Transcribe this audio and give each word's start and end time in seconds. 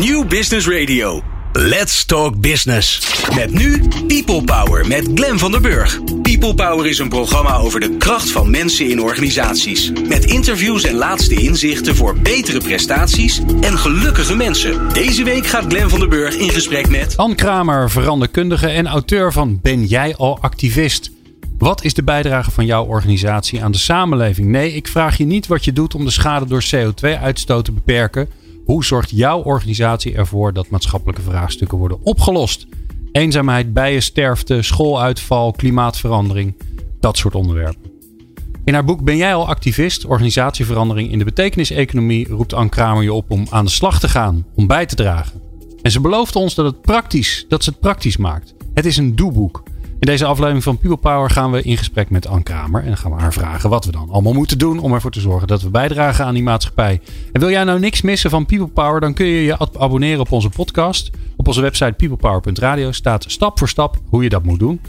New 0.00 0.26
Business 0.28 0.68
Radio. 0.68 1.22
Let's 1.52 2.04
Talk 2.04 2.40
Business. 2.40 3.00
Met 3.34 3.52
nu 3.52 3.88
People 4.06 4.44
Power 4.44 4.86
met 4.86 5.10
Glen 5.14 5.38
van 5.38 5.50
der 5.50 5.60
Burg. 5.60 6.00
People 6.22 6.54
Power 6.54 6.86
is 6.86 6.98
een 6.98 7.08
programma 7.08 7.56
over 7.56 7.80
de 7.80 7.96
kracht 7.96 8.30
van 8.30 8.50
mensen 8.50 8.90
in 8.90 9.00
organisaties. 9.00 9.92
Met 10.08 10.24
interviews 10.24 10.84
en 10.84 10.94
laatste 10.94 11.34
inzichten 11.34 11.96
voor 11.96 12.18
betere 12.18 12.58
prestaties 12.58 13.40
en 13.60 13.78
gelukkige 13.78 14.36
mensen. 14.36 14.92
Deze 14.92 15.24
week 15.24 15.46
gaat 15.46 15.64
Glen 15.68 15.90
van 15.90 15.98
der 15.98 16.08
Burg 16.08 16.34
in 16.34 16.50
gesprek 16.50 16.88
met... 16.88 17.16
Ann 17.16 17.34
Kramer, 17.34 17.90
veranderkundige 17.90 18.68
en 18.68 18.86
auteur 18.86 19.32
van 19.32 19.58
Ben 19.62 19.84
jij 19.84 20.16
al 20.16 20.38
activist? 20.40 21.10
Wat 21.58 21.84
is 21.84 21.94
de 21.94 22.02
bijdrage 22.02 22.50
van 22.50 22.66
jouw 22.66 22.84
organisatie 22.84 23.62
aan 23.62 23.72
de 23.72 23.78
samenleving? 23.78 24.48
Nee, 24.48 24.72
ik 24.72 24.88
vraag 24.88 25.16
je 25.16 25.24
niet 25.24 25.46
wat 25.46 25.64
je 25.64 25.72
doet 25.72 25.94
om 25.94 26.04
de 26.04 26.10
schade 26.10 26.46
door 26.46 26.64
CO2-uitstoot 26.74 27.64
te 27.64 27.72
beperken. 27.72 28.28
Hoe 28.70 28.84
zorgt 28.84 29.10
jouw 29.10 29.42
organisatie 29.42 30.14
ervoor 30.14 30.52
dat 30.52 30.68
maatschappelijke 30.68 31.22
vraagstukken 31.22 31.78
worden 31.78 31.98
opgelost? 32.02 32.66
Eenzaamheid, 33.12 33.72
bijensterfte, 33.72 34.62
schooluitval, 34.62 35.52
klimaatverandering. 35.52 36.54
Dat 37.00 37.16
soort 37.16 37.34
onderwerpen. 37.34 37.90
In 38.64 38.74
haar 38.74 38.84
boek 38.84 39.04
Ben 39.04 39.16
jij 39.16 39.34
al 39.34 39.48
activist? 39.48 40.04
Organisatieverandering 40.04 41.10
in 41.12 41.18
de 41.18 41.24
betekeniseconomie 41.24 42.28
roept 42.28 42.52
Ann 42.52 42.68
Kramer 42.68 43.02
je 43.02 43.12
op 43.12 43.30
om 43.30 43.46
aan 43.48 43.64
de 43.64 43.70
slag 43.70 44.00
te 44.00 44.08
gaan, 44.08 44.46
om 44.54 44.66
bij 44.66 44.86
te 44.86 44.94
dragen. 44.94 45.40
En 45.82 45.90
ze 45.90 46.00
belooft 46.00 46.36
ons 46.36 46.54
dat, 46.54 46.66
het 46.66 46.80
praktisch, 46.80 47.44
dat 47.48 47.64
ze 47.64 47.70
het 47.70 47.80
praktisch 47.80 48.16
maakt. 48.16 48.54
Het 48.74 48.86
is 48.86 48.96
een 48.96 49.16
doeboek. 49.16 49.62
In 50.00 50.06
deze 50.06 50.24
aflevering 50.24 50.62
van 50.62 50.78
People 50.78 50.96
Power 50.96 51.30
gaan 51.30 51.50
we 51.50 51.62
in 51.62 51.76
gesprek 51.76 52.10
met 52.10 52.26
Ann 52.26 52.42
Kramer. 52.42 52.84
En 52.84 52.96
gaan 52.96 53.14
we 53.14 53.20
haar 53.20 53.32
vragen 53.32 53.70
wat 53.70 53.84
we 53.84 53.92
dan 53.92 54.10
allemaal 54.10 54.32
moeten 54.32 54.58
doen 54.58 54.78
om 54.78 54.92
ervoor 54.92 55.10
te 55.10 55.20
zorgen 55.20 55.48
dat 55.48 55.62
we 55.62 55.70
bijdragen 55.70 56.24
aan 56.24 56.34
die 56.34 56.42
maatschappij. 56.42 57.00
En 57.32 57.40
wil 57.40 57.50
jij 57.50 57.64
nou 57.64 57.80
niks 57.80 58.02
missen 58.02 58.30
van 58.30 58.46
People 58.46 58.66
Power, 58.66 59.00
dan 59.00 59.14
kun 59.14 59.26
je 59.26 59.44
je 59.44 59.58
abonneren 59.78 60.20
op 60.20 60.32
onze 60.32 60.48
podcast. 60.48 61.10
Op 61.36 61.46
onze 61.46 61.60
website 61.60 61.92
peoplepower.radio 61.92 62.92
staat 62.92 63.24
stap 63.28 63.58
voor 63.58 63.68
stap 63.68 63.96
hoe 64.08 64.22
je 64.22 64.28
dat 64.28 64.44
moet 64.44 64.58
doen. 64.58 64.80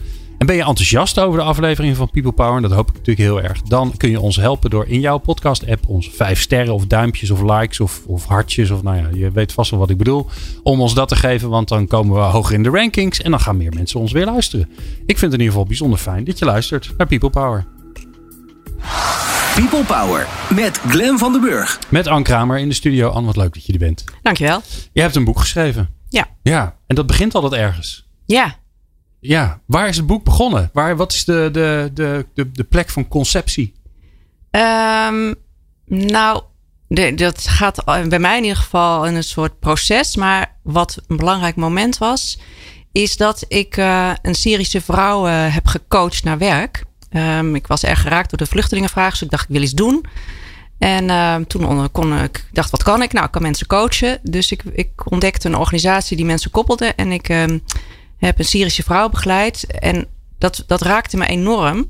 En 0.42 0.48
ben 0.48 0.56
je 0.56 0.64
enthousiast 0.64 1.20
over 1.20 1.40
de 1.40 1.46
aflevering 1.46 1.96
van 1.96 2.10
People 2.10 2.32
Power? 2.32 2.56
En 2.56 2.62
dat 2.62 2.72
hoop 2.72 2.88
ik 2.90 2.94
natuurlijk 2.94 3.28
heel 3.28 3.42
erg. 3.42 3.62
Dan 3.62 3.98
kun 3.98 4.10
je 4.10 4.20
ons 4.20 4.36
helpen 4.36 4.70
door 4.70 4.88
in 4.88 5.00
jouw 5.00 5.18
podcast-app 5.18 5.88
ons 5.88 6.10
vijf 6.10 6.42
sterren 6.42 6.74
of 6.74 6.86
duimpjes 6.86 7.32
of 7.32 7.42
likes 7.42 7.80
of, 7.80 8.02
of 8.06 8.26
hartjes. 8.26 8.70
Of 8.70 8.84
nou 8.84 8.98
ja, 8.98 9.08
je 9.14 9.32
weet 9.32 9.54
vast 9.54 9.72
wel 9.72 9.80
wat 9.80 9.90
ik 9.90 9.98
bedoel. 9.98 10.30
Om 10.64 10.82
ons 10.82 10.94
dat 10.94 11.08
te 11.08 11.16
geven, 11.16 11.50
want 11.50 11.68
dan 11.68 11.88
komen 11.88 12.16
we 12.16 12.22
hoger 12.22 12.54
in 12.54 12.64
de 12.64 12.70
rankings. 12.70 13.22
En 13.22 13.32
dan 13.32 13.40
gaan 13.40 13.58
meer 13.58 13.74
mensen 13.74 14.00
ons 14.00 14.12
weer 14.12 14.26
luisteren. 14.26 14.70
Ik 15.06 15.18
vind 15.18 15.22
het 15.22 15.34
in 15.34 15.40
ieder 15.40 15.48
geval 15.48 15.66
bijzonder 15.66 16.00
fijn 16.00 16.24
dat 16.24 16.40
je 16.40 16.46
luistert 16.46 16.94
naar 16.98 17.08
People 17.08 17.30
Power. 17.30 17.66
People 19.56 19.84
Power 19.84 20.28
met 20.56 20.78
Glen 20.78 21.18
van 21.18 21.32
den 21.32 21.42
Burg. 21.42 21.80
Met 21.90 22.08
Ann 22.08 22.24
Kramer 22.24 22.58
in 22.58 22.70
de 22.70 22.76
studio. 22.76 23.10
Ann, 23.10 23.26
wat 23.26 23.38
leuk 23.38 23.54
dat 23.54 23.66
je 23.66 23.74
er 23.74 23.80
bent. 23.80 24.04
Dankjewel. 24.22 24.62
Je 24.92 25.02
hebt 25.02 25.16
een 25.16 25.24
boek 25.24 25.40
geschreven. 25.40 25.90
Ja. 26.10 26.28
Ja, 26.42 26.76
en 26.88 26.96
dat 26.96 27.08
begint 27.08 27.36
altijd 27.36 27.54
ergens. 27.54 28.10
Ja. 28.26 28.60
Ja, 29.24 29.62
waar 29.66 29.88
is 29.88 29.98
het 29.98 30.06
boek 30.06 30.24
begonnen? 30.24 30.70
Waar, 30.74 30.96
wat 30.96 31.14
is 31.14 31.26
de, 31.26 31.50
de, 31.52 31.92
de, 31.94 32.26
de, 32.34 32.52
de 32.52 32.64
plek 32.64 32.90
van 32.90 33.08
conceptie? 33.08 33.74
Um, 34.52 35.36
nou, 35.86 36.44
dat 37.16 37.48
gaat 37.48 37.86
bij 37.86 38.20
mij 38.20 38.38
in 38.38 38.44
ieder 38.44 38.58
geval 38.58 39.06
in 39.06 39.16
een 39.16 39.24
soort 39.24 39.60
proces. 39.60 40.16
Maar 40.16 40.56
wat 40.64 40.98
een 41.08 41.18
belangrijk 41.18 41.56
moment 41.56 41.98
was, 41.98 42.40
is 42.92 43.18
dat 43.18 43.46
ik 43.48 43.78
uh, 43.78 44.12
een 44.22 44.36
Syrische 44.36 44.82
vrouw 44.82 45.28
uh, 45.28 45.54
heb 45.54 45.68
gecoacht 45.68 46.24
naar 46.24 46.38
werk. 46.38 46.84
Um, 47.12 47.56
ik 47.56 47.68
was 47.68 47.84
erg 47.84 48.02
geraakt 48.02 48.30
door 48.30 48.40
de 48.40 48.46
vluchtelingenvraag, 48.46 49.12
dus 49.12 49.22
ik 49.22 49.30
dacht 49.30 49.44
ik 49.44 49.56
wil 49.56 49.62
iets 49.62 49.72
doen. 49.72 50.06
En 50.78 51.10
uh, 51.10 51.36
toen 51.36 51.92
kon 51.92 52.18
ik, 52.24 52.46
dacht 52.52 52.72
wat 52.72 52.84
kan 52.84 53.02
ik? 53.02 53.14
Nou, 53.14 53.26
ik 53.26 53.32
kan 53.32 53.42
mensen 53.42 53.68
coachen. 53.68 54.20
Dus 54.24 54.52
ik, 54.52 54.64
ik 54.64 55.12
ontdekte 55.12 55.48
een 55.48 55.58
organisatie 55.58 56.18
die 56.18 56.26
mensen 56.26 56.52
koppelde. 56.52 56.86
En 56.86 57.12
ik 57.12 57.30
heb 58.26 58.40
een 58.40 58.46
Syrische 58.46 58.84
vrouw 58.84 59.10
begeleid. 59.10 59.66
En 59.66 60.08
dat, 60.38 60.64
dat 60.68 60.82
raakte 60.82 61.18
me 61.18 61.26
enorm. 61.26 61.90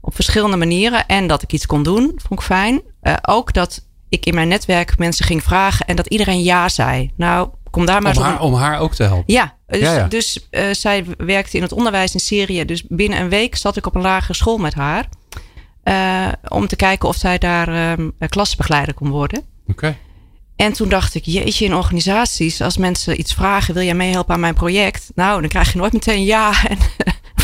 Op 0.00 0.14
verschillende 0.14 0.56
manieren. 0.56 1.06
En 1.06 1.26
dat 1.26 1.42
ik 1.42 1.52
iets 1.52 1.66
kon 1.66 1.82
doen, 1.82 2.12
vond 2.16 2.40
ik 2.40 2.46
fijn. 2.46 2.80
Uh, 3.02 3.14
ook 3.22 3.52
dat 3.52 3.86
ik 4.08 4.26
in 4.26 4.34
mijn 4.34 4.48
netwerk 4.48 4.98
mensen 4.98 5.24
ging 5.24 5.42
vragen 5.42 5.86
en 5.86 5.96
dat 5.96 6.06
iedereen 6.06 6.42
ja 6.42 6.68
zei. 6.68 7.10
Nou, 7.16 7.48
kom 7.70 7.86
daar 7.86 8.02
maar 8.02 8.16
om, 8.16 8.22
haar, 8.22 8.40
om 8.40 8.54
haar 8.54 8.78
ook 8.78 8.94
te 8.94 9.02
helpen. 9.02 9.34
Ja, 9.34 9.56
dus, 9.66 9.80
ja, 9.80 9.94
ja. 9.94 10.06
dus 10.08 10.48
uh, 10.50 10.64
zij 10.72 11.04
werkte 11.16 11.56
in 11.56 11.62
het 11.62 11.72
onderwijs 11.72 12.14
in 12.14 12.20
Syrië. 12.20 12.64
Dus 12.64 12.84
binnen 12.88 13.20
een 13.20 13.28
week 13.28 13.56
zat 13.56 13.76
ik 13.76 13.86
op 13.86 13.94
een 13.94 14.02
lagere 14.02 14.34
school 14.34 14.58
met 14.58 14.74
haar. 14.74 15.08
Uh, 15.84 16.32
om 16.48 16.66
te 16.66 16.76
kijken 16.76 17.08
of 17.08 17.16
zij 17.16 17.38
daar 17.38 17.98
um, 17.98 18.12
klasbegeleider 18.28 18.94
kon 18.94 19.08
worden. 19.08 19.38
Oké. 19.38 19.70
Okay. 19.70 19.96
En 20.62 20.72
toen 20.72 20.88
dacht 20.88 21.14
ik, 21.14 21.24
jeetje, 21.24 21.64
in 21.64 21.74
organisaties, 21.74 22.60
als 22.60 22.76
mensen 22.76 23.20
iets 23.20 23.34
vragen, 23.34 23.74
wil 23.74 23.82
jij 23.82 23.94
meehelpen 23.94 24.34
aan 24.34 24.40
mijn 24.40 24.54
project? 24.54 25.10
Nou, 25.14 25.40
dan 25.40 25.48
krijg 25.48 25.72
je 25.72 25.78
nooit 25.78 25.92
meteen 25.92 26.24
ja 26.24 26.52
en 26.68 26.78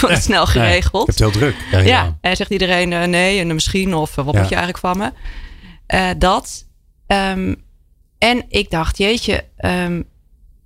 wordt 0.01 0.15
het 0.15 0.25
snel 0.25 0.47
geregeld. 0.47 1.07
Nee, 1.07 1.17
het 1.17 1.19
heel 1.19 1.31
druk. 1.31 1.57
Ja, 1.71 1.79
ja, 1.79 2.19
en 2.21 2.37
zegt 2.37 2.51
iedereen 2.51 2.91
uh, 2.93 3.05
nee 3.05 3.41
en 3.41 3.55
misschien 3.55 3.95
of 3.95 4.17
uh, 4.17 4.25
wat 4.25 4.35
ja. 4.35 4.41
moet 4.41 4.49
je 4.49 4.57
eigenlijk 4.57 4.87
van 4.87 4.99
me? 4.99 5.13
Uh, 5.95 6.11
dat. 6.19 6.67
Um, 7.07 7.63
en 8.19 8.45
ik 8.49 8.71
dacht, 8.71 8.99
jeetje, 8.99 9.45
um, 9.61 10.05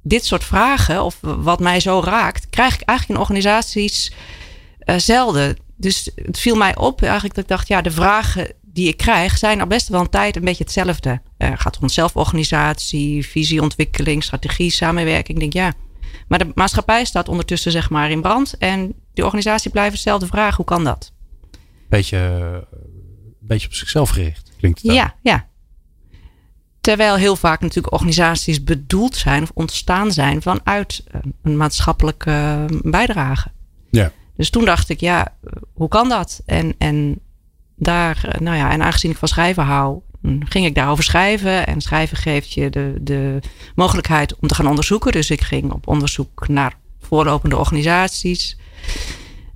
dit 0.02 0.24
soort 0.24 0.44
vragen 0.44 1.04
of 1.04 1.16
wat 1.20 1.60
mij 1.60 1.80
zo 1.80 2.00
raakt, 2.04 2.46
krijg 2.50 2.74
ik 2.74 2.82
eigenlijk 2.82 3.18
in 3.18 3.26
organisaties 3.26 4.12
zelden. 4.96 5.56
Dus 5.76 6.10
het 6.14 6.38
viel 6.38 6.56
mij 6.56 6.76
op 6.76 7.02
eigenlijk 7.02 7.34
dat 7.34 7.44
ik 7.44 7.50
dacht, 7.50 7.68
ja, 7.68 7.82
de 7.82 7.90
vragen 7.90 8.52
die 8.72 8.88
ik 8.88 8.96
krijg, 8.96 9.38
zijn 9.38 9.60
al 9.60 9.66
best 9.66 9.88
wel 9.88 10.00
een 10.00 10.08
tijd 10.08 10.36
een 10.36 10.44
beetje 10.44 10.64
hetzelfde. 10.64 11.20
Uh, 11.38 11.52
gaat 11.54 11.78
om 11.78 11.88
zelforganisatie, 11.88 13.26
visieontwikkeling, 13.26 14.22
strategie, 14.24 14.70
samenwerking. 14.70 15.42
Ik 15.42 15.52
denk 15.52 15.66
ja. 15.66 15.72
Maar 16.28 16.38
de 16.38 16.50
maatschappij 16.54 17.04
staat 17.04 17.28
ondertussen 17.28 17.72
zeg 17.72 17.90
maar 17.90 18.10
in 18.10 18.20
brand. 18.20 18.56
En 18.58 18.94
die 19.14 19.24
organisatie 19.24 19.70
blijft 19.70 19.92
hetzelfde 19.92 20.26
vragen. 20.26 20.56
Hoe 20.56 20.64
kan 20.64 20.84
dat? 20.84 21.12
Beetje, 21.88 22.66
beetje 23.40 23.66
op 23.66 23.74
zichzelf 23.74 24.10
gericht, 24.10 24.52
klinkt 24.58 24.82
het 24.82 24.92
Ja, 24.92 25.14
ja. 25.22 25.50
Terwijl 26.80 27.16
heel 27.16 27.36
vaak 27.36 27.60
natuurlijk 27.60 27.94
organisaties 27.94 28.64
bedoeld 28.64 29.16
zijn 29.16 29.42
of 29.42 29.50
ontstaan 29.54 30.12
zijn 30.12 30.42
vanuit 30.42 31.04
een 31.42 31.56
maatschappelijke 31.56 32.64
bijdrage. 32.82 33.50
Ja. 33.90 34.12
Dus 34.36 34.50
toen 34.50 34.64
dacht 34.64 34.88
ik, 34.88 35.00
ja, 35.00 35.36
hoe 35.72 35.88
kan 35.88 36.08
dat? 36.08 36.42
En, 36.46 36.74
en 36.78 37.20
daar, 37.82 38.36
nou 38.38 38.56
ja, 38.56 38.70
en 38.70 38.82
aangezien 38.82 39.10
ik 39.10 39.16
van 39.16 39.28
schrijven 39.28 39.64
hou, 39.64 40.00
ging 40.22 40.66
ik 40.66 40.74
daarover 40.74 41.04
schrijven. 41.04 41.66
En 41.66 41.80
schrijven 41.80 42.16
geeft 42.16 42.52
je 42.52 42.70
de, 42.70 42.94
de 43.00 43.38
mogelijkheid 43.74 44.36
om 44.36 44.48
te 44.48 44.54
gaan 44.54 44.68
onderzoeken. 44.68 45.12
Dus 45.12 45.30
ik 45.30 45.40
ging 45.40 45.72
op 45.72 45.86
onderzoek 45.86 46.48
naar 46.48 46.74
voorlopende 47.00 47.56
organisaties. 47.56 48.58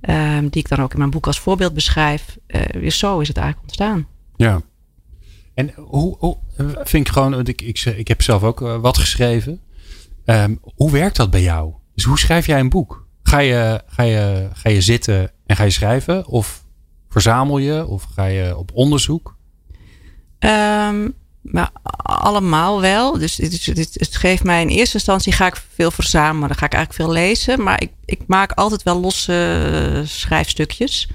Um, 0.09 0.49
die 0.49 0.61
ik 0.61 0.69
dan 0.69 0.81
ook 0.81 0.91
in 0.91 0.97
mijn 0.97 1.09
boek 1.09 1.27
als 1.27 1.39
voorbeeld 1.39 1.73
beschrijf. 1.73 2.37
Uh, 2.47 2.89
zo 2.89 3.19
is 3.19 3.27
het 3.27 3.37
eigenlijk 3.37 3.67
ontstaan. 3.67 4.07
Ja. 4.35 4.61
En 5.53 5.73
hoe, 5.75 6.15
hoe 6.19 6.37
vind 6.83 7.07
ik 7.07 7.13
gewoon, 7.13 7.31
want 7.31 7.47
ik, 7.47 7.61
ik, 7.61 7.79
ik 7.79 8.07
heb 8.07 8.21
zelf 8.21 8.43
ook 8.43 8.59
wat 8.59 8.97
geschreven. 8.97 9.61
Um, 10.25 10.59
hoe 10.75 10.91
werkt 10.91 11.15
dat 11.15 11.29
bij 11.29 11.41
jou? 11.41 11.73
Dus 11.95 12.03
hoe 12.03 12.19
schrijf 12.19 12.45
jij 12.45 12.59
een 12.59 12.69
boek? 12.69 13.07
Ga 13.23 13.39
je, 13.39 13.81
ga 13.87 14.03
je, 14.03 14.49
ga 14.53 14.69
je 14.69 14.81
zitten 14.81 15.31
en 15.45 15.55
ga 15.55 15.63
je 15.63 15.69
schrijven? 15.69 16.27
Of 16.27 16.65
Verzamel 17.21 17.57
je 17.57 17.87
of 17.87 18.07
ga 18.15 18.25
je 18.25 18.57
op 18.57 18.71
onderzoek? 18.73 19.35
Um, 20.39 21.13
maar 21.41 21.69
allemaal 22.03 22.81
wel. 22.81 23.17
Dus 23.17 23.37
het, 23.37 23.65
het, 23.65 23.93
het, 23.93 24.15
geeft 24.15 24.43
mij 24.43 24.61
in 24.61 24.67
eerste 24.67 24.93
instantie 24.93 25.33
ga 25.33 25.47
ik 25.47 25.63
veel 25.73 25.91
verzamelen. 25.91 26.47
Dan 26.47 26.57
ga 26.57 26.65
ik 26.65 26.73
eigenlijk 26.73 27.03
veel 27.03 27.21
lezen. 27.23 27.63
Maar 27.63 27.81
ik, 27.81 27.91
ik 28.05 28.19
maak 28.27 28.51
altijd 28.51 28.83
wel 28.83 28.99
losse 28.99 30.03
schrijfstukjes. 30.05 31.09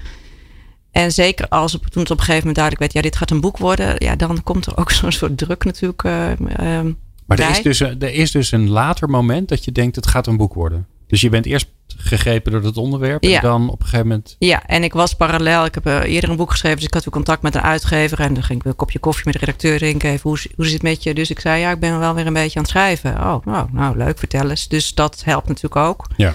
En 0.91 1.11
zeker 1.11 1.47
als 1.47 1.71
het, 1.71 1.91
toen 1.91 2.01
het 2.01 2.11
op 2.11 2.17
een 2.17 2.23
gegeven 2.23 2.47
moment 2.47 2.55
duidelijk 2.55 2.79
werd, 2.79 2.93
ja, 2.93 3.09
dit 3.09 3.19
gaat 3.19 3.31
een 3.31 3.41
boek 3.41 3.57
worden. 3.57 3.95
Ja, 3.97 4.15
dan 4.15 4.43
komt 4.43 4.65
er 4.65 4.77
ook 4.77 4.91
zo'n 5.01 5.11
soort 5.11 5.37
druk 5.37 5.63
natuurlijk. 5.63 6.03
Uh, 6.03 6.29
uh, 6.29 6.93
maar 7.25 7.39
er 7.39 7.49
is, 7.49 7.61
dus, 7.61 7.79
er 7.79 8.13
is 8.13 8.31
dus 8.31 8.51
een 8.51 8.69
later 8.69 9.09
moment 9.09 9.49
dat 9.49 9.65
je 9.65 9.71
denkt, 9.71 9.95
het 9.95 10.07
gaat 10.07 10.27
een 10.27 10.37
boek 10.37 10.53
worden. 10.53 10.87
Dus 11.07 11.21
je 11.21 11.29
bent 11.29 11.45
eerst 11.45 11.67
gegrepen 11.97 12.51
door 12.51 12.63
het 12.63 12.77
onderwerp. 12.77 13.23
Ja. 13.23 13.35
En 13.35 13.41
dan 13.41 13.69
op 13.69 13.79
een 13.79 13.85
gegeven 13.85 14.07
moment. 14.07 14.35
Ja, 14.39 14.65
en 14.65 14.83
ik 14.83 14.93
was 14.93 15.13
parallel. 15.13 15.65
Ik 15.65 15.73
heb 15.73 15.87
uh, 15.87 16.01
eerder 16.03 16.29
een 16.29 16.35
boek 16.35 16.51
geschreven. 16.51 16.77
Dus 16.77 16.87
ik 16.87 16.93
had 16.93 17.03
weer 17.03 17.13
contact 17.13 17.41
met 17.41 17.55
een 17.55 17.61
uitgever. 17.61 18.19
En 18.19 18.33
dan 18.33 18.43
ging 18.43 18.59
ik 18.59 18.65
een 18.65 18.75
kopje 18.75 18.99
koffie 18.99 19.25
met 19.25 19.33
de 19.33 19.39
redacteur 19.39 19.77
drinken. 19.77 20.09
Even, 20.09 20.29
hoe, 20.29 20.39
hoe 20.55 20.65
zit 20.65 20.73
het 20.73 20.83
met 20.83 21.03
je? 21.03 21.13
Dus 21.13 21.29
ik 21.29 21.39
zei, 21.39 21.61
ja, 21.61 21.71
ik 21.71 21.79
ben 21.79 21.99
wel 21.99 22.13
weer 22.13 22.27
een 22.27 22.33
beetje 22.33 22.57
aan 22.57 22.63
het 22.63 22.71
schrijven. 22.71 23.11
Oh, 23.11 23.45
nou, 23.45 23.67
nou 23.71 23.97
leuk, 23.97 24.17
vertel 24.17 24.49
eens. 24.49 24.67
Dus 24.67 24.93
dat 24.93 25.21
helpt 25.25 25.47
natuurlijk 25.47 25.75
ook. 25.75 26.05
Ja. 26.17 26.33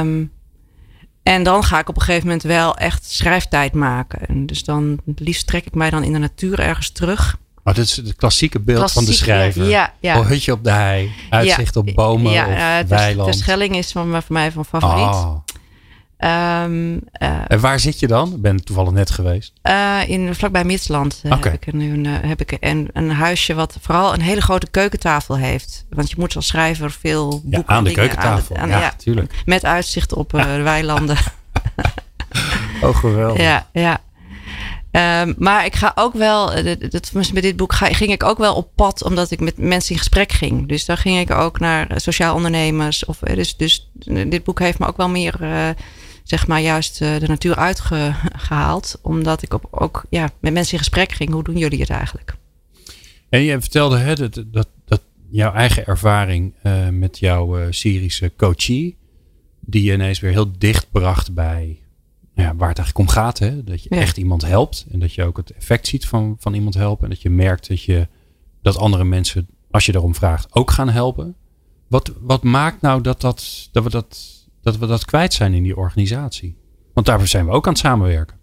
Um, 0.00 0.32
en 1.22 1.42
dan 1.42 1.64
ga 1.64 1.78
ik 1.78 1.88
op 1.88 1.96
een 1.96 2.02
gegeven 2.02 2.26
moment 2.26 2.42
wel 2.42 2.76
echt 2.76 3.04
schrijftijd 3.04 3.72
maken. 3.72 4.26
En 4.26 4.46
dus 4.46 4.64
dan 4.64 4.98
liefst 5.16 5.46
trek 5.46 5.66
ik 5.66 5.74
mij 5.74 5.90
dan 5.90 6.02
in 6.02 6.12
de 6.12 6.18
natuur 6.18 6.60
ergens 6.60 6.90
terug. 6.90 7.38
Maar 7.64 7.74
dit 7.74 7.84
is 7.84 7.96
het 7.96 8.16
klassieke 8.16 8.60
beeld 8.60 8.92
van 8.92 9.04
de 9.04 9.12
schrijver. 9.12 9.68
Ja, 9.68 9.92
ja. 10.00 10.18
Oh, 10.18 10.26
hutje 10.26 10.52
op 10.52 10.64
de 10.64 10.70
hei, 10.70 11.12
uitzicht 11.30 11.74
ja, 11.74 11.80
op 11.80 11.90
bomen 11.94 12.32
ja, 12.32 12.46
of 12.46 12.82
uh, 12.82 12.88
weiland. 12.88 13.32
De 13.32 13.38
Schelling 13.38 13.76
is 13.76 13.92
van, 13.92 14.10
voor 14.10 14.22
mij 14.28 14.52
van 14.52 14.64
favoriet. 14.64 15.14
Oh. 15.14 15.36
Um, 16.18 17.00
en 17.12 17.60
waar 17.60 17.80
zit 17.80 18.00
je 18.00 18.06
dan? 18.06 18.32
Ik 18.32 18.40
ben 18.40 18.64
toevallig 18.64 18.92
net 18.92 19.10
geweest. 19.10 19.52
Uh, 19.62 19.98
in, 20.06 20.34
vlakbij 20.34 20.64
Midsland 20.64 21.22
heb 21.28 21.44
ik, 21.44 21.66
een, 21.66 22.06
heb 22.06 22.40
ik 22.40 22.56
een, 22.60 22.88
een 22.92 23.10
huisje 23.10 23.54
wat 23.54 23.76
vooral 23.80 24.14
een 24.14 24.20
hele 24.20 24.40
grote 24.40 24.66
keukentafel 24.70 25.36
heeft. 25.36 25.84
Want 25.88 26.10
je 26.10 26.16
moet 26.18 26.36
als 26.36 26.46
schrijver 26.46 26.90
veel 26.90 27.28
boeken... 27.28 27.50
Ja, 27.50 27.74
aan 27.74 27.84
de 27.84 27.92
keukentafel, 27.92 28.56
aan, 28.56 28.68
ja, 28.68 28.80
natuurlijk. 28.80 29.42
Met 29.44 29.64
uitzicht 29.64 30.12
op 30.12 30.30
de 30.30 30.62
weilanden. 30.62 31.16
oh, 32.82 32.96
geweldig. 32.96 33.42
Ja, 33.42 33.66
ja. 33.72 34.00
Um, 34.96 35.34
maar 35.38 35.64
ik 35.64 35.74
ga 35.74 35.92
ook 35.94 36.14
wel, 36.14 36.64
dat, 36.90 37.12
met 37.12 37.42
dit 37.42 37.56
boek 37.56 37.74
ging 37.74 38.12
ik 38.12 38.22
ook 38.22 38.38
wel 38.38 38.54
op 38.54 38.70
pad 38.74 39.04
omdat 39.04 39.30
ik 39.30 39.40
met 39.40 39.58
mensen 39.58 39.92
in 39.92 39.98
gesprek 39.98 40.32
ging. 40.32 40.68
Dus 40.68 40.84
daar 40.84 40.96
ging 40.96 41.18
ik 41.18 41.30
ook 41.30 41.58
naar 41.58 41.92
sociaal 42.00 42.34
ondernemers. 42.34 43.04
Of, 43.04 43.18
dus, 43.18 43.56
dus 43.56 43.90
dit 44.26 44.44
boek 44.44 44.58
heeft 44.58 44.78
me 44.78 44.86
ook 44.86 44.96
wel 44.96 45.08
meer, 45.08 45.34
zeg 46.22 46.46
maar, 46.46 46.60
juist 46.60 46.98
de 46.98 47.24
natuur 47.26 47.56
uitgehaald. 47.56 48.98
Omdat 49.02 49.42
ik 49.42 49.54
op, 49.54 49.66
ook 49.70 50.04
ja, 50.10 50.30
met 50.40 50.52
mensen 50.52 50.72
in 50.72 50.78
gesprek 50.78 51.12
ging. 51.12 51.30
Hoe 51.30 51.44
doen 51.44 51.56
jullie 51.56 51.80
het 51.80 51.90
eigenlijk? 51.90 52.34
En 53.28 53.40
je 53.40 53.60
vertelde 53.60 53.98
hè, 53.98 54.14
dat, 54.14 54.42
dat, 54.84 55.02
jouw 55.30 55.52
eigen 55.52 55.86
ervaring 55.86 56.54
met 56.90 57.18
jouw 57.18 57.70
Syrische 57.70 58.32
coachie, 58.36 58.96
die 59.60 59.82
je 59.82 59.92
ineens 59.92 60.20
weer 60.20 60.32
heel 60.32 60.52
dicht 60.58 60.86
bracht 60.90 61.34
bij 61.34 61.78
ja, 62.34 62.54
waar 62.56 62.68
het 62.68 62.78
eigenlijk 62.78 62.98
om 62.98 63.08
gaat. 63.08 63.38
Hè? 63.38 63.64
Dat 63.64 63.82
je 63.82 63.88
echt 63.88 64.16
iemand 64.16 64.42
helpt. 64.42 64.86
En 64.90 64.98
dat 64.98 65.14
je 65.14 65.24
ook 65.24 65.36
het 65.36 65.50
effect 65.50 65.86
ziet 65.86 66.06
van, 66.06 66.36
van 66.38 66.54
iemand 66.54 66.74
helpen. 66.74 67.04
En 67.04 67.10
dat 67.10 67.22
je 67.22 67.30
merkt 67.30 67.68
dat, 67.68 67.82
je, 67.82 68.08
dat 68.62 68.76
andere 68.76 69.04
mensen, 69.04 69.48
als 69.70 69.86
je 69.86 69.92
daarom 69.92 70.14
vraagt, 70.14 70.54
ook 70.54 70.70
gaan 70.70 70.88
helpen. 70.88 71.36
Wat, 71.88 72.12
wat 72.20 72.42
maakt 72.42 72.80
nou 72.80 73.00
dat, 73.00 73.20
dat, 73.20 73.68
dat, 73.72 73.84
we 73.84 73.90
dat, 73.90 74.18
dat 74.62 74.78
we 74.78 74.86
dat 74.86 75.04
kwijt 75.04 75.32
zijn 75.32 75.54
in 75.54 75.62
die 75.62 75.76
organisatie? 75.76 76.56
Want 76.94 77.06
daarvoor 77.06 77.28
zijn 77.28 77.46
we 77.46 77.52
ook 77.52 77.66
aan 77.66 77.72
het 77.72 77.82
samenwerken. 77.82 78.36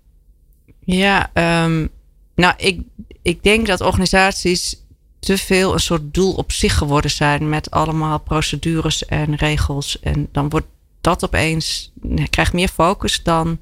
Ja, 0.80 1.32
um, 1.64 1.90
nou, 2.36 2.54
ik, 2.58 2.82
ik 3.22 3.44
denk 3.44 3.68
dat 3.68 3.82
organisaties 3.82 4.86
te 5.20 5.38
veel 5.38 5.74
een 5.74 5.80
soort 5.80 6.14
doel 6.14 6.34
op 6.34 6.52
zich 6.52 6.78
geworden 6.78 7.12
zijn 7.12 7.50
met 7.50 7.72
allemaal 7.72 8.20
procedures 8.20 9.06
en 9.06 9.36
regels. 9.36 10.00
En 10.00 10.30
dan 10.32 10.50
wordt 10.50 10.68
dat 11.02 11.24
opeens, 11.24 11.92
krijgt 12.30 12.54
meer 12.54 12.68
focus 12.68 13.24
dan 13.24 13.60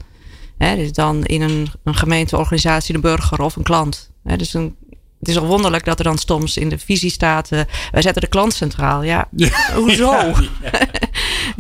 Hè, 0.60 0.76
dus 0.76 0.92
dan 0.92 1.26
in 1.26 1.42
een, 1.42 1.68
een 1.84 1.96
gemeenteorganisatie 1.96 2.94
de 2.94 3.00
burger 3.00 3.42
of 3.42 3.56
een 3.56 3.64
klant. 3.64 4.12
Hè, 4.24 4.38
dus 4.38 4.54
een, 4.54 4.76
het 5.20 5.28
is 5.28 5.38
al 5.38 5.46
wonderlijk 5.46 5.86
dat 5.86 5.98
er 5.98 6.04
dan 6.04 6.18
soms 6.18 6.58
in 6.58 6.70
de 6.70 6.78
visie 6.78 7.12
staat: 7.12 7.52
uh, 7.52 7.60
wij 7.92 8.02
zetten 8.02 8.22
de 8.22 8.28
klant 8.28 8.54
centraal. 8.54 9.04
Ja, 9.04 9.30
hoezo? 9.76 10.14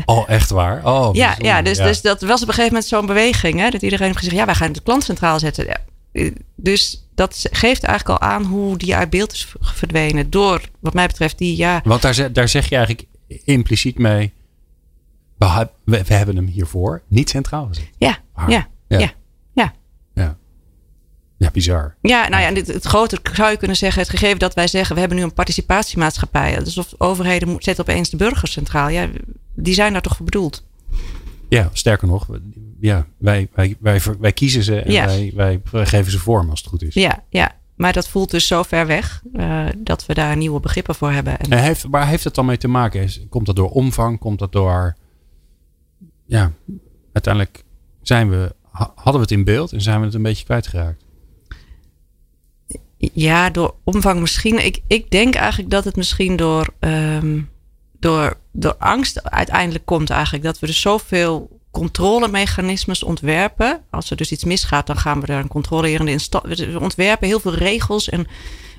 oh, 0.05 0.29
echt 0.29 0.49
waar? 0.49 0.85
Oh, 0.85 1.15
ja, 1.15 1.35
ja, 1.37 1.61
dus, 1.61 1.77
dus 1.77 2.01
dat 2.01 2.21
was 2.21 2.41
op 2.41 2.47
een 2.47 2.53
gegeven 2.53 2.73
moment 2.73 2.85
zo'n 2.85 3.05
beweging. 3.05 3.59
Hè, 3.59 3.69
dat 3.69 3.81
iedereen 3.81 4.05
heeft 4.05 4.17
gezegd: 4.17 4.35
ja, 4.35 4.45
wij 4.45 4.55
gaan 4.55 4.71
de 4.71 4.81
klant 4.81 5.03
centraal 5.03 5.39
zetten. 5.39 5.81
Dus 6.55 7.07
dat 7.15 7.47
geeft 7.51 7.83
eigenlijk 7.83 8.21
al 8.21 8.27
aan 8.27 8.43
hoe 8.43 8.77
die 8.77 8.95
uit 8.95 9.09
beeld 9.09 9.33
is 9.33 9.53
verdwenen. 9.59 10.29
Door, 10.29 10.61
wat 10.79 10.93
mij 10.93 11.07
betreft, 11.07 11.37
die 11.37 11.57
ja. 11.57 11.81
Want 11.83 12.01
daar, 12.01 12.33
daar 12.33 12.49
zeg 12.49 12.69
je 12.69 12.75
eigenlijk 12.75 13.07
impliciet 13.43 13.97
mee. 13.97 14.33
We, 15.37 15.69
we, 15.83 16.03
hebben 16.07 16.35
hem 16.35 16.47
hiervoor 16.47 17.01
niet 17.07 17.29
centraal 17.29 17.67
gezet. 17.67 17.89
Ja, 17.97 18.17
ja. 18.47 18.67
Ja. 18.97 19.11
ja. 19.53 19.73
Ja. 20.13 20.37
Ja, 21.37 21.51
bizar. 21.51 21.95
Ja, 22.01 22.27
nou 22.27 22.41
ja, 22.43 22.53
het, 22.53 22.67
het 22.67 22.85
grote 22.85 23.19
zou 23.33 23.51
je 23.51 23.57
kunnen 23.57 23.77
zeggen, 23.77 24.01
het 24.01 24.09
gegeven 24.09 24.39
dat 24.39 24.53
wij 24.53 24.67
zeggen, 24.67 24.93
we 24.93 24.99
hebben 24.99 25.17
nu 25.17 25.23
een 25.23 25.33
participatiemaatschappij. 25.33 26.63
Dus 26.63 26.77
of 26.77 26.93
overheden 26.97 27.55
zetten 27.59 27.87
opeens 27.87 28.09
de 28.09 28.17
burgers 28.17 28.51
centraal. 28.51 28.89
Ja, 28.89 29.07
die 29.53 29.73
zijn 29.73 29.93
daar 29.93 30.01
toch 30.01 30.15
voor 30.15 30.25
bedoeld. 30.25 30.63
Ja, 31.49 31.69
sterker 31.73 32.07
nog, 32.07 32.27
ja, 32.79 33.05
wij, 33.17 33.47
wij, 33.53 33.75
wij, 33.79 34.01
wij 34.19 34.31
kiezen 34.31 34.63
ze 34.63 34.79
en 34.81 35.05
wij, 35.05 35.31
wij 35.35 35.61
geven 35.85 36.11
ze 36.11 36.19
vorm 36.19 36.49
als 36.49 36.59
het 36.59 36.69
goed 36.69 36.83
is. 36.83 36.93
Ja, 36.93 37.23
ja. 37.29 37.57
Maar 37.75 37.93
dat 37.93 38.07
voelt 38.07 38.31
dus 38.31 38.47
zo 38.47 38.63
ver 38.63 38.87
weg 38.87 39.21
uh, 39.33 39.65
dat 39.77 40.05
we 40.05 40.13
daar 40.13 40.37
nieuwe 40.37 40.59
begrippen 40.59 40.95
voor 40.95 41.11
hebben. 41.11 41.39
En 41.39 41.59
heeft, 41.59 41.85
waar 41.89 42.07
heeft 42.07 42.23
het 42.23 42.35
dan 42.35 42.45
mee 42.45 42.57
te 42.57 42.67
maken? 42.67 43.09
Komt 43.29 43.45
dat 43.45 43.55
door 43.55 43.69
omvang? 43.69 44.19
Komt 44.19 44.39
dat 44.39 44.51
door. 44.51 44.95
Ja, 46.25 46.51
uiteindelijk 47.13 47.63
zijn 48.01 48.29
we 48.29 48.55
hadden 48.71 49.13
we 49.13 49.19
het 49.19 49.31
in 49.31 49.43
beeld 49.43 49.71
en 49.71 49.81
zijn 49.81 49.99
we 49.99 50.05
het 50.05 50.15
een 50.15 50.21
beetje 50.21 50.45
kwijtgeraakt? 50.45 51.03
Ja, 52.97 53.49
door 53.49 53.75
omvang 53.83 54.19
misschien. 54.19 54.65
Ik, 54.65 54.81
ik 54.87 55.11
denk 55.11 55.35
eigenlijk 55.35 55.71
dat 55.71 55.83
het 55.83 55.95
misschien 55.95 56.35
door, 56.35 56.69
um, 56.79 57.49
door, 57.99 58.37
door 58.51 58.75
angst 58.75 59.23
uiteindelijk 59.23 59.85
komt 59.85 60.09
eigenlijk. 60.09 60.43
Dat 60.43 60.59
we 60.59 60.67
dus 60.67 60.81
zoveel 60.81 61.59
controlemechanismes 61.71 63.03
ontwerpen. 63.03 63.81
Als 63.89 64.09
er 64.09 64.17
dus 64.17 64.31
iets 64.31 64.43
misgaat, 64.43 64.87
dan 64.87 64.97
gaan 64.97 65.19
we 65.19 65.25
daar 65.25 65.39
een 65.39 65.47
controlerende 65.47 66.11
instantie... 66.11 66.67
We 66.67 66.79
ontwerpen 66.79 67.27
heel 67.27 67.39
veel 67.39 67.55
regels 67.55 68.09
en 68.09 68.27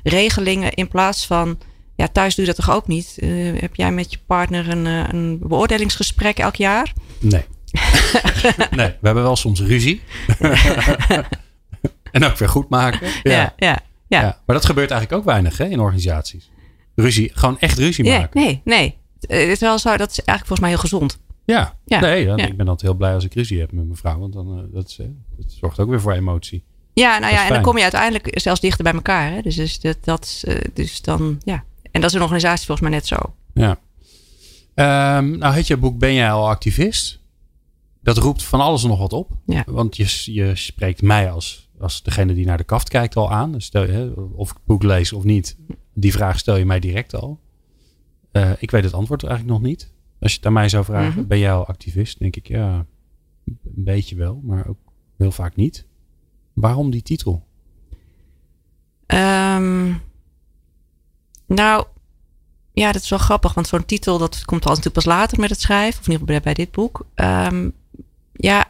regelingen 0.02 0.72
in 0.72 0.88
plaats 0.88 1.26
van... 1.26 1.58
Ja, 1.96 2.08
thuis 2.08 2.34
doe 2.34 2.44
je 2.44 2.52
dat 2.54 2.64
toch 2.64 2.74
ook 2.74 2.86
niet? 2.86 3.16
Uh, 3.18 3.60
heb 3.60 3.74
jij 3.74 3.92
met 3.92 4.10
je 4.10 4.18
partner 4.26 4.68
een, 4.68 4.86
eh, 4.86 5.08
een 5.08 5.38
beoordelingsgesprek 5.42 6.38
elk 6.38 6.54
jaar? 6.54 6.92
Nee. 7.18 7.44
nee, 8.70 8.88
we 8.88 9.06
hebben 9.06 9.22
wel 9.22 9.36
soms 9.36 9.60
ruzie. 9.60 10.02
en 12.12 12.24
ook 12.24 12.36
weer 12.36 12.48
goed 12.48 12.68
maken. 12.68 13.06
Ja. 13.22 13.32
Ja, 13.32 13.52
ja, 13.56 13.78
ja. 14.06 14.40
Maar 14.46 14.56
dat 14.56 14.64
gebeurt 14.64 14.90
eigenlijk 14.90 15.20
ook 15.20 15.26
weinig 15.28 15.58
hè, 15.58 15.64
in 15.64 15.80
organisaties. 15.80 16.50
Ruzie, 16.94 17.30
gewoon 17.34 17.58
echt 17.58 17.78
ruzie 17.78 18.04
maken. 18.04 18.40
Nee, 18.40 18.60
nee. 18.64 18.98
Het 19.20 19.48
is 19.48 19.60
wel 19.60 19.78
zo, 19.78 19.96
dat 19.96 20.10
is 20.10 20.24
eigenlijk 20.24 20.46
volgens 20.46 20.60
mij 20.60 20.68
heel 20.68 20.78
gezond. 20.78 21.18
Ja, 21.44 21.74
ja. 21.84 22.00
nee, 22.00 22.26
dan, 22.26 22.38
ik 22.38 22.56
ben 22.56 22.68
altijd 22.68 22.90
heel 22.90 22.98
blij 22.98 23.14
als 23.14 23.24
ik 23.24 23.34
ruzie 23.34 23.60
heb 23.60 23.72
met 23.72 23.84
mijn 23.84 23.96
vrouw. 23.96 24.18
Want 24.18 24.32
dan, 24.32 24.58
uh, 24.58 24.74
dat, 24.74 24.96
dat, 25.36 25.52
zorgt 25.60 25.78
ook 25.78 25.88
weer 25.88 26.00
voor 26.00 26.12
emotie. 26.12 26.64
Ja, 26.92 27.18
nou 27.18 27.32
ja, 27.32 27.46
en 27.46 27.52
dan 27.52 27.62
kom 27.62 27.76
je 27.76 27.82
uiteindelijk 27.82 28.40
zelfs 28.40 28.60
dichter 28.60 28.84
bij 28.84 28.92
elkaar. 28.92 29.32
Hè? 29.32 29.40
Dus, 29.40 29.56
dus, 29.56 29.80
dat, 29.80 29.96
dat, 30.04 30.42
uh, 30.48 30.54
dus 30.74 31.02
dan, 31.02 31.40
ja. 31.44 31.64
En 31.90 32.00
dat 32.00 32.10
is 32.10 32.16
een 32.16 32.22
organisatie 32.22 32.66
volgens 32.66 32.88
mij 32.88 32.98
net 32.98 33.06
zo. 33.06 33.16
Ja. 33.54 33.78
Um, 35.18 35.38
nou, 35.38 35.54
heet 35.54 35.66
je 35.66 35.76
boek 35.76 35.98
Ben 35.98 36.14
jij 36.14 36.32
al 36.32 36.48
activist? 36.48 37.19
Dat 38.02 38.16
roept 38.16 38.42
van 38.42 38.60
alles 38.60 38.82
nog 38.82 38.98
wat 38.98 39.12
op. 39.12 39.30
Ja. 39.46 39.64
Want 39.66 39.96
je, 39.96 40.32
je 40.32 40.54
spreekt 40.54 41.02
mij 41.02 41.30
als, 41.30 41.70
als 41.78 42.02
degene 42.02 42.34
die 42.34 42.46
naar 42.46 42.56
de 42.56 42.64
kaft 42.64 42.88
kijkt 42.88 43.16
al 43.16 43.30
aan. 43.30 43.52
Dus 43.52 43.64
stel 43.64 43.82
je, 43.82 44.30
of 44.34 44.50
ik 44.50 44.56
het 44.56 44.66
boek 44.66 44.82
lees 44.82 45.12
of 45.12 45.24
niet. 45.24 45.56
Die 45.94 46.12
vraag 46.12 46.38
stel 46.38 46.56
je 46.56 46.64
mij 46.64 46.80
direct 46.80 47.14
al. 47.14 47.40
Uh, 48.32 48.50
ik 48.58 48.70
weet 48.70 48.84
het 48.84 48.94
antwoord 48.94 49.22
eigenlijk 49.24 49.58
nog 49.58 49.68
niet. 49.68 49.92
Als 50.20 50.30
je 50.30 50.36
het 50.36 50.46
aan 50.46 50.52
mij 50.52 50.68
zou 50.68 50.84
vragen, 50.84 51.08
mm 51.08 51.14
-hmm. 51.14 51.26
ben 51.26 51.38
jij 51.38 51.52
al 51.52 51.66
activist? 51.66 52.18
denk 52.18 52.36
ik, 52.36 52.48
ja, 52.48 52.86
een 53.44 53.58
beetje 53.64 54.16
wel, 54.16 54.40
maar 54.44 54.68
ook 54.68 54.78
heel 55.16 55.32
vaak 55.32 55.56
niet. 55.56 55.86
Waarom 56.52 56.90
die 56.90 57.02
titel? 57.02 57.46
Um, 59.06 60.02
nou, 61.46 61.86
ja, 62.80 62.92
dat 62.92 63.02
is 63.02 63.08
wel 63.08 63.18
grappig, 63.18 63.54
want 63.54 63.68
zo'n 63.68 63.84
titel 63.84 64.18
dat 64.18 64.44
komt 64.44 64.62
al 64.62 64.68
natuurlijk 64.68 64.94
pas 64.94 65.04
later 65.04 65.40
met 65.40 65.50
het 65.50 65.60
schrijven, 65.60 66.00
of 66.00 66.06
in 66.06 66.12
ieder 66.12 66.26
geval 66.26 66.42
bij 66.42 66.54
dit 66.54 66.70
boek. 66.70 67.06
Um, 67.14 67.72
ja, 68.32 68.68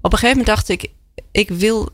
op 0.00 0.12
een 0.12 0.18
gegeven 0.18 0.38
moment 0.38 0.46
dacht 0.46 0.68
ik, 0.68 0.90
ik 1.32 1.48
wil 1.48 1.88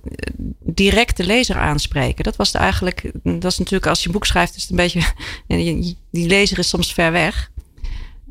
direct 0.58 1.16
de 1.16 1.24
lezer 1.24 1.56
aanspreken. 1.56 2.24
Dat 2.24 2.36
was 2.36 2.52
eigenlijk, 2.52 3.10
dat 3.22 3.52
is 3.52 3.58
natuurlijk 3.58 3.86
als 3.86 4.00
je 4.00 4.06
een 4.06 4.12
boek 4.12 4.26
schrijft, 4.26 4.56
is 4.56 4.62
het 4.62 4.70
een 4.70 4.76
beetje, 4.76 5.02
die 6.10 6.26
lezer 6.26 6.58
is 6.58 6.68
soms 6.68 6.92
ver 6.92 7.12
weg. 7.12 7.50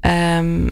Um, 0.01 0.69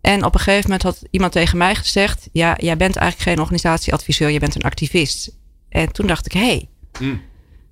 en 0.00 0.24
op 0.24 0.34
een 0.34 0.40
gegeven 0.40 0.70
moment 0.70 0.82
had 0.82 1.02
iemand 1.10 1.32
tegen 1.32 1.58
mij 1.58 1.74
gezegd: 1.74 2.28
Ja, 2.32 2.56
jij 2.58 2.76
bent 2.76 2.96
eigenlijk 2.96 3.30
geen 3.30 3.40
organisatieadviseur, 3.40 4.30
je 4.30 4.38
bent 4.38 4.54
een 4.54 4.62
activist. 4.62 5.36
En 5.68 5.92
toen 5.92 6.06
dacht 6.06 6.26
ik: 6.26 6.32
Hé, 6.32 6.40
hey, 6.40 6.68
mm. 7.00 7.22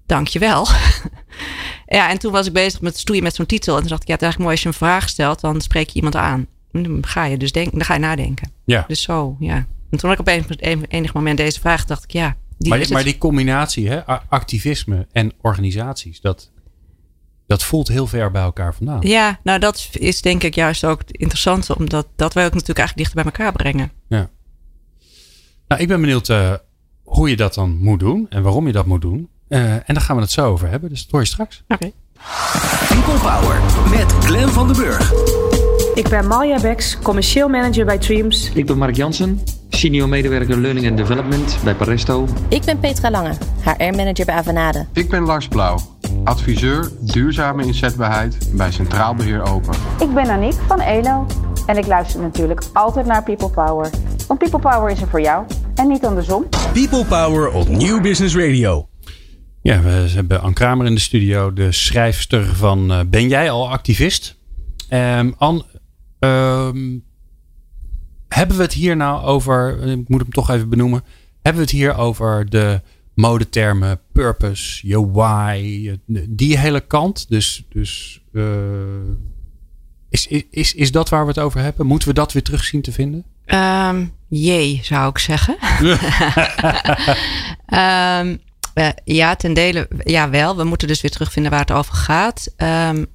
dankjewel. 0.07 0.67
ja, 1.89 2.11
en 2.11 2.19
toen 2.19 2.33
was 2.33 2.47
ik 2.47 2.53
bezig 2.53 2.81
met 2.81 2.99
stoeien 2.99 3.23
met 3.23 3.35
zo'n 3.35 3.47
titel. 3.47 3.75
En 3.75 3.81
toen 3.81 3.89
dacht 3.89 4.03
ik: 4.03 4.09
Ja, 4.09 4.15
het 4.15 4.23
is 4.23 4.29
eigenlijk 4.29 4.39
mooi 4.39 4.53
als 4.53 4.63
je 4.63 4.69
een 4.69 4.89
vraag 4.89 5.09
stelt, 5.09 5.41
dan 5.41 5.61
spreek 5.61 5.89
je 5.89 5.97
iemand 5.97 6.17
aan. 6.17 6.47
Dan 6.73 7.07
ga 7.07 7.25
je 7.25 7.37
dus 7.37 7.53
denken, 7.53 7.73
dan 7.73 7.85
ga 7.85 7.95
je 7.95 8.01
nadenken. 8.01 8.53
Ja. 8.65 8.85
Dus 8.89 9.03
zo, 9.03 9.37
ja. 9.39 9.67
En 9.91 9.99
toen 9.99 10.11
ik 10.11 10.19
op 10.19 10.29
een, 10.29 10.85
enig 10.89 11.15
moment 11.15 11.37
deze 11.37 11.61
vraag 11.61 11.85
dacht 11.85 12.05
ik, 12.05 12.11
ja. 12.11 12.37
Die 12.59 12.69
maar, 12.69 12.87
maar 12.89 13.05
die 13.05 13.19
combinatie, 13.19 13.89
hè, 13.89 14.05
activisme 14.29 15.07
en 15.13 15.33
organisaties, 15.41 16.21
dat, 16.21 16.51
dat 17.47 17.63
voelt 17.63 17.89
heel 17.89 18.07
ver 18.07 18.31
bij 18.31 18.43
elkaar 18.43 18.75
vandaan. 18.75 19.01
Ja, 19.01 19.41
nou 19.43 19.59
dat 19.59 19.89
is 19.93 20.23
denk 20.23 20.43
ik 20.43 20.55
juist 20.55 20.85
ook 20.85 20.99
het 20.99 21.11
interessante, 21.11 21.77
omdat 21.77 22.09
dat 22.17 22.35
wij 22.35 22.45
ook 22.45 22.53
natuurlijk 22.53 22.79
eigenlijk 22.79 23.09
dichter 23.09 23.25
bij 23.25 23.33
elkaar 23.33 23.63
brengen. 23.63 23.93
Ja. 24.09 24.31
Nou, 25.69 25.83
ik 25.83 25.89
ben 25.89 26.01
benieuwd 26.01 26.29
uh, 26.29 26.55
hoe 27.03 27.31
je 27.31 27.37
dat 27.37 27.55
dan 27.55 27.79
moet 27.79 28.01
doen 28.01 28.27
en 28.29 28.43
waarom 28.43 28.67
je 28.67 28.73
dat 28.73 28.87
moet 28.87 29.03
doen. 29.03 29.29
Uh, 29.49 29.73
en 29.73 29.83
daar 29.87 30.01
gaan 30.01 30.17
we 30.17 30.23
het 30.23 30.31
zo 30.31 30.51
over 30.51 30.69
hebben, 30.69 30.89
dus 30.89 31.03
dat 31.03 31.11
hoor 31.11 31.21
je 31.21 31.27
straks. 31.27 31.63
Oké. 31.69 31.75
Okay. 31.75 31.95
People 32.89 33.19
Power 33.31 33.61
met 33.91 34.13
Glen 34.25 34.49
van 34.49 34.67
den 34.67 34.77
Burg. 34.77 35.13
Ik 35.95 36.09
ben 36.09 36.27
Malja 36.27 36.61
Beks, 36.61 36.99
commercieel 37.03 37.49
manager 37.49 37.85
bij 37.85 37.99
Dreams. 37.99 38.51
Ik 38.55 38.67
ben 38.67 38.79
Mark 38.79 38.97
Jansen, 38.97 39.41
senior 39.69 40.09
medewerker 40.09 40.59
Learning 40.61 40.89
and 40.89 40.97
Development 40.97 41.59
bij 41.65 41.75
Paresto. 41.75 42.29
Ik 42.49 42.65
ben 42.65 42.79
Petra 42.79 43.11
Lange, 43.11 43.33
HR-manager 43.61 44.25
bij 44.25 44.35
Avanade. 44.35 44.87
Ik 44.93 45.09
ben 45.11 45.23
Lars 45.23 45.49
Blauw, 45.49 45.79
adviseur 46.25 46.91
duurzame 47.01 47.65
inzetbaarheid 47.65 48.39
bij 48.53 48.73
Centraal 48.73 49.15
Beheer 49.15 49.43
Open. 49.43 49.75
Ik 50.01 50.15
ben 50.15 50.29
Aniek 50.31 50.57
van 50.67 50.81
ELO 50.81 51.27
en 51.67 51.77
ik 51.77 51.87
luister 51.87 52.21
natuurlijk 52.21 52.63
altijd 52.73 53.07
naar 53.07 53.23
People 53.23 53.51
Power. 53.51 53.91
Want 54.27 54.39
People 54.41 54.59
Power 54.59 54.91
is 54.91 55.01
er 55.01 55.09
voor 55.09 55.21
jou 55.21 55.45
en 55.75 55.89
niet 55.89 56.05
andersom. 56.05 56.47
People 56.73 57.05
Power 57.05 57.51
op 57.51 57.69
Nieuw 57.69 58.01
Business 58.01 58.37
Radio. 58.37 58.89
Ja, 59.63 59.81
we 59.83 59.89
hebben 59.89 60.41
Ann 60.41 60.53
Kramer 60.53 60.87
in 60.87 60.95
de 60.95 61.01
studio, 61.01 61.53
de 61.53 61.73
schrijfster 61.73 62.57
van 62.57 62.93
eh, 62.93 63.01
Ben 63.07 63.29
jij 63.29 63.51
al 63.51 63.71
activist? 63.71 64.37
Um, 64.91 65.35
Ann, 65.39 65.65
um, 66.19 67.05
hebben 68.29 68.57
we 68.57 68.63
het 68.63 68.73
hier 68.73 68.97
nou 68.97 69.25
over, 69.25 69.83
ik 69.83 70.09
moet 70.09 70.21
hem 70.21 70.33
toch 70.33 70.51
even 70.51 70.69
benoemen, 70.69 71.03
hebben 71.43 71.63
we 71.63 71.69
het 71.69 71.79
hier 71.79 71.97
over 71.97 72.51
de 72.51 72.81
modetermen 73.15 74.01
purpose, 74.13 74.87
your 74.87 75.13
why, 75.13 75.99
die 76.29 76.59
hele 76.59 76.81
kant? 76.81 77.29
Dus, 77.29 77.65
dus 77.69 78.21
uh, 78.33 78.45
is, 80.09 80.27
is, 80.51 80.75
is 80.75 80.93
dat 80.93 81.09
waar 81.09 81.23
we 81.23 81.29
het 81.29 81.39
over 81.39 81.61
hebben? 81.61 81.87
Moeten 81.87 82.09
we 82.09 82.15
dat 82.15 82.33
weer 82.33 82.43
terug 82.43 82.65
zien 82.65 82.83
te 82.83 82.93
vinden? 82.93 83.25
Um, 83.47 84.13
jee, 84.29 84.81
zou 84.83 85.09
ik 85.09 85.19
zeggen. 85.19 85.57
um, 88.21 88.41
ja, 89.05 89.37
ten 89.37 89.55
dele 89.55 89.89
ja 90.05 90.31
wel. 90.31 90.57
We 90.57 90.65
moeten 90.65 90.89
dus 90.89 91.01
weer 91.01 91.11
terugvinden 91.11 91.51
waar 91.51 91.61
het 91.61 91.71
over 91.71 91.95
gaat. 91.95 92.53
Um, 92.57 93.07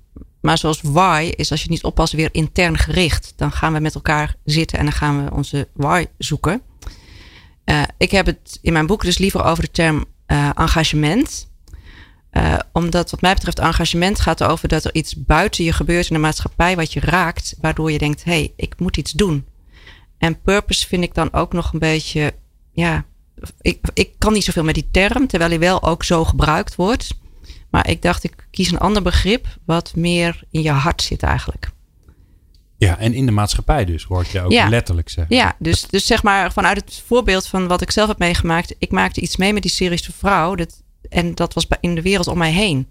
maar 0.44 0.58
zoals 0.58 0.82
why 0.82 1.34
is 1.36 1.52
als 1.52 1.64
je 1.64 1.70
niet 1.70 1.84
oppast 1.84 2.14
weer 2.14 2.30
intern 2.32 2.78
gericht. 2.78 3.34
Dan 3.36 3.52
gaan 3.52 3.74
we 3.74 3.80
met 3.80 3.96
elkaar 3.96 4.36
zitten 4.44 4.78
en 4.78 4.84
dan 4.84 4.94
gaan 4.94 5.24
we 5.24 5.32
onze 5.32 5.68
why 5.74 6.06
zoeken. 6.18 6.62
Uh, 7.66 7.84
ik 7.98 8.12
heb 8.12 8.26
het 8.26 8.60
in 8.62 8.74
mijn 8.74 8.86
boek 8.86 9.04
dus 9.04 9.18
liever 9.18 9.44
over 9.44 9.64
de 9.64 9.72
term 9.72 10.06
uh, 10.28 10.50
engagement. 10.56 11.52
Uh, 12.32 12.60
omdat 12.72 13.12
wat 13.12 13.22
mij 13.22 13.34
betreft 13.34 13.60
engagement 13.60 14.20
gaat 14.20 14.44
over 14.44 14.68
dat 14.68 14.84
er 14.84 14.94
iets 14.94 15.26
buiten 15.26 15.64
je 15.64 15.74
gebeurt 15.74 16.08
in 16.08 16.14
de 16.14 16.22
maatschappij 16.22 16.76
wat 16.76 16.94
je 16.94 17.00
raakt, 17.00 17.56
waardoor 17.62 17.92
je 17.92 17.98
denkt, 17.98 18.24
hé, 18.24 18.32
hey, 18.32 18.54
ik 18.56 18.80
moet 18.80 18.98
iets 18.98 19.12
doen. 19.12 19.46
En 20.18 20.42
purpose 20.42 20.88
vind 20.88 21.04
ik 21.04 21.14
dan 21.14 21.34
ook 21.34 21.54
nog 21.54 21.74
een 21.74 21.80
beetje, 21.80 22.34
ja, 22.72 23.06
ik, 23.62 23.80
ik 23.94 24.14
kan 24.18 24.34
niet 24.34 24.44
zoveel 24.44 24.64
met 24.64 24.76
die 24.76 24.88
term, 24.92 25.28
terwijl 25.28 25.50
hij 25.50 25.60
wel 25.60 25.84
ook 25.84 26.04
zo 26.04 26.24
gebruikt 26.26 26.76
wordt. 26.76 27.10
Maar 27.70 27.90
ik 27.90 28.02
dacht, 28.02 28.24
ik 28.24 28.48
kies 28.52 28.72
een 28.72 28.80
ander 28.80 29.02
begrip 29.02 29.58
wat 29.66 29.96
meer 29.96 30.44
in 30.52 30.62
je 30.62 30.72
hart 30.72 31.02
zit 31.02 31.24
eigenlijk. 31.24 31.72
Ja, 32.78 32.98
en 32.98 33.14
in 33.14 33.26
de 33.26 33.32
maatschappij 33.32 33.86
dus, 33.86 34.04
hoort 34.04 34.30
je 34.30 34.42
ook 34.42 34.52
ja. 34.52 34.70
letterlijk 34.70 35.10
zeggen. 35.10 35.36
Ja, 35.36 35.56
dus, 35.60 35.86
dus 35.90 36.06
zeg 36.06 36.24
maar 36.24 36.54
vanuit 36.54 36.78
het 36.78 37.04
voorbeeld 37.06 37.48
van 37.48 37.68
wat 37.68 37.82
ik 37.82 37.92
zelf 37.92 38.08
heb 38.08 38.18
meegemaakt. 38.18 38.76
Ik 38.78 38.92
maakte 38.92 39.22
iets 39.22 39.38
mee 39.38 39.54
met 39.54 39.62
die 39.62 39.72
series 39.72 40.10
vrouw. 40.18 40.56
Dat, 40.56 40.84
en 41.10 41.36
dat 41.36 41.54
was 41.54 41.68
in 41.80 41.96
de 41.96 42.02
wereld 42.02 42.28
om 42.28 42.38
mij 42.38 42.52
heen. 42.52 42.88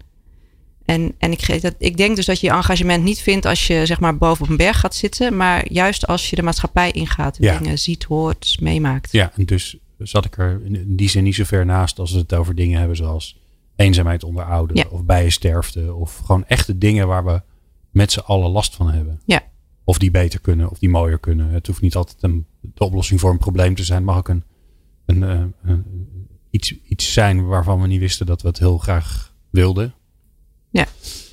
En, 0.85 1.15
en 1.17 1.31
ik, 1.31 1.61
dat, 1.61 1.75
ik 1.77 1.97
denk 1.97 2.15
dus 2.15 2.25
dat 2.25 2.39
je 2.39 2.47
je 2.47 2.53
engagement 2.53 3.03
niet 3.03 3.19
vindt 3.19 3.45
als 3.45 3.67
je 3.67 3.85
zeg 3.85 3.99
maar 3.99 4.17
boven 4.17 4.43
op 4.43 4.49
een 4.49 4.57
berg 4.57 4.79
gaat 4.79 4.95
zitten. 4.95 5.37
Maar 5.37 5.71
juist 5.71 6.07
als 6.07 6.29
je 6.29 6.35
de 6.35 6.43
maatschappij 6.43 6.91
ingaat. 6.91 7.37
En 7.37 7.43
Ja. 7.43 7.57
dingen 7.57 7.79
ziet, 7.79 8.03
hoort, 8.03 8.57
meemaakt. 8.59 9.11
Ja, 9.11 9.31
en 9.35 9.45
dus 9.45 9.77
zat 10.07 10.25
ik 10.25 10.37
er 10.37 10.61
in 10.65 10.95
die 10.95 11.09
zin 11.09 11.23
niet 11.23 11.35
zo 11.35 11.43
ver 11.43 11.65
naast 11.65 11.99
als 11.99 12.11
we 12.11 12.17
het 12.19 12.33
over 12.33 12.55
dingen 12.55 12.79
hebben 12.79 12.97
zoals 12.97 13.41
eenzaamheid 13.75 14.23
onder 14.23 14.43
ouderen 14.43 14.83
Ja. 14.83 14.89
of 14.97 15.03
bijensterfte. 15.05 15.93
Of 15.93 16.17
gewoon 16.17 16.45
echte 16.45 16.77
dingen 16.77 17.07
waar 17.07 17.25
we 17.25 17.41
met 17.89 18.11
z'n 18.11 18.19
allen 18.19 18.49
last 18.51 18.75
van 18.75 18.91
hebben. 18.91 19.21
Ja. 19.25 19.41
Of 19.83 19.97
die 19.97 20.11
beter 20.11 20.39
kunnen 20.39 20.69
of 20.69 20.79
die 20.79 20.89
mooier 20.89 21.19
kunnen. 21.19 21.49
Het 21.49 21.67
hoeft 21.67 21.81
niet 21.81 21.95
altijd 21.95 22.23
een, 22.23 22.45
de 22.61 22.83
oplossing 22.83 23.19
voor 23.19 23.31
een 23.31 23.37
probleem 23.37 23.75
te 23.75 23.83
zijn. 23.83 23.97
Het 23.97 24.07
mag 24.07 24.17
ook 24.17 24.27
een, 24.27 24.43
een, 25.05 25.23
eh, 25.23 25.43
een- 25.63 26.07
iets, 26.49 26.73
iets 26.83 27.13
zijn 27.13 27.45
waarvan 27.45 27.81
we 27.81 27.87
niet 27.87 27.99
wisten 27.99 28.25
dat 28.25 28.41
we 28.41 28.47
het 28.47 28.59
heel 28.59 28.77
graag 28.77 29.33
wilden. 29.49 29.93
Ja. 30.69 30.85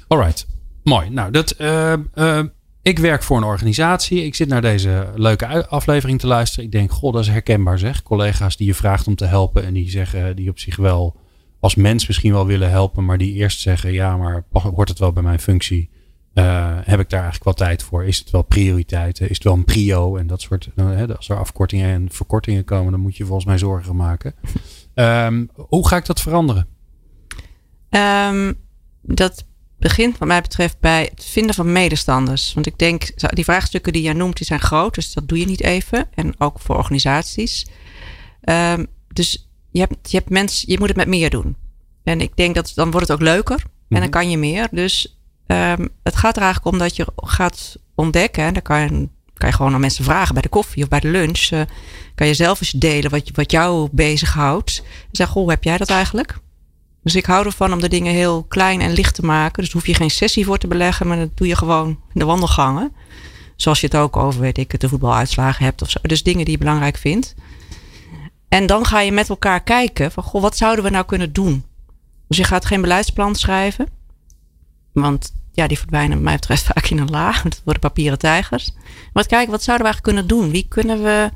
Alright, 0.09 0.47
mooi. 0.83 1.11
Nou, 1.11 1.31
dat, 1.31 1.51
eh, 1.51 1.93
eh, 1.93 2.45
ik 2.83 2.99
werk 2.99 3.23
voor 3.23 3.37
een 3.37 3.43
organisatie. 3.43 4.25
Ik 4.25 4.35
zit 4.35 4.49
naar 4.49 4.63
deze 4.63 5.13
leuke 5.15 5.67
aflevering 5.67 6.21
te 6.21 6.27
luisteren. 6.27 6.65
Ik 6.65 6.73
denk, 6.73 6.91
god, 6.91 7.13
dat 7.13 7.23
is 7.23 7.29
herkenbaar 7.29 7.79
zeg. 7.79 8.03
Collega's 8.03 8.57
die 8.57 8.67
je 8.67 8.75
vraagt 8.75 9.07
om 9.07 9.15
te 9.15 9.25
helpen 9.25 9.65
en 9.65 9.75
die 9.75 9.91
zeggen, 9.91 10.37
die 10.37 10.51
op 10.51 10.59
zich 10.59 10.77
wel 10.77 11.17
als 11.61 11.75
mens 11.75 12.07
misschien 12.07 12.33
wel 12.33 12.47
willen 12.47 12.71
helpen, 12.71 13.05
maar 13.05 13.19
die 13.19 13.35
eerst 13.35 13.61
zeggen, 13.61 13.93
ja, 13.93 14.17
maar 14.17 14.45
hoort 14.51 14.89
het 14.89 14.99
wel 14.99 15.13
bij 15.13 15.23
mijn 15.23 15.41
functie? 15.41 15.91
Eh, 16.33 16.79
heb 16.83 17.01
ik 17.01 17.11
daar 17.11 17.23
eigenlijk 17.23 17.45
wel 17.45 17.67
tijd 17.67 17.83
voor? 17.83 18.05
Is 18.05 18.19
het 18.19 18.31
wel 18.31 18.43
prioriteit? 18.43 19.21
Is 19.21 19.29
het 19.29 19.45
wel 19.45 19.53
een 19.53 19.65
prio? 19.65 20.17
En 20.17 20.27
dat 20.27 20.41
soort, 20.41 20.71
eh, 20.77 20.87
hè, 20.87 21.17
als 21.17 21.29
er 21.29 21.39
afkortingen 21.39 21.91
en 21.91 22.11
verkortingen 22.11 22.65
komen, 22.65 22.91
dan 22.91 23.01
moet 23.01 23.17
je 23.17 23.25
volgens 23.25 23.47
mij 23.47 23.59
zorgen 23.59 23.97
maken. 23.97 24.35
Ehm, 24.95 25.47
hoe 25.55 25.89
ga 25.89 25.97
ik 25.97 26.07
dat 26.07 26.21
veranderen? 26.21 26.67
Ehm, 27.89 28.53
dat 29.03 29.47
begint 29.81 30.19
wat 30.19 30.29
mij 30.29 30.41
betreft 30.41 30.81
bij 30.81 31.09
het 31.15 31.25
vinden 31.25 31.55
van 31.55 31.73
medestanders. 31.73 32.55
Want 32.55 32.67
ik 32.67 32.79
denk, 32.79 33.35
die 33.35 33.45
vraagstukken 33.45 33.93
die 33.93 34.03
jij 34.03 34.13
noemt, 34.13 34.37
die 34.37 34.47
zijn 34.47 34.61
groot. 34.61 34.95
Dus 34.95 35.13
dat 35.13 35.29
doe 35.29 35.39
je 35.39 35.47
niet 35.47 35.63
even. 35.63 36.09
En 36.15 36.35
ook 36.39 36.61
voor 36.61 36.77
organisaties. 36.77 37.67
Ehm, 38.41 38.85
dus 39.09 39.49
je 39.71 39.81
hebt, 39.81 40.11
je 40.11 40.17
hebt 40.17 40.31
mensen, 40.31 40.71
je 40.71 40.79
moet 40.79 40.89
het 40.89 40.97
met 40.97 41.09
meer 41.09 41.31
doen. 41.31 41.57
En 42.05 42.21
ik 42.21 42.37
denk 42.37 42.55
dat 42.55 42.73
dan 42.75 42.91
wordt 42.91 43.09
het 43.09 43.17
ook 43.17 43.25
leuker. 43.25 43.63
En 43.89 44.01
dan 44.01 44.11
kan 44.11 44.31
je 44.31 44.39
meer. 44.39 44.69
Dus 44.71 45.19
ehm, 45.47 45.87
het 46.03 46.17
gaat 46.17 46.37
er 46.37 46.43
eigenlijk 46.43 46.73
om 46.75 46.81
dat 46.81 46.97
je 46.97 47.07
gaat 47.17 47.77
ontdekken. 47.95 48.45
En 48.45 48.53
dan 48.53 48.63
kan 48.63 48.81
je, 48.81 49.09
kan 49.35 49.49
je 49.49 49.55
gewoon 49.55 49.75
aan 49.75 49.81
mensen 49.81 50.05
vragen 50.05 50.33
bij 50.35 50.43
de 50.43 50.49
koffie 50.49 50.83
of 50.83 50.89
bij 50.89 51.01
de 51.01 51.09
lunch. 51.09 51.49
eh, 51.51 51.61
kan 52.15 52.27
je 52.27 52.35
zelf 52.35 52.61
eens 52.61 52.71
delen 52.71 53.11
wat, 53.11 53.31
wat 53.35 53.51
jou 53.51 53.89
bezighoudt. 53.93 54.83
Zeg, 55.13 55.27
goh, 55.27 55.37
hoe 55.43 55.51
heb 55.51 55.65
jij 55.65 55.77
dat 55.77 55.91
eigenlijk? 55.91 56.39
Dus 57.03 57.15
ik 57.15 57.25
hou 57.25 57.47
ervan 57.47 57.73
om 57.73 57.81
de 57.81 57.89
dingen 57.89 58.13
heel 58.13 58.43
klein 58.43 58.81
en 58.81 58.93
licht 58.93 59.15
te 59.15 59.25
maken. 59.25 59.63
Dus 59.63 59.73
hoef 59.73 59.87
je 59.87 59.95
geen 59.95 60.11
sessie 60.11 60.45
voor 60.45 60.59
te 60.59 60.67
beleggen, 60.67 61.07
maar 61.07 61.17
dat 61.17 61.37
doe 61.37 61.47
je 61.47 61.57
gewoon 61.57 61.89
in 61.89 62.21
de 62.21 62.25
wandelgangen. 62.25 62.93
Zoals 63.57 63.81
je 63.81 63.87
het 63.87 63.97
ook 63.97 64.17
over, 64.17 64.41
weet 64.41 64.59
ik, 64.59 64.73
het, 64.73 64.81
de 64.81 64.89
voetbaluitslagen 64.89 65.65
hebt 65.65 65.83
of 65.83 65.91
zo. 65.91 65.99
Dus 66.03 66.23
dingen 66.23 66.45
die 66.45 66.53
je 66.53 66.59
belangrijk 66.59 66.97
vindt. 66.97 67.35
En 68.49 68.67
dan 68.67 68.87
ga 68.87 69.01
je 69.01 69.13
met 69.13 69.29
elkaar 69.29 69.63
kijken 69.63 70.13
van, 70.13 70.23
goh, 70.23 70.43
wat 70.43 70.57
zouden 70.57 70.85
we 70.85 70.91
nou 70.91 71.05
kunnen 71.05 71.33
doen? 71.33 71.65
Dus 72.29 72.37
je 72.37 72.45
gaat 72.45 72.65
geen 72.65 72.81
beleidsplan 72.81 73.35
schrijven. 73.35 73.89
Want 74.93 75.35
ja, 75.53 75.67
die 75.67 75.79
verdwijnen 75.79 76.17
wat 76.17 76.25
mij 76.25 76.35
betreft 76.35 76.63
vaak 76.63 76.87
in 76.87 76.99
een 76.99 77.11
la. 77.11 77.33
Dat 77.43 77.61
worden 77.65 77.83
papieren 77.83 78.19
tijgers. 78.19 78.73
Maar 79.13 79.27
kijken, 79.27 79.51
wat 79.51 79.63
zouden 79.63 79.87
we 79.87 79.93
eigenlijk 79.93 80.03
kunnen 80.03 80.27
doen? 80.27 80.51
Wie 80.51 80.67
kunnen 80.69 81.03
we 81.03 81.31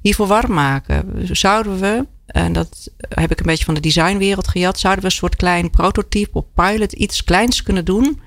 hiervoor 0.00 0.26
warm 0.26 0.52
maken? 0.52 1.26
Zouden 1.36 1.80
we, 1.80 2.06
en 2.32 2.52
dat 2.52 2.90
heb 3.08 3.30
ik 3.30 3.40
een 3.40 3.46
beetje 3.46 3.64
van 3.64 3.74
de 3.74 3.80
designwereld 3.80 4.48
gejat, 4.48 4.78
zouden 4.78 5.02
we 5.04 5.10
een 5.10 5.16
soort 5.16 5.36
klein 5.36 5.70
prototype 5.70 6.30
of 6.38 6.44
pilot 6.54 6.92
iets 6.92 7.24
kleins 7.24 7.62
kunnen 7.62 7.84
doen? 7.84 8.20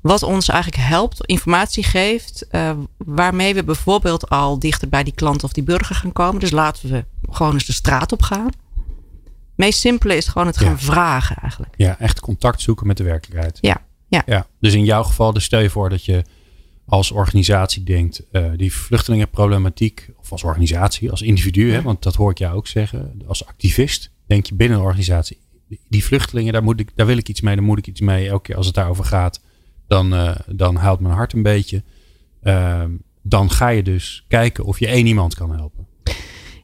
Wat 0.00 0.22
ons 0.22 0.48
eigenlijk 0.48 0.82
helpt, 0.82 1.26
informatie 1.26 1.84
geeft, 1.84 2.46
eh, 2.48 2.70
waarmee 2.96 3.54
we 3.54 3.64
bijvoorbeeld 3.64 4.28
al 4.28 4.58
dichter 4.58 4.88
bij 4.88 5.02
die 5.02 5.14
klant 5.14 5.44
of 5.44 5.52
die 5.52 5.62
burger 5.62 5.94
gaan 5.94 6.12
komen. 6.12 6.40
Dus 6.40 6.50
laten 6.50 6.90
we 6.90 7.04
gewoon 7.30 7.52
eens 7.52 7.64
de 7.66 7.72
straat 7.72 8.12
op 8.12 8.22
gaan. 8.22 8.46
Het 8.46 8.54
meest 9.70 9.80
simpele 9.80 10.16
is 10.16 10.28
gewoon 10.28 10.46
het 10.46 10.56
gaan 10.56 10.70
Ja. 10.70 10.78
vragen 10.78 11.36
eigenlijk. 11.36 11.74
Ja, 11.76 11.98
echt 11.98 12.20
contact 12.20 12.60
zoeken 12.60 12.86
met 12.86 12.96
de 12.96 13.04
werkelijkheid. 13.04 13.58
Ja, 13.60 13.76
ja. 14.08 14.22
Ja, 14.26 14.46
dus 14.60 14.74
in 14.74 14.84
jouw 14.84 15.02
geval, 15.02 15.32
dus 15.32 15.44
stel 15.44 15.60
je 15.60 15.70
voor 15.70 15.88
dat 15.88 16.04
je 16.04 16.24
als 16.92 17.10
organisatie 17.10 17.82
denkt, 17.82 18.22
eh, 18.30 18.50
die 18.56 18.72
vluchtelingenproblematiek, 18.72 20.10
of 20.16 20.32
als 20.32 20.42
organisatie, 20.42 21.10
als 21.10 21.22
individu, 21.22 21.72
hè, 21.72 21.82
want 21.82 22.02
dat 22.02 22.14
hoor 22.14 22.30
ik 22.30 22.38
jou 22.38 22.56
ook 22.56 22.66
zeggen, 22.66 23.22
als 23.26 23.46
activist, 23.46 24.10
denk 24.26 24.46
je 24.46 24.54
binnen 24.54 24.78
een 24.78 24.84
organisatie, 24.84 25.38
die 25.88 26.04
vluchtelingen, 26.04 26.52
daar, 26.52 26.62
moet 26.62 26.80
ik, 26.80 26.90
daar 26.94 27.06
wil 27.06 27.16
ik 27.16 27.28
iets 27.28 27.40
mee, 27.40 27.54
daar 27.54 27.64
moet 27.64 27.78
ik 27.78 27.86
iets 27.86 28.00
mee. 28.00 28.28
Elke 28.28 28.42
keer 28.42 28.56
als 28.56 28.66
het 28.66 28.74
daarover 28.74 29.04
gaat, 29.04 29.40
dan, 29.86 30.14
eh, 30.14 30.34
dan 30.46 30.76
haalt 30.76 31.00
mijn 31.00 31.14
hart 31.14 31.32
een 31.32 31.42
beetje. 31.42 31.82
Ehm, 32.42 32.90
dan 33.22 33.50
ga 33.50 33.68
je 33.68 33.82
dus 33.82 34.24
kijken 34.28 34.64
of 34.64 34.78
je 34.78 34.86
één 34.86 35.06
iemand 35.06 35.34
kan 35.34 35.54
helpen. 35.54 35.86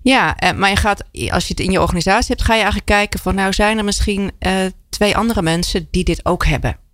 Ja, 0.02 0.36
eh, 0.36 0.52
maar 0.52 0.70
je 0.70 0.76
gaat, 0.76 1.04
als 1.28 1.46
je 1.46 1.54
het 1.54 1.60
in 1.60 1.70
je 1.70 1.80
organisatie 1.80 2.28
hebt, 2.28 2.42
ga 2.42 2.52
je 2.52 2.62
eigenlijk 2.62 2.90
kijken 2.90 3.20
van 3.20 3.34
nou 3.34 3.52
zijn 3.52 3.78
er 3.78 3.84
misschien 3.84 4.30
twee 4.88 5.16
andere 5.16 5.42
mensen 5.42 5.88
die 5.90 6.04
dit 6.04 6.24
ook 6.24 6.44
hebben. 6.44 6.86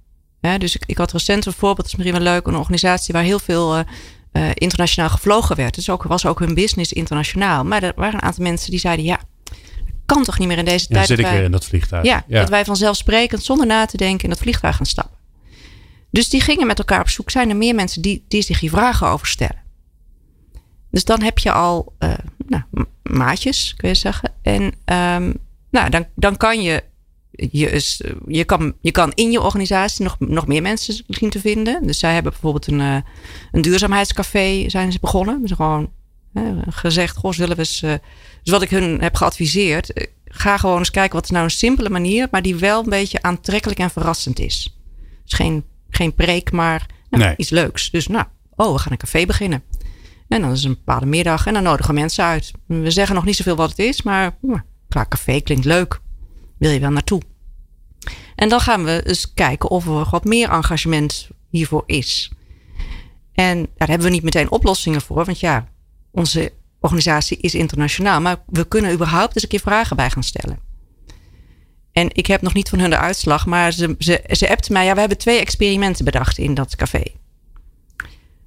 Dus 0.59 0.75
ik, 0.77 0.83
ik 0.87 0.99
had 0.99 1.13
recent 1.13 1.47
een 1.47 1.53
voorbeeld, 1.53 1.77
dat 1.77 1.87
is 1.87 1.95
misschien 1.97 2.23
wel 2.25 2.33
leuk, 2.33 2.47
een 2.47 2.57
organisatie 2.57 3.15
waar 3.15 3.23
heel 3.23 3.39
veel 3.39 3.75
eh, 3.77 3.81
eh, 4.33 4.51
internationaal 4.55 5.11
gevlogen 5.11 5.57
werd. 5.57 5.75
Dus 5.75 5.91
ook, 5.91 6.03
was 6.03 6.27
ook 6.27 6.39
hun 6.39 6.55
business 6.55 6.93
internationaal. 6.93 7.65
Maar 7.65 7.83
er 7.83 7.93
waren 7.97 8.15
een 8.15 8.23
aantal 8.23 8.43
mensen 8.45 8.71
die 8.71 8.81
zeiden 8.81 9.05
ja, 9.05 9.21
kan 10.07 10.25
toch 10.25 10.39
niet 10.39 10.49
meer 10.49 10.59
in 10.59 10.65
deze 10.65 10.87
Ja, 10.89 10.95
dan 10.95 10.97
tijd. 10.97 11.07
zit 11.09 11.19
ik 11.19 11.25
wij- 11.25 11.35
weer 11.35 11.45
in 11.45 11.51
dat 11.51 11.65
vliegtuig. 11.65 12.05
ja, 12.05 12.25
dat 12.29 12.49
wij 12.49 12.65
vanzelfsprekend 12.65 13.43
zonder 13.43 13.67
na 13.67 13.87
te 13.87 13.97
denken 13.97 14.25
in 14.25 14.31
dat 14.31 14.39
vliegtuig 14.39 14.77
gaan 14.77 14.87
stappen. 14.87 15.17
Dus 16.11 16.29
die 16.29 16.41
gingen 16.41 16.67
met 16.67 16.79
elkaar 16.79 17.01
op 17.01 17.09
zoek. 17.09 17.31
Zijn 17.31 17.49
er 17.51 17.57
meer 17.57 17.75
mensen 17.75 18.03
die, 18.03 18.25
die 18.29 18.43
zich 18.43 18.61
hier 18.61 18.71
vragen 18.71 19.09
over 19.09 19.27
stellen? 19.27 19.63
Dus 20.91 21.05
dan 21.05 21.23
heb 21.23 21.39
je 21.39 21.53
al 21.53 21.95
eh, 21.99 22.13
nou, 22.47 22.63
ma- 22.71 22.85
maatjes, 23.03 23.75
kun 23.77 23.89
je 23.89 23.95
zeggen. 23.95 24.33
En 24.43 24.73
ehm, 24.85 25.33
nou, 25.71 25.91
dan, 25.91 26.07
dan 26.15 26.37
kan 26.37 26.63
je, 26.63 26.85
je, 27.37 27.71
is- 27.71 28.03
je, 28.26 28.45
kan, 28.45 28.75
je 28.81 28.91
kan 28.91 29.12
in 29.14 29.31
je 29.31 29.41
organisatie 29.41 30.05
nog, 30.05 30.17
nog 30.19 30.47
meer 30.47 30.62
mensen 30.62 31.05
zien 31.09 31.31
te 31.31 31.41
vinden. 31.41 31.87
Dus 31.87 31.99
zij 31.99 32.14
hebben 32.14 32.33
bijvoorbeeld 32.33 32.67
een, 32.67 32.81
eh, 32.81 32.97
een 33.53 33.62
duurzaamheidscafé 33.62 34.64
zijn 34.69 34.93
ze 34.93 34.99
begonnen. 35.00 35.41
Dus 35.41 35.50
gewoon 35.53 35.91
hè, 36.33 36.53
gezegd, 36.69 37.17
goh, 37.17 37.33
zullen 37.33 37.57
we 37.57 37.62
eens... 37.62 37.83
eh, 37.83 37.95
dus 38.43 38.53
wat 38.53 38.62
ik 38.62 38.71
hun 38.71 39.00
heb 39.00 39.17
geadviseerd, 39.17 39.93
eh, 39.93 40.07
ga 40.25 40.57
gewoon 40.57 40.79
eens 40.79 40.91
kijken 40.91 41.14
wat 41.14 41.25
is 41.25 41.31
nou 41.31 41.45
een 41.45 41.50
simpele 41.50 41.91
manier, 41.91 42.29
maar 42.31 42.43
die 42.43 42.57
wel 42.57 42.83
een 42.83 42.91
beetje 42.91 43.23
aantrekkelijk 43.23 43.79
en 43.81 43.91
verrassend 43.91 44.38
is. 44.38 44.79
Dus 45.25 45.33
geen, 45.33 45.64
geen 45.91 46.14
preek, 46.14 46.53
maar 46.53 46.87
nou, 47.11 47.25
Nee. 47.25 47.35
iets 47.37 47.50
leuks. 47.50 47.91
Dus 47.91 48.07
nou, 48.07 48.25
oh, 48.57 48.73
we 48.73 48.79
gaan 48.79 48.93
een 48.93 48.99
café 48.99 49.26
beginnen. 49.26 49.62
En 50.29 50.41
dan 50.41 50.50
is 50.53 50.59
het 50.59 50.69
een 50.69 50.75
bepaalde 50.85 51.07
middag 51.07 51.47
en 51.47 51.55
dan 51.55 51.62
nodigen 51.62 51.95
we 51.95 52.00
mensen 52.00 52.25
uit. 52.25 52.50
We 52.67 52.91
zeggen 52.91 53.14
nog 53.14 53.25
niet 53.25 53.37
zoveel 53.37 53.57
wat 53.57 53.69
het 53.71 53.79
is, 53.79 54.03
maar 54.03 54.37
klaar 54.88 55.09
café 55.09 55.41
klinkt 55.41 55.64
leuk. 55.64 56.00
Wil 56.59 56.71
je 56.71 56.81
wel 56.81 56.91
naartoe? 56.91 57.23
En 58.35 58.49
dan 58.49 58.61
gaan 58.61 58.85
we 58.85 59.03
eens 59.07 59.33
kijken 59.35 59.71
of 59.71 59.87
er 59.87 60.09
wat 60.11 60.25
meer 60.25 60.51
engagement 60.51 61.29
hiervoor 61.49 61.83
is. 61.87 62.33
En 63.33 63.67
daar 63.77 63.89
hebben 63.89 64.07
we 64.07 64.13
niet 64.13 64.23
meteen 64.23 64.51
oplossingen 64.51 65.01
voor, 65.01 65.25
want 65.25 65.41
ja, 65.41 65.69
onze 66.11 66.53
organisatie 66.81 67.37
is 67.37 67.55
internationaal. 67.55 68.21
Maar 68.21 68.37
we 68.47 68.69
kunnen 68.69 68.93
überhaupt 68.93 69.35
eens 69.35 69.43
een 69.43 69.49
keer 69.49 69.61
vragen 69.61 69.97
bij 69.97 70.11
gaan 70.11 70.23
stellen. 70.23 70.59
En 71.93 72.09
ik 72.13 72.27
heb 72.27 72.43
nog 72.43 72.55
niet 72.55 72.69
van 72.69 72.79
hun 72.79 72.91
de 72.91 72.99
uitslag, 72.99 73.47
maar 73.47 73.73
ze, 73.73 73.95
ze, 73.99 74.25
ze 74.31 74.51
appte 74.51 74.73
mij. 74.73 74.85
Ja, 74.85 74.95
we 74.95 75.01
hebben 75.01 75.19
twee 75.19 75.41
experimenten 75.41 76.05
bedacht 76.05 76.39
in 76.39 76.55
dat 76.55 76.77
café. 76.77 77.03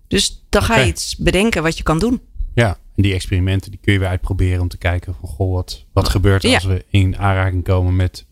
Dus 0.07 0.45
dan 0.49 0.63
ga 0.63 0.77
je 0.77 0.87
iets 0.87 1.15
bedenken 1.15 1.63
wat 1.63 1.77
je 1.77 1.83
kan 1.83 1.99
doen. 1.99 2.21
Ja, 2.63 2.69
en 2.95 3.03
die 3.03 3.13
experimenten 3.13 3.71
die 3.71 3.79
kun 3.79 3.93
je 3.93 3.99
weer 3.99 4.07
uitproberen 4.07 4.61
om 4.61 4.67
te 4.67 4.77
kijken 4.77 5.15
van 5.19 5.29
goh, 5.29 5.53
wat, 5.53 5.85
wat 5.93 6.09
gebeurt 6.09 6.43
er 6.43 6.53
als 6.53 6.63
we 6.63 6.85
in 6.89 7.17
aanraking 7.17 7.63
komen 7.63 7.95
met 7.95 8.25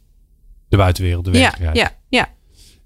de 0.67 0.77
buitenwereld, 0.77 1.25
de 1.25 1.31
Ja, 1.31 1.39
werkelijkheid. 1.39 1.77
ja, 1.77 2.17
ja. 2.19 2.33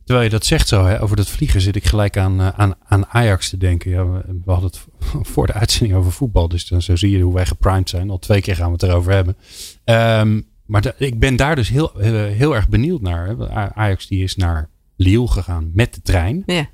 Terwijl 0.03 0.27
je 0.29 0.33
dat 0.33 0.45
zegt 0.45 0.67
zo, 0.67 0.85
hè, 0.85 1.01
over 1.01 1.15
dat 1.15 1.29
vliegen 1.29 1.61
zit 1.61 1.75
ik 1.75 1.85
gelijk 1.85 2.17
aan, 2.17 2.39
eh, 2.39 2.47
aan, 2.47 2.73
aan 2.87 3.05
Ajax 3.07 3.49
te 3.49 3.57
denken. 3.57 3.91
Ja, 3.91 4.05
we, 4.07 4.21
we 4.45 4.51
hadden 4.51 4.69
het 4.69 4.85
voor 5.33 5.47
de 5.47 5.53
uitzending 5.53 5.99
over 5.99 6.11
voetbal, 6.11 6.47
dus 6.47 6.67
dan 6.67 6.81
zo 6.81 6.95
zie 6.95 7.09
je 7.17 7.21
hoe 7.23 7.33
wij 7.33 7.45
geprimed 7.45 7.89
zijn. 7.89 8.09
Al 8.09 8.19
twee 8.19 8.41
keer 8.41 8.55
gaan 8.55 8.65
we 8.67 8.71
het 8.71 8.83
erover 8.83 9.11
hebben. 9.13 9.37
Ehm, 9.83 10.41
maar 10.65 10.93
ik 10.97 11.19
ben 11.19 11.35
daar 11.35 11.55
dus 11.55 11.69
heel, 11.69 11.99
eh, 12.01 12.11
heel 12.11 12.55
erg 12.55 12.69
benieuwd 12.69 13.01
naar. 13.01 13.27
Hè. 13.27 13.49
Ajax 13.73 14.07
die 14.07 14.23
is 14.23 14.35
naar 14.35 14.69
Lille 14.95 15.27
gegaan 15.27 15.71
met 15.73 15.93
de 15.93 16.01
trein. 16.01 16.43
ja. 16.45 16.69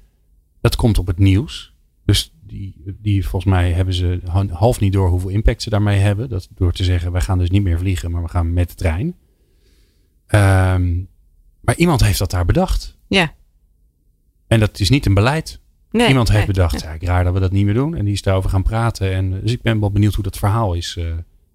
Dat 0.61 0.75
komt 0.75 0.97
op 0.97 1.07
het 1.07 1.17
nieuws. 1.19 1.73
Dus 2.05 2.33
die, 2.43 2.95
die 3.01 3.27
volgens 3.27 3.51
mij 3.53 3.71
hebben 3.71 3.93
ze 3.93 4.19
ha- 4.29 4.47
half 4.47 4.79
niet 4.79 4.93
door 4.93 5.09
hoeveel 5.09 5.29
impact 5.29 5.61
ze 5.61 5.69
daarmee 5.69 5.99
hebben. 5.99 6.29
Dat 6.29 6.47
door 6.55 6.71
te 6.71 6.83
zeggen, 6.83 7.11
wij 7.11 7.21
gaan 7.21 7.37
dus 7.37 7.49
niet 7.49 7.63
meer 7.63 7.79
vliegen, 7.79 8.11
maar 8.11 8.21
we 8.21 8.29
gaan 8.29 8.53
met 8.53 8.69
de 8.69 8.75
trein. 8.75 9.15
Ehm, 10.27 10.93
maar 11.61 11.75
iemand 11.75 12.03
heeft 12.03 12.19
dat 12.19 12.31
daar 12.31 12.45
bedacht. 12.45 12.97
ja. 13.07 13.33
En 14.47 14.59
dat 14.59 14.79
is 14.79 14.89
niet 14.89 15.05
een 15.05 15.13
beleid. 15.13 15.59
Nee, 15.91 16.07
iemand 16.07 16.27
heeft 16.27 16.45
nee, 16.45 16.55
bedacht, 16.55 16.81
ja, 16.81 16.91
ik 16.91 17.03
raar 17.03 17.23
dat 17.23 17.33
we 17.33 17.39
dat 17.39 17.51
niet 17.51 17.65
meer 17.65 17.73
doen. 17.73 17.95
En 17.95 18.05
die 18.05 18.13
is 18.13 18.21
daarover 18.21 18.49
gaan 18.49 18.63
praten. 18.63 19.11
En, 19.13 19.41
dus 19.41 19.51
ik 19.51 19.61
ben 19.61 19.79
wel 19.79 19.91
benieuwd 19.91 20.13
hoe 20.13 20.23
dat 20.23 20.37
verhaal 20.37 20.73
is 20.73 20.95
eh, 20.97 21.05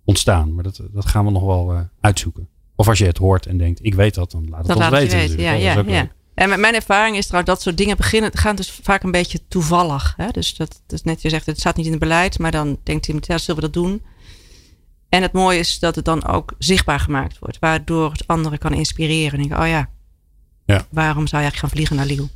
ontstaan. 0.04 0.54
Maar 0.54 0.62
dat, 0.64 0.82
dat 0.92 1.06
gaan 1.06 1.24
we 1.24 1.30
nog 1.30 1.44
wel 1.44 1.72
eh, 1.72 1.80
uitzoeken. 2.00 2.48
Of 2.76 2.88
als 2.88 2.98
je 2.98 3.06
het 3.06 3.18
hoort 3.18 3.46
en 3.46 3.58
denkt, 3.58 3.84
ik 3.84 3.94
weet 3.94 4.14
dat, 4.14 4.30
dan 4.30 4.48
laat 4.48 4.58
het 4.58 4.66
Dat 4.66 4.76
ons 4.76 4.84
laat 4.90 5.00
weten. 5.00 5.40
Ja, 5.40 5.52
ja, 5.52 5.82
ja. 5.86 6.10
En 6.34 6.48
met 6.48 6.58
mijn 6.58 6.74
ervaring 6.74 7.16
is 7.16 7.26
trouwens 7.26 7.52
dat 7.54 7.62
soort 7.62 7.76
dingen 7.76 7.96
beginnen, 7.96 8.36
gaan 8.36 8.56
dus 8.56 8.70
vaak 8.82 9.02
een 9.02 9.10
beetje 9.10 9.40
toevallig. 9.48 10.14
Hè? 10.16 10.28
Dus 10.28 10.56
dat, 10.56 10.82
dat 10.86 10.98
is 10.98 11.02
net 11.04 11.22
je 11.22 11.28
zegt, 11.28 11.46
het 11.46 11.58
staat 11.58 11.76
niet 11.76 11.84
in 11.86 11.90
het 11.92 12.00
beleid, 12.00 12.38
maar 12.38 12.50
dan 12.50 12.78
denkt 12.82 13.06
iemand, 13.06 13.26
ja, 13.26 13.38
zullen 13.38 13.60
we 13.60 13.70
dat 13.70 13.82
doen? 13.82 14.02
En 15.08 15.22
het 15.22 15.32
mooie 15.32 15.58
is 15.58 15.78
dat 15.78 15.94
het 15.94 16.04
dan 16.04 16.26
ook 16.26 16.54
zichtbaar 16.58 17.00
gemaakt 17.00 17.38
wordt, 17.38 17.58
waardoor 17.58 18.12
het 18.12 18.26
anderen 18.26 18.58
kan 18.58 18.72
inspireren. 18.72 19.32
En 19.32 19.38
denken, 19.38 19.60
oh 19.64 19.68
ja, 19.68 19.90
Ja. 20.66 20.86
waarom 20.90 21.26
zou 21.26 21.42
je 21.42 21.48
eigenlijk 21.48 21.56
gaan 21.56 21.70
vliegen 21.70 21.96
naar 21.96 22.06
Lille? 22.06 22.28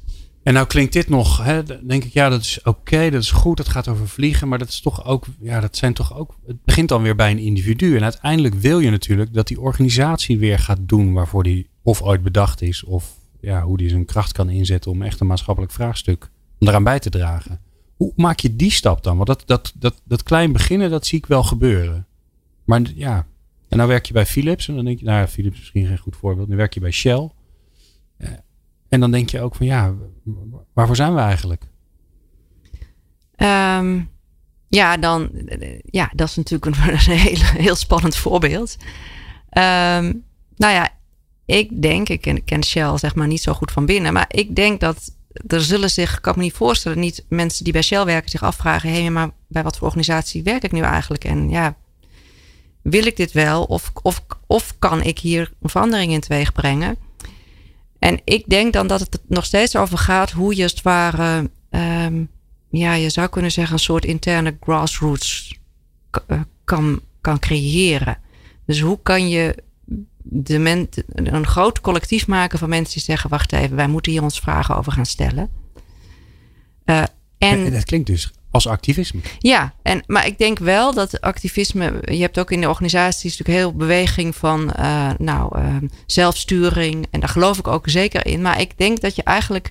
En 0.42 0.54
nou 0.54 0.66
klinkt 0.66 0.92
dit 0.92 1.08
nog, 1.08 1.44
hè, 1.44 1.62
denk 1.86 2.04
ik, 2.04 2.12
ja, 2.12 2.28
dat 2.28 2.40
is 2.40 2.62
oké, 2.62 3.10
dat 3.10 3.22
is 3.22 3.30
goed, 3.30 3.56
dat 3.56 3.68
gaat 3.68 3.88
over 3.88 4.08
vliegen, 4.08 4.48
maar 4.48 4.58
dat 4.58 4.68
is 4.68 4.80
toch 4.80 5.04
ook, 5.04 5.26
ja, 5.40 5.60
dat 5.60 5.76
zijn 5.76 5.94
toch 5.94 6.16
ook, 6.16 6.36
het 6.46 6.64
begint 6.64 6.88
dan 6.88 7.02
weer 7.02 7.16
bij 7.16 7.30
een 7.30 7.38
individu. 7.38 7.96
En 7.96 8.02
uiteindelijk 8.02 8.54
wil 8.54 8.78
je 8.78 8.90
natuurlijk 8.90 9.34
dat 9.34 9.46
die 9.48 9.60
organisatie 9.60 10.38
weer 10.38 10.58
gaat 10.58 10.78
doen 10.80 11.12
waarvoor 11.12 11.42
die 11.42 11.68
of 11.82 12.02
ooit 12.02 12.22
bedacht 12.22 12.62
is, 12.62 12.84
of 12.84 13.04
ja, 13.44 13.62
hoe 13.62 13.76
die 13.76 13.88
zijn 13.88 14.04
kracht 14.04 14.32
kan 14.32 14.50
inzetten 14.50 14.90
om 14.90 15.02
echt 15.02 15.20
een 15.20 15.26
maatschappelijk 15.26 15.72
vraagstuk, 15.72 16.30
om 16.58 16.66
daaraan 16.66 16.84
bij 16.84 16.98
te 16.98 17.10
dragen. 17.10 17.60
Hoe 17.96 18.12
maak 18.16 18.38
je 18.40 18.56
die 18.56 18.70
stap 18.70 19.02
dan? 19.02 19.16
Want 19.16 19.28
dat, 19.28 19.42
dat, 19.46 19.72
dat, 19.78 20.02
dat 20.04 20.22
klein 20.22 20.52
beginnen, 20.52 20.90
dat 20.90 21.06
zie 21.06 21.18
ik 21.18 21.26
wel 21.26 21.42
gebeuren. 21.42 22.06
Maar 22.64 22.82
ja, 22.94 23.26
en 23.68 23.76
nou 23.76 23.88
werk 23.88 24.06
je 24.06 24.12
bij 24.12 24.26
Philips 24.26 24.68
en 24.68 24.74
dan 24.74 24.84
denk 24.84 24.98
je, 24.98 25.04
nou 25.04 25.18
ja, 25.18 25.28
Philips 25.28 25.54
is 25.54 25.60
misschien 25.60 25.86
geen 25.86 25.98
goed 25.98 26.16
voorbeeld, 26.16 26.48
nu 26.48 26.56
werk 26.56 26.74
je 26.74 26.80
bij 26.80 26.90
Shell. 26.90 27.30
Eh, 28.16 28.28
En 28.88 29.00
dan 29.00 29.10
denk 29.10 29.28
je 29.30 29.40
ook 29.40 29.54
van 29.54 29.66
ja, 29.66 29.94
waarvoor 30.72 30.96
zijn 30.96 31.14
we 31.14 31.20
eigenlijk? 31.20 31.62
Ehm, 33.36 34.00
ja, 34.68 34.96
dan, 34.96 35.30
ja, 35.84 36.10
dat 36.14 36.28
is 36.28 36.36
natuurlijk 36.36 36.76
een, 36.76 36.98
heel, 36.98 37.36
heel 37.36 37.75
spannend 37.75 38.16
voorbeeld. 38.16 38.76
Ehm, 39.49 40.12
nou 40.56 40.73
ja, 40.73 40.90
ik 41.47 41.83
denk, 41.83 42.09
ik 42.09 42.43
ken, 42.45 42.65
Shell 42.65 42.99
zeg 42.99 43.15
maar 43.15 43.26
niet 43.26 43.43
zo 43.43 43.52
goed 43.52 43.73
van 43.73 43.87
binnen, 43.87 44.13
maar 44.13 44.26
ik 44.28 44.57
denk 44.57 44.80
dat 44.80 45.13
er 45.47 45.63
zullen 45.63 45.91
zich, 45.91 46.17
ik 46.17 46.23
kan 46.23 46.35
me 46.37 46.43
niet 46.43 46.52
voorstellen, 46.52 46.99
niet 46.99 47.25
mensen 47.28 47.65
die 47.65 47.73
bij 47.73 47.83
Shell 47.83 48.04
werken 48.04 48.30
zich 48.30 48.43
afvragen, 48.43 48.93
hé, 48.93 49.11
maar 49.11 49.30
bij 49.49 49.63
wat 49.63 49.76
voor 49.76 49.87
organisatie 49.87 50.43
werk 50.43 50.65
ik 50.65 50.73
nu 50.73 50.80
eigenlijk? 50.80 51.25
En 51.25 51.50
ja, 51.50 51.76
wil 52.83 53.07
ik 53.07 53.17
dit 53.17 53.33
wel? 53.33 53.65
Of, 53.65 53.91
of, 54.02 54.25
of 54.47 54.75
kan 54.78 55.02
ik 55.02 55.19
hier 55.19 55.52
een 55.63 55.69
verandering 55.69 56.13
in 56.13 56.21
teweeg 56.21 56.52
brengen? 56.52 56.97
En 57.99 58.21
ik 58.25 58.49
denk 58.49 58.73
dan 58.73 58.87
dat 58.87 59.00
het 59.00 59.21
nog 59.26 59.45
steeds 59.45 59.76
over 59.76 59.99
gaat 59.99 60.30
hoe 60.30 60.57
je 60.57 60.63
het 60.63 60.83
ware, 60.83 61.50
ehm, 61.71 62.25
ja, 62.71 62.95
je 62.95 63.11
zou 63.11 63.28
kunnen 63.28 63.52
zeggen, 63.52 63.75
een 63.75 63.80
soort 63.80 64.04
interne 64.04 64.57
grassroots 64.61 65.59
eh, 66.26 66.41
kan, 66.65 67.00
kan 67.21 67.39
creëren. 67.39 68.19
Dus 68.67 68.80
hoe 68.80 68.99
kan 69.02 69.28
je 69.28 69.54
de 70.26 70.58
men, 70.58 70.89
een 71.06 71.47
groot 71.47 71.80
collectief 71.80 72.26
maken 72.26 72.58
van 72.58 72.69
mensen 72.69 72.95
die 72.95 73.02
zeggen: 73.02 73.30
wacht 73.30 73.52
even, 73.52 73.76
wij 73.76 73.89
moeten 73.89 74.13
hier 74.13 74.23
ons 74.23 74.41
vragen 74.41 74.76
over 74.76 74.93
gaan 74.93 75.06
stellen. 75.06 75.50
Eh, 76.84 77.02
en 77.39 77.65
En 77.65 77.73
dat 77.73 77.84
klinkt 77.84 78.06
dus 78.06 78.32
als 78.50 78.67
activisme. 78.67 79.21
ja, 79.39 79.75
en, 79.82 80.02
maar 80.06 80.26
ik 80.26 80.39
denk 80.39 80.58
wel 80.58 80.95
dat 80.95 81.21
activisme. 81.21 82.02
Je 82.04 82.21
hebt 82.21 82.39
ook 82.39 82.50
in 82.50 82.60
de 82.60 82.69
organisaties 82.69 83.39
natuurlijk 83.39 83.58
heel 83.58 83.75
beweging 83.75 84.37
van 84.37 84.73
eh, 84.73 85.10
nou, 85.19 85.58
eh, 85.58 85.76
zelfsturing. 86.06 87.06
En 87.10 87.21
daar 87.21 87.28
geloof 87.28 87.58
ik 87.58 87.67
ook 87.67 87.89
zeker 87.89 88.26
in. 88.26 88.43
Maar 88.43 88.60
ik 88.60 88.78
denk 88.78 89.00
dat 89.00 89.17
je 89.17 89.23
eigenlijk 89.23 89.71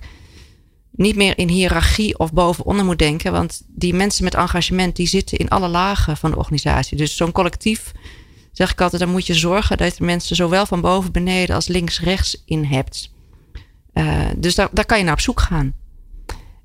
niet 0.90 1.16
meer 1.16 1.38
in 1.38 1.48
hiërarchie 1.48 2.18
of 2.18 2.32
bovenonder 2.32 2.84
moet 2.84 2.98
denken. 2.98 3.32
Want 3.32 3.62
die 3.66 3.94
mensen 3.94 4.24
met 4.24 4.34
engagement 4.34 4.96
die 4.96 5.06
zitten 5.06 5.38
in 5.38 5.48
alle 5.48 5.68
lagen 5.68 6.16
van 6.16 6.30
de 6.30 6.36
organisatie. 6.36 6.96
Dus 6.96 7.16
zo'n 7.16 7.32
collectief, 7.32 7.92
zeg 8.54 8.72
ik 8.72 8.80
altijd, 8.80 9.02
dan 9.02 9.10
moet 9.10 9.26
je 9.26 9.34
zorgen 9.34 9.76
dat 9.76 9.96
je 9.96 10.04
mensen 10.04 10.36
zowel 10.36 10.66
van 10.66 10.80
boven 10.80 11.12
beneden 11.12 11.54
als 11.54 11.66
links 11.66 12.00
rechts 12.00 12.42
in 12.44 12.64
hebt. 12.64 13.12
Eh, 13.92 14.28
dus 14.36 14.54
daar, 14.54 14.68
daar 14.72 14.86
kan 14.86 14.98
je 14.98 15.04
naar 15.04 15.12
op 15.12 15.20
zoek 15.20 15.40
gaan. 15.40 15.74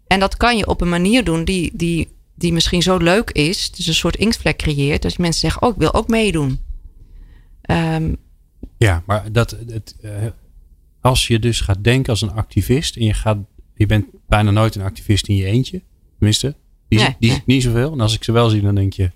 En 0.08 0.20
dat 0.20 0.38
kan 0.38 0.58
je 0.58 0.68
op 0.68 0.82
een 0.82 0.90
manier 0.90 1.24
doen 1.24 1.44
die, 1.44 1.72
die, 1.74 2.08
die 2.36 2.54
misschien 2.54 2.82
zo 2.82 2.98
leuk 2.98 3.32
is. 3.32 3.72
Dus 3.72 3.88
een 3.88 3.94
soort 3.94 4.16
inktvlek 4.16 4.58
creëert. 4.58 5.02
Dat 5.02 5.18
mensen 5.18 5.42
zeggen, 5.42 5.62
oh, 5.62 5.70
ik 5.70 5.76
wil 5.80 5.94
ook 5.94 6.08
meedoen. 6.08 6.60
Ehm, 7.62 8.14
Ja, 8.78 9.04
maar 9.06 9.32
dat, 9.32 9.58
het, 9.68 9.96
eh, 10.02 10.12
als 11.02 11.28
je 11.28 11.40
dus 11.40 11.62
gaat 11.62 11.84
denken 11.84 12.10
als 12.10 12.22
een 12.22 12.32
activist 12.32 12.96
en 12.96 13.06
je, 13.06 13.14
gaat, 13.14 13.38
je 13.76 13.86
bent 13.86 14.06
bijna 14.28 14.52
nooit 14.52 14.76
een 14.76 14.82
activist 14.82 15.28
in 15.28 15.36
je 15.36 15.46
eentje. 15.46 15.82
Tenminste, 16.18 16.56
die, 16.88 17.00
Nee, 17.00 17.16
die 17.20 17.30
nee. 17.30 17.38
ziet 17.38 17.48
niet 17.48 17.64
zoveel. 17.64 17.92
En 17.92 18.00
als 18.00 18.16
ik 18.16 18.24
ze 18.24 18.32
wel 18.32 18.50
zie, 18.50 18.62
dan 18.62 18.76
denk 18.76 18.94
je, 18.94 19.12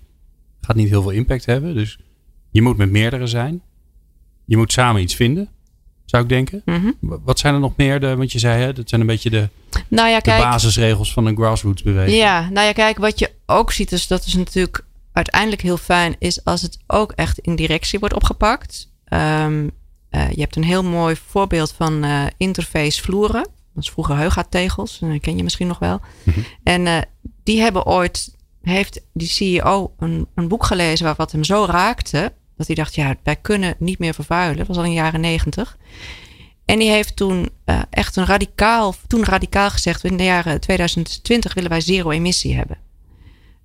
gaat 0.60 0.76
niet 0.76 0.88
heel 0.88 1.02
veel 1.02 1.10
impact 1.10 1.46
hebben. 1.46 1.74
Dus 1.74 1.98
je 2.54 2.62
moet 2.62 2.76
met 2.76 2.90
meerdere 2.90 3.26
zijn. 3.26 3.62
Je 4.44 4.56
moet 4.56 4.72
samen 4.72 5.02
iets 5.02 5.14
vinden, 5.14 5.48
zou 6.04 6.22
ik 6.22 6.28
denken. 6.28 6.62
mhm. 6.64 6.90
Wat 7.00 7.38
zijn 7.38 7.54
er 7.54 7.60
nog 7.60 7.76
meer? 7.76 8.00
De, 8.00 8.16
want 8.16 8.32
je 8.32 8.38
zei, 8.38 8.62
hè, 8.62 8.72
dat 8.72 8.88
zijn 8.88 9.00
een 9.00 9.06
beetje 9.06 9.30
de, 9.30 9.48
Nou 9.88 10.08
ja, 10.08 10.16
de 10.16 10.22
kijk. 10.22 10.42
basisregels 10.42 11.12
van 11.12 11.26
een 11.26 11.36
grassroots 11.36 11.82
beweging. 11.82 12.16
Ja, 12.16 12.48
nou 12.48 12.66
ja, 12.66 12.72
kijk, 12.72 12.98
wat 12.98 13.18
je 13.18 13.30
ook 13.46 13.72
ziet, 13.72 13.90
dus 13.90 14.06
dat 14.06 14.26
is 14.26 14.34
natuurlijk 14.34 14.84
uiteindelijk 15.12 15.62
heel 15.62 15.76
fijn, 15.76 16.16
is 16.18 16.44
als 16.44 16.62
het 16.62 16.78
ook 16.86 17.12
echt 17.12 17.38
in 17.38 17.56
directie 17.56 17.98
wordt 17.98 18.14
opgepakt. 18.14 18.92
Ehm, 19.04 19.68
eh, 20.10 20.30
je 20.30 20.40
hebt 20.40 20.56
een 20.56 20.64
heel 20.64 20.84
mooi 20.84 21.16
voorbeeld 21.26 21.72
van 21.72 22.04
eh, 22.04 22.24
interface 22.36 23.02
vloeren. 23.02 23.48
Dat 23.74 23.82
is 23.82 23.90
vroeger 23.90 24.16
Heuga-tegels, 24.16 24.98
dat 24.98 25.20
ken 25.20 25.36
je 25.36 25.42
misschien 25.42 25.66
nog 25.66 25.78
wel. 25.78 26.00
En 26.62 26.86
eh, 26.86 26.98
die 27.42 27.60
hebben 27.60 27.86
ooit, 27.86 28.36
heeft 28.62 29.00
die 29.12 29.28
CEO 29.28 29.94
een, 29.98 30.26
een 30.34 30.48
boek 30.48 30.64
gelezen 30.64 31.04
waar 31.04 31.14
wat 31.16 31.32
hem 31.32 31.44
zo 31.44 31.64
raakte, 31.64 32.32
dat 32.56 32.66
hij 32.66 32.76
dacht, 32.76 32.94
ja, 32.94 33.14
wij 33.22 33.36
kunnen 33.36 33.74
niet 33.78 33.98
meer 33.98 34.14
vervuilen. 34.14 34.56
Dat 34.56 34.66
was 34.66 34.76
al 34.76 34.84
in 34.84 34.88
de 34.88 34.96
jaren 34.96 35.20
negentig. 35.20 35.76
En 36.64 36.78
die 36.78 36.90
heeft 36.90 37.16
toen 37.16 37.48
eh, 37.64 37.80
echt 37.90 38.16
een 38.16 38.26
radicaal, 38.26 38.94
toen 39.06 39.24
radicaal 39.24 39.70
gezegd, 39.70 40.04
in 40.04 40.16
de 40.16 40.24
jaren 40.24 40.60
2020 40.60 41.54
willen 41.54 41.70
wij 41.70 41.80
zero 41.80 42.10
emissie 42.10 42.56
hebben. 42.56 42.78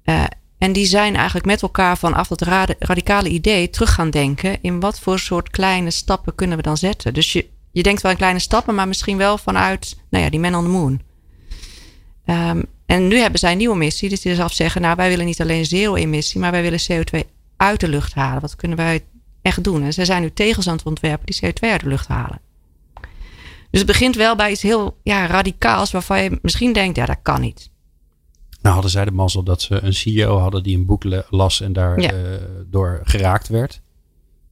Eh, 0.04 0.24
en 0.58 0.74
die 0.74 0.86
zijn 0.86 1.16
eigenlijk 1.16 1.46
met 1.46 1.62
elkaar 1.62 1.98
vanaf 1.98 2.28
dat 2.28 2.42
radicale 2.80 3.30
idee 3.30 3.70
terug 3.70 3.94
gaan 3.94 4.10
denken 4.10 4.58
in 4.62 4.80
wat 4.80 5.00
voor 5.00 5.20
soort 5.20 5.50
kleine 5.50 5.92
stappen 5.92 6.36
kunnen 6.36 6.58
we 6.58 6.64
dan 6.64 6.78
zetten. 6.78 7.14
Dus 7.14 7.34
je, 7.34 7.50
je 7.72 7.84
denkt 7.84 8.02
wel 8.02 8.12
in 8.12 8.18
kleine 8.18 8.40
stappen, 8.40 8.76
maar 8.76 8.88
misschien 8.88 9.18
wel 9.18 9.38
vanuit, 9.38 9.98
nou 10.10 10.24
ja, 10.24 10.30
die 10.30 10.40
man 10.40 10.56
on 10.56 10.64
the 10.64 10.70
moon. 10.70 11.02
Ehm, 12.26 12.62
en 12.86 13.08
nu 13.08 13.18
hebben 13.18 13.40
zij 13.40 13.52
een 13.52 13.58
nieuwe 13.58 13.78
missie, 13.78 14.10
dus 14.10 14.22
die 14.22 14.36
zelf 14.36 14.54
zeggen, 14.54 14.82
nou 14.82 14.96
wij 14.96 15.10
willen 15.10 15.26
niet 15.26 15.42
alleen 15.42 15.66
zero 15.66 15.96
emissie, 15.96 16.40
maar 16.40 16.52
wij 16.52 16.62
willen 16.62 16.80
CO2 16.92 17.20
uit 17.60 17.80
de 17.80 17.88
lucht 17.88 18.14
halen. 18.14 18.42
Wat 18.42 18.56
kunnen 18.56 18.78
wij 18.78 19.06
echt 19.42 19.64
doen? 19.64 19.84
En 19.84 19.94
zij 19.94 20.06
zijn 20.06 20.22
nu 20.22 20.32
tegels 20.32 20.68
aan 20.68 20.76
het 20.76 20.86
ontwerpen 20.86 21.26
die 21.26 21.40
CO2 21.46 21.70
uit 21.70 21.82
de 21.82 21.88
lucht 21.88 22.08
halen. 22.08 22.42
Dus 23.72 23.80
het 23.80 23.86
begint 23.86 24.16
wel 24.16 24.36
bij 24.36 24.52
iets 24.52 24.62
heel 24.62 24.98
ja, 25.04 25.26
radicaals 25.28 25.92
waarvan 25.92 26.24
je 26.24 26.40
misschien 26.42 26.74
denkt, 26.74 26.96
ja, 26.98 27.06
dat 27.06 27.20
kan 27.22 27.42
niet. 27.42 27.70
Nou 28.62 28.74
hadden 28.74 28.92
zij 28.92 29.06
de 29.06 29.12
mazzel 29.12 29.44
dat 29.44 29.62
ze 29.62 29.82
een 29.84 29.94
CEO 29.94 30.38
hadden 30.38 30.64
die 30.64 30.78
een 30.78 30.86
boek 30.86 31.04
las 31.30 31.62
en 31.62 31.74
daar 31.74 32.00
Ja. 32.02 32.12
eh, 32.12 32.18
door 32.68 33.00
geraakt 33.04 33.48
werd. 33.48 33.82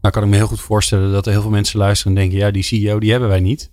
Nou 0.02 0.14
kan 0.14 0.24
ik 0.24 0.30
me 0.30 0.36
heel 0.36 0.48
goed 0.48 0.60
voorstellen 0.62 1.12
dat 1.12 1.26
er 1.26 1.32
heel 1.32 1.42
veel 1.42 1.50
mensen 1.52 1.80
luisteren 1.80 2.14
en 2.16 2.20
denken, 2.22 2.38
ja 2.38 2.52
die 2.52 2.64
CEO 2.64 3.00
die 3.00 3.12
hebben 3.12 3.30
wij 3.30 3.40
niet. 3.40 3.72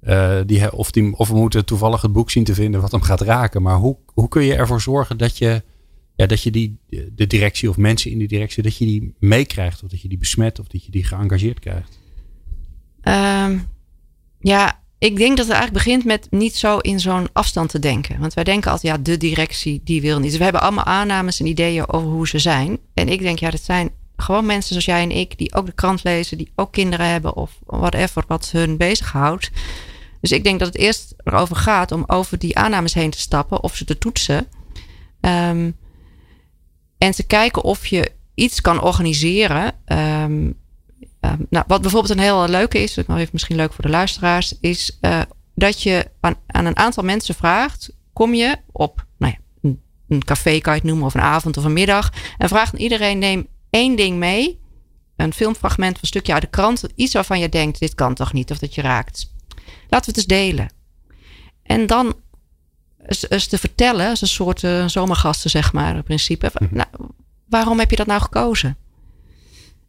Eh, 0.00 0.36
die, 0.46 0.72
of, 0.72 0.90
die, 0.90 1.16
of 1.16 1.28
we 1.28 1.34
moeten 1.36 1.64
toevallig 1.64 2.02
het 2.02 2.12
boek 2.12 2.30
zien 2.30 2.44
te 2.44 2.54
vinden 2.54 2.80
wat 2.80 2.90
hem 2.90 3.02
gaat 3.02 3.20
raken. 3.20 3.62
Maar 3.62 3.76
hoe, 3.76 3.96
hoe 4.06 4.28
kun 4.28 4.42
je 4.42 4.54
ervoor 4.54 4.80
zorgen 4.80 5.18
dat 5.18 5.38
je, 5.38 5.62
ja, 6.18 6.26
dat 6.26 6.42
je 6.42 6.50
die, 6.50 6.78
de 7.14 7.26
directie 7.26 7.68
of 7.68 7.76
mensen 7.76 8.10
in 8.10 8.18
die 8.18 8.28
directie, 8.28 8.62
dat 8.62 8.76
je 8.76 8.84
die 8.84 9.14
meekrijgt 9.18 9.82
of 9.82 9.90
dat 9.90 10.00
je 10.00 10.08
die 10.08 10.18
besmet 10.18 10.58
of 10.58 10.66
dat 10.66 10.84
je 10.84 10.90
die 10.90 11.04
geëngageerd 11.04 11.58
krijgt? 11.60 11.98
Ehm, 13.00 13.58
ja, 14.40 14.82
ik 14.98 15.16
denk 15.16 15.36
dat 15.36 15.46
het 15.46 15.54
eigenlijk 15.54 15.84
begint 15.84 16.04
met 16.04 16.26
niet 16.30 16.56
zo 16.56 16.78
in 16.78 17.00
zo'n 17.00 17.28
afstand 17.32 17.70
te 17.70 17.78
denken. 17.78 18.20
Want 18.20 18.34
wij 18.34 18.44
denken 18.44 18.70
altijd, 18.70 18.96
ja, 18.96 19.02
de 19.02 19.16
directie 19.16 19.80
die 19.84 20.00
wil 20.00 20.18
niet. 20.18 20.28
Dus 20.28 20.38
we 20.38 20.44
hebben 20.44 20.62
allemaal 20.62 20.84
aannames 20.84 21.40
en 21.40 21.46
ideeën 21.46 21.88
over 21.88 22.08
hoe 22.08 22.28
ze 22.28 22.38
zijn. 22.38 22.78
En 22.94 23.08
ik 23.08 23.20
denk, 23.20 23.38
ja, 23.38 23.50
dat 23.50 23.62
zijn 23.62 23.90
gewoon 24.16 24.46
mensen 24.46 24.68
zoals 24.68 24.84
jij 24.84 25.02
en 25.02 25.10
ik, 25.10 25.38
die 25.38 25.54
ook 25.54 25.66
de 25.66 25.72
krant 25.72 26.04
lezen, 26.04 26.38
die 26.38 26.52
ook 26.54 26.72
kinderen 26.72 27.06
hebben 27.06 27.36
of 27.36 27.58
whatever 27.66 28.24
wat 28.26 28.50
hun 28.50 28.76
bezighoudt. 28.76 29.50
Dus 30.20 30.32
ik 30.32 30.44
denk 30.44 30.58
dat 30.58 30.68
het 30.68 30.76
eerst 30.76 31.14
erover 31.24 31.56
gaat 31.56 31.92
om 31.92 32.04
over 32.06 32.38
die 32.38 32.56
aannames 32.56 32.94
heen 32.94 33.10
te 33.10 33.18
stappen 33.18 33.62
of 33.62 33.76
ze 33.76 33.84
te 33.84 33.98
toetsen. 33.98 34.46
Ehm, 35.20 35.70
en 36.98 37.12
te 37.12 37.26
kijken 37.26 37.62
of 37.62 37.86
je 37.86 38.12
iets 38.34 38.60
kan 38.60 38.82
organiseren. 38.82 39.72
Ehm, 39.84 40.50
Ehm, 41.20 41.42
nou, 41.50 41.64
wat 41.66 41.80
bijvoorbeeld 41.80 42.12
een 42.12 42.24
heel 42.24 42.48
leuke 42.48 42.78
is, 42.78 42.94
dat 42.94 43.08
is 43.18 43.30
misschien 43.30 43.56
leuk 43.56 43.72
voor 43.72 43.84
de 43.84 43.90
luisteraars, 43.90 44.54
is 44.60 44.98
eh, 45.00 45.20
dat 45.54 45.82
je 45.82 46.10
aan, 46.20 46.36
een 46.46 46.76
aantal 46.76 47.04
mensen 47.04 47.34
vraagt: 47.34 47.92
kom 48.12 48.34
je 48.34 48.56
op 48.72 49.06
nou 49.18 49.32
ja, 49.32 49.70
een, 50.08 50.24
café, 50.24 50.58
kan 50.58 50.72
je 50.72 50.78
het 50.78 50.88
noemen, 50.88 51.06
of 51.06 51.14
een 51.14 51.20
avond 51.20 51.56
of 51.56 51.64
een 51.64 51.72
middag, 51.72 52.12
en 52.38 52.48
vraagt 52.48 52.78
iedereen: 52.78 53.18
neem 53.18 53.46
één 53.70 53.96
ding 53.96 54.18
mee, 54.18 54.60
een 55.16 55.32
filmfragment 55.32 55.98
een 56.00 56.06
stukje 56.06 56.32
uit 56.32 56.42
de 56.42 56.48
krant, 56.48 56.84
iets 56.94 57.12
waarvan 57.12 57.38
je 57.38 57.48
denkt: 57.48 57.78
dit 57.78 57.94
kan 57.94 58.14
toch 58.14 58.32
niet, 58.32 58.50
of 58.50 58.58
dat 58.58 58.74
je 58.74 58.82
raakt. 58.82 59.32
Laten 59.88 60.12
we 60.12 60.20
het 60.20 60.30
eens 60.30 60.40
delen. 60.40 60.72
En 61.62 61.86
dan 61.86 62.14
eens 63.08 63.46
te 63.46 63.58
vertellen, 63.58 64.08
als 64.08 64.20
een 64.20 64.28
soort 64.28 64.64
eh, 64.64 64.88
zomergasten, 64.88 65.50
zeg 65.50 65.72
maar, 65.72 65.96
in 65.96 66.02
principe. 66.02 66.50
van, 66.52 66.68
nou, 66.70 66.88
waarom 67.48 67.78
heb 67.78 67.90
je 67.90 67.96
dat 67.96 68.06
nou 68.06 68.20
gekozen? 68.20 68.76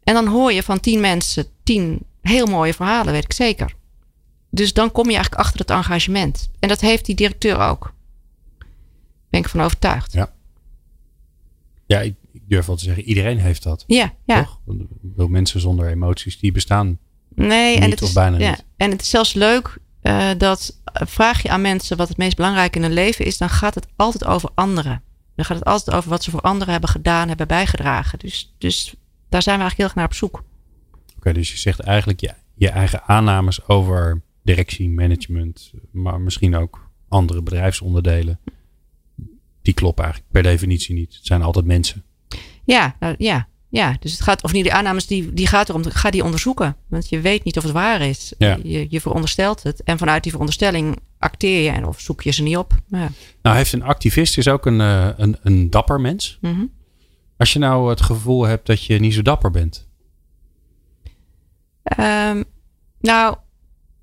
En 0.04 0.14
dan 0.14 0.26
hoor 0.26 0.52
je 0.52 0.62
van 0.62 0.80
tien 0.80 1.00
mensen 1.00 1.46
tien 1.62 2.04
heel 2.20 2.46
mooie 2.46 2.74
verhalen, 2.74 3.12
weet 3.12 3.24
ik 3.24 3.32
zeker. 3.32 3.74
Dus 4.50 4.72
dan 4.72 4.92
kom 4.92 5.04
je 5.06 5.14
eigenlijk 5.14 5.42
achter 5.42 5.60
het 5.60 5.70
engagement. 5.70 6.50
En 6.58 6.68
dat 6.68 6.80
heeft 6.80 7.04
die 7.04 7.14
directeur 7.14 7.58
ook. 7.58 7.94
Ben 9.30 9.40
ik 9.40 9.48
van 9.48 9.60
overtuigd. 9.60 10.12
Ja. 10.12 10.32
Ja, 11.86 12.00
ik, 12.00 12.14
ik 12.32 12.42
durf 12.48 12.66
wel 12.66 12.76
te 12.76 12.84
zeggen, 12.84 13.02
iedereen 13.04 13.38
heeft 13.38 13.62
dat. 13.62 13.84
Ja, 13.86 14.14
ja. 14.24 14.44
Toch? 14.44 15.28
Mensen 15.28 15.60
zonder 15.60 15.88
emoties, 15.88 16.38
die 16.38 16.52
bestaan. 16.52 16.98
Nee, 17.34 17.76
en 17.76 17.90
het 17.90 18.02
of 18.02 18.08
is, 18.08 18.14
bijna 18.14 18.38
ja. 18.38 18.50
niet. 18.50 18.64
En 18.76 18.90
het 18.90 19.00
is 19.00 19.10
zelfs 19.10 19.32
leuk 19.32 19.78
eh, 20.00 20.30
dat 20.38 20.80
eh, 20.84 21.06
vraag 21.06 21.42
je 21.42 21.50
aan 21.50 21.60
mensen 21.60 21.96
wat 21.96 22.08
het 22.08 22.16
meest 22.16 22.36
belangrijk 22.36 22.76
in 22.76 22.82
hun 22.82 22.92
leven 22.92 23.24
is, 23.24 23.38
dan 23.38 23.50
gaat 23.50 23.74
het 23.74 23.86
altijd 23.96 24.24
over 24.24 24.50
anderen. 24.54 25.02
Dan 25.34 25.44
gaat 25.44 25.58
het 25.58 25.66
altijd 25.66 25.96
over 25.96 26.10
wat 26.10 26.22
ze 26.22 26.30
voor 26.30 26.40
anderen 26.40 26.72
hebben 26.72 26.90
gedaan, 26.90 27.28
hebben 27.28 27.46
bijgedragen. 27.46 28.18
Dus, 28.18 28.54
dus 28.58 28.94
daar 29.28 29.42
zijn 29.42 29.56
we 29.56 29.62
eigenlijk 29.62 29.76
heel 29.76 29.86
erg 29.86 29.94
naar 29.94 30.04
op 30.04 30.14
zoek. 30.14 30.44
Oké, 31.16 31.32
dus 31.32 31.50
je 31.50 31.58
zegt 31.58 31.80
eigenlijk 31.80 32.20
je, 32.20 32.34
je 32.54 32.68
eigen 32.68 33.02
aannames 33.02 33.68
over 33.68 34.22
directie, 34.42 34.90
management, 34.90 35.72
maar 35.90 36.20
misschien 36.20 36.56
ook 36.56 36.90
andere 37.08 37.42
bedrijfsonderdelen. 37.42 38.40
Die 39.62 39.74
kloppen 39.74 40.04
eigenlijk 40.04 40.32
per 40.32 40.42
definitie 40.42 40.94
niet. 40.94 41.14
Het 41.14 41.26
zijn 41.26 41.42
altijd 41.42 41.64
mensen. 41.64 42.04
Ja, 42.64 42.96
nou, 43.00 43.14
ja, 43.18 43.48
ja. 43.70 43.96
Dus 44.00 44.12
het 44.12 44.20
gaat, 44.20 44.42
of 44.42 44.52
niet 44.52 44.64
de 44.64 44.72
aannames, 44.72 45.06
die, 45.06 45.32
die 45.32 45.46
gaat 45.46 45.68
erom, 45.68 45.84
ga 45.84 46.10
die 46.10 46.24
onderzoeken. 46.24 46.76
Want 46.88 47.08
je 47.08 47.20
weet 47.20 47.44
niet 47.44 47.56
of 47.56 47.62
het 47.62 47.72
waar 47.72 48.00
is. 48.00 48.32
Ja. 48.38 48.58
Je, 48.62 48.86
je 48.90 49.00
veronderstelt 49.00 49.62
het. 49.62 49.82
En 49.82 49.98
vanuit 49.98 50.22
die 50.22 50.32
veronderstelling 50.32 50.98
acteer 51.18 51.62
je 51.62 51.70
en 51.70 51.86
of 51.86 52.00
zoek 52.00 52.22
je 52.22 52.30
ze 52.30 52.42
niet 52.42 52.56
op. 52.56 52.74
Ja. 52.86 53.10
Nou, 53.42 53.56
heeft 53.56 53.72
een 53.72 53.82
activist 53.82 54.38
is 54.38 54.48
ook 54.48 54.66
een, 54.66 54.80
eh, 54.80 55.08
een, 55.16 55.36
een 55.42 55.70
dapper 55.70 56.00
mens. 56.00 56.38
Mhm. 56.40 56.64
Als 57.36 57.52
je 57.52 57.58
nou 57.58 57.90
het 57.90 58.00
gevoel 58.00 58.46
hebt 58.46 58.66
dat 58.66 58.84
je 58.84 58.98
niet 58.98 59.14
zo 59.14 59.22
dapper 59.22 59.50
bent. 59.50 59.88
Ehm, 61.82 62.42
nou, 63.00 63.36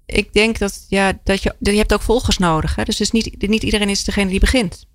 ik 0.05 0.33
denk 0.33 0.57
dat, 0.57 0.85
ja, 0.89 1.19
dat 1.23 1.43
je, 1.43 1.55
je 1.59 1.71
hebt 1.71 1.93
ook 1.93 2.01
volgers 2.01 2.37
nodig. 2.37 2.75
Hè? 2.75 2.83
Dus 2.83 2.99
is 2.99 3.11
niet, 3.11 3.47
niet 3.47 3.63
iedereen 3.63 3.89
is 3.89 4.03
degene 4.03 4.29
die 4.29 4.39
begint. 4.39 4.87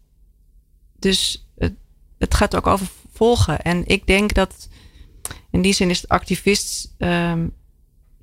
Dus 0.99 1.49
het, 1.59 1.75
het 2.19 2.35
gaat 2.35 2.57
ook 2.57 2.67
over 2.67 2.87
volgen. 3.23 3.61
En 3.63 3.83
ik 3.87 4.07
denk 4.07 4.35
dat 4.35 4.69
in 5.51 5.63
die 5.63 5.73
zin 5.73 5.91
is 5.91 6.01
het 6.01 6.11
activist. 6.11 6.95
ehm, 6.99 7.47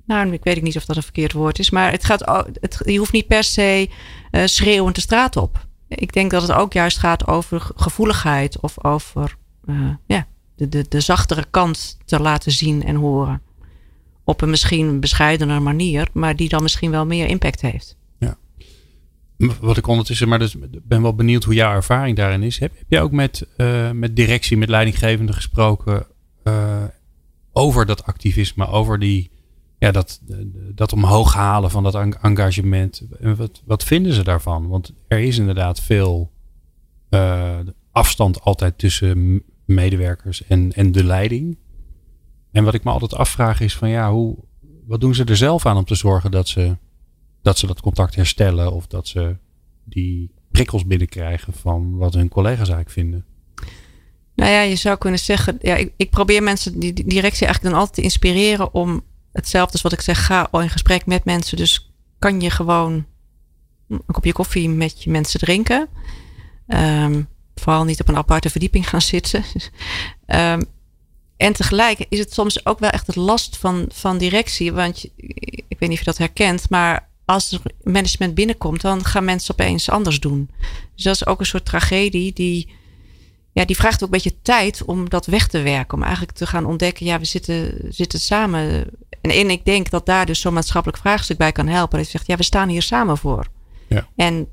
nou, 0.06 0.32
ik 0.32 0.44
weet 0.44 0.62
niet 0.62 0.76
of 0.76 0.84
dat 0.84 0.96
een 0.96 1.02
verkeerd 1.02 1.32
woord 1.32 1.58
is. 1.58 1.70
Maar 1.70 1.90
het 1.90 2.04
gaat, 2.04 2.46
het, 2.60 2.80
je 2.84 2.98
hoeft 2.98 3.12
niet 3.12 3.26
per 3.26 3.44
se 3.44 3.88
eh, 4.30 4.46
schreeuwend 4.46 4.94
de 4.94 5.00
straat 5.00 5.36
op. 5.36 5.66
Ik 5.88 6.12
denk 6.12 6.30
dat 6.30 6.42
het 6.42 6.52
ook 6.52 6.72
juist 6.72 6.98
gaat 6.98 7.26
over 7.26 7.60
ge- 7.60 7.72
gevoeligheid. 7.76 8.60
Of 8.60 8.84
over 8.84 9.36
eh, 9.66 9.90
ja, 10.06 10.26
de, 10.56 10.68
de, 10.68 10.86
de 10.88 11.00
zachtere 11.00 11.44
kant 11.50 11.98
te 12.04 12.20
laten 12.20 12.52
zien 12.52 12.84
en 12.84 12.94
horen 12.96 13.42
op 14.24 14.40
een 14.40 14.50
misschien 14.50 15.00
bescheidener 15.00 15.62
manier, 15.62 16.08
maar 16.12 16.36
die 16.36 16.48
dan 16.48 16.62
misschien 16.62 16.90
wel 16.90 17.06
meer 17.06 17.26
impact 17.26 17.60
heeft. 17.60 17.96
Wat 19.60 19.76
ik 19.76 19.86
ondertussen, 19.86 20.28
maar 20.28 20.38
dus 20.38 20.56
ben 20.82 21.02
wel 21.02 21.14
benieuwd 21.14 21.44
hoe 21.44 21.54
jouw 21.54 21.72
ervaring 21.72 22.16
daarin 22.16 22.42
is. 22.42 22.58
Heb, 22.58 22.72
heb 22.78 22.86
je 22.88 23.00
ook 23.00 23.12
met, 23.12 23.46
eh, 23.56 23.90
met 23.90 24.16
directie, 24.16 24.56
met 24.56 24.68
leidinggevenden 24.68 25.34
gesproken 25.34 26.06
eh, 26.42 26.84
over 27.52 27.86
dat 27.86 28.04
activisme, 28.04 28.66
over 28.66 28.98
die, 28.98 29.30
ja, 29.78 29.90
dat, 29.90 30.20
dat 30.74 30.92
omhoog 30.92 31.34
halen 31.34 31.70
van 31.70 31.82
dat 31.82 31.94
en- 31.94 32.22
engagement? 32.22 33.02
En 33.20 33.36
wat, 33.36 33.62
wat 33.64 33.84
vinden 33.84 34.12
ze 34.12 34.24
daarvan? 34.24 34.68
Want 34.68 34.92
er 35.08 35.18
is 35.18 35.38
inderdaad 35.38 35.80
veel 35.80 36.30
eh, 37.08 37.58
afstand 37.92 38.40
altijd 38.40 38.78
tussen 38.78 39.42
medewerkers 39.64 40.46
en, 40.46 40.72
en 40.72 40.92
de 40.92 41.04
leiding. 41.04 41.58
En 42.52 42.64
wat 42.64 42.74
ik 42.74 42.84
me 42.84 42.90
altijd 42.90 43.14
afvraag 43.14 43.60
is 43.60 43.76
van 43.76 43.88
ja, 43.88 44.12
hoe, 44.12 44.36
wat 44.86 45.00
doen 45.00 45.14
ze 45.14 45.24
er 45.24 45.36
zelf 45.36 45.66
aan 45.66 45.76
om 45.76 45.84
te 45.84 45.94
zorgen 45.94 46.30
dat 46.30 46.48
ze 46.48 46.76
dat 47.42 47.58
ze 47.58 47.66
dat 47.66 47.80
contact 47.80 48.14
herstellen 48.14 48.72
of 48.72 48.86
dat 48.86 49.08
ze 49.08 49.36
die 49.84 50.30
prikkels 50.50 50.86
binnenkrijgen 50.86 51.52
van 51.52 51.96
wat 51.96 52.14
hun 52.14 52.28
collega's 52.28 52.58
eigenlijk 52.68 52.90
vinden. 52.90 53.24
Nou 54.34 54.50
ja, 54.50 54.60
je 54.60 54.76
zou 54.76 54.98
kunnen 54.98 55.18
zeggen, 55.20 55.58
ja, 55.60 55.76
ik, 55.76 55.92
ik 55.96 56.10
probeer 56.10 56.42
mensen, 56.42 56.78
die, 56.78 56.92
directie 56.92 57.46
eigenlijk 57.46 57.62
dan 57.62 57.72
altijd 57.74 57.94
te 57.94 58.02
inspireren 58.02 58.74
om 58.74 59.04
hetzelfde 59.32 59.72
als 59.72 59.82
wat 59.82 59.92
ik 59.92 60.00
zeg, 60.00 60.26
ga 60.26 60.48
in 60.52 60.70
gesprek 60.70 61.06
met 61.06 61.24
mensen. 61.24 61.56
Dus 61.56 61.92
kan 62.18 62.40
je 62.40 62.50
gewoon 62.50 63.06
een 63.88 64.02
kopje 64.06 64.32
koffie 64.32 64.68
met 64.68 65.02
je 65.02 65.10
mensen 65.10 65.40
drinken. 65.40 65.88
Ehm, 66.66 67.22
vooral 67.54 67.84
niet 67.84 68.00
op 68.00 68.08
een 68.08 68.16
aparte 68.16 68.50
verdieping 68.50 68.88
gaan 68.88 69.00
zitten. 69.02 69.44
Ehm, 70.26 70.62
en 71.36 71.52
tegelijk 71.52 72.06
is 72.08 72.18
het 72.18 72.32
soms 72.32 72.66
ook 72.66 72.78
wel 72.78 72.90
echt 72.90 73.06
het 73.06 73.16
last 73.16 73.56
van, 73.56 73.84
van 73.92 74.18
directie. 74.18 74.72
Want 74.72 75.00
je- 75.00 75.10
ik 75.68 75.78
weet 75.78 75.88
niet 75.88 75.92
of 75.92 75.98
je 75.98 76.04
dat 76.04 76.18
herkent, 76.18 76.70
maar 76.70 77.08
als 77.30 77.52
er 77.52 77.60
management 77.82 78.34
binnenkomt, 78.34 78.80
dan 78.80 79.04
gaan 79.04 79.24
mensen 79.24 79.52
opeens 79.52 79.90
anders 79.90 80.20
doen. 80.20 80.50
Dus 80.94 81.04
dat 81.04 81.14
is 81.14 81.26
ook 81.26 81.40
een 81.40 81.46
soort 81.46 81.64
tragedie 81.64 82.32
die, 82.32 82.68
ja, 83.52 83.64
die 83.64 83.76
vraagt 83.76 83.94
ook 83.94 84.00
een 84.00 84.22
beetje 84.22 84.42
tijd 84.42 84.84
om 84.84 85.08
dat 85.08 85.26
weg 85.26 85.48
te 85.48 85.62
werken. 85.62 85.96
Om 85.96 86.02
eigenlijk 86.02 86.36
te 86.36 86.46
gaan 86.46 86.66
ontdekken, 86.66 87.06
ja, 87.06 87.18
we 87.18 87.24
zitten, 87.24 87.74
zitten 87.88 88.20
samen. 88.20 88.84
En, 89.20 89.30
en 89.30 89.50
ik 89.50 89.64
denk 89.64 89.90
dat 89.90 90.06
daar 90.06 90.26
dus 90.26 90.40
zo'n 90.40 90.52
maatschappelijk 90.52 91.00
vraagstuk 91.00 91.36
bij 91.36 91.52
kan 91.52 91.66
helpen. 91.66 91.98
Dat 91.98 92.06
je 92.06 92.12
zegt, 92.12 92.26
ja, 92.26 92.36
we 92.36 92.42
staan 92.42 92.68
hier 92.68 92.82
samen 92.82 93.18
voor. 93.18 93.46
Ja. 93.88 94.08
En 94.16 94.48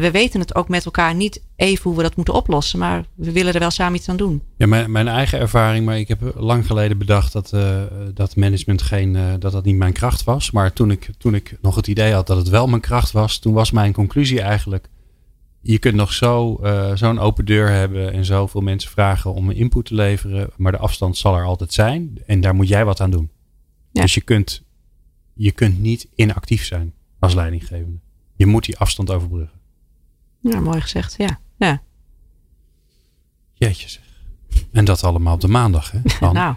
we 0.00 0.10
weten 0.10 0.40
het 0.40 0.54
ook 0.54 0.68
met 0.68 0.84
elkaar 0.84 1.14
niet 1.14 1.42
even 1.56 1.82
hoe 1.82 1.96
we 1.96 2.02
dat 2.02 2.16
moeten 2.16 2.34
oplossen. 2.34 2.78
Maar 2.78 3.04
we 3.14 3.32
willen 3.32 3.54
er 3.54 3.60
wel 3.60 3.70
samen 3.70 3.98
iets 3.98 4.08
aan 4.08 4.16
doen. 4.16 4.42
Ja, 4.56 4.66
mijn, 4.66 4.90
mijn 4.90 5.08
eigen 5.08 5.38
ervaring, 5.38 5.84
maar 5.84 5.98
ik 5.98 6.08
heb 6.08 6.32
lang 6.36 6.66
geleden 6.66 6.98
bedacht 6.98 7.32
dat, 7.32 7.52
eh, 7.52 7.82
dat 8.14 8.36
management 8.36 8.82
geen, 8.82 9.16
eh, 9.16 9.34
dat 9.38 9.52
dat 9.52 9.64
niet 9.64 9.76
mijn 9.76 9.92
kracht 9.92 10.24
was. 10.24 10.50
Maar 10.50 10.72
toen 10.72 10.90
ik, 10.90 11.10
toen 11.18 11.34
ik 11.34 11.58
nog 11.60 11.74
het 11.74 11.86
idee 11.86 12.12
had 12.12 12.26
dat 12.26 12.36
het 12.36 12.48
wel 12.48 12.66
mijn 12.66 12.80
kracht 12.80 13.12
was, 13.12 13.38
toen 13.38 13.52
was 13.52 13.70
mijn 13.70 13.92
conclusie 13.92 14.40
eigenlijk. 14.40 14.88
Je 15.60 15.78
kunt 15.78 15.94
nog 15.94 16.12
zo, 16.12 16.56
eh, 16.56 16.90
zo'n 16.94 17.18
open 17.18 17.44
deur 17.44 17.68
hebben 17.68 18.12
en 18.12 18.24
zoveel 18.24 18.60
mensen 18.60 18.90
vragen 18.90 19.34
om 19.34 19.48
een 19.48 19.56
input 19.56 19.84
te 19.84 19.94
leveren. 19.94 20.50
Maar 20.56 20.72
de 20.72 20.78
afstand 20.78 21.16
zal 21.16 21.36
er 21.36 21.44
altijd 21.44 21.72
zijn. 21.72 22.18
En 22.26 22.40
daar 22.40 22.54
moet 22.54 22.68
jij 22.68 22.84
wat 22.84 23.00
aan 23.00 23.10
doen. 23.10 23.30
Ja. 23.92 24.02
Dus 24.02 24.14
je 24.14 24.20
kunt, 24.20 24.62
je 25.34 25.52
kunt 25.52 25.80
niet 25.80 26.08
inactief 26.14 26.64
zijn 26.64 26.94
als 27.18 27.34
leidinggevende. 27.34 27.98
Je 28.36 28.46
moet 28.46 28.64
die 28.64 28.78
afstand 28.78 29.10
overbruggen. 29.10 29.55
Ja, 30.50 30.60
mooi 30.60 30.80
gezegd. 30.80 31.14
Ja. 31.18 31.40
ja. 31.56 31.82
Jeetje 33.52 33.88
zeg. 33.88 34.02
En 34.72 34.84
dat 34.84 35.04
allemaal 35.04 35.34
op 35.34 35.40
de 35.40 35.48
maandag, 35.48 35.90
hè? 35.90 35.98
Nou, 36.20 36.54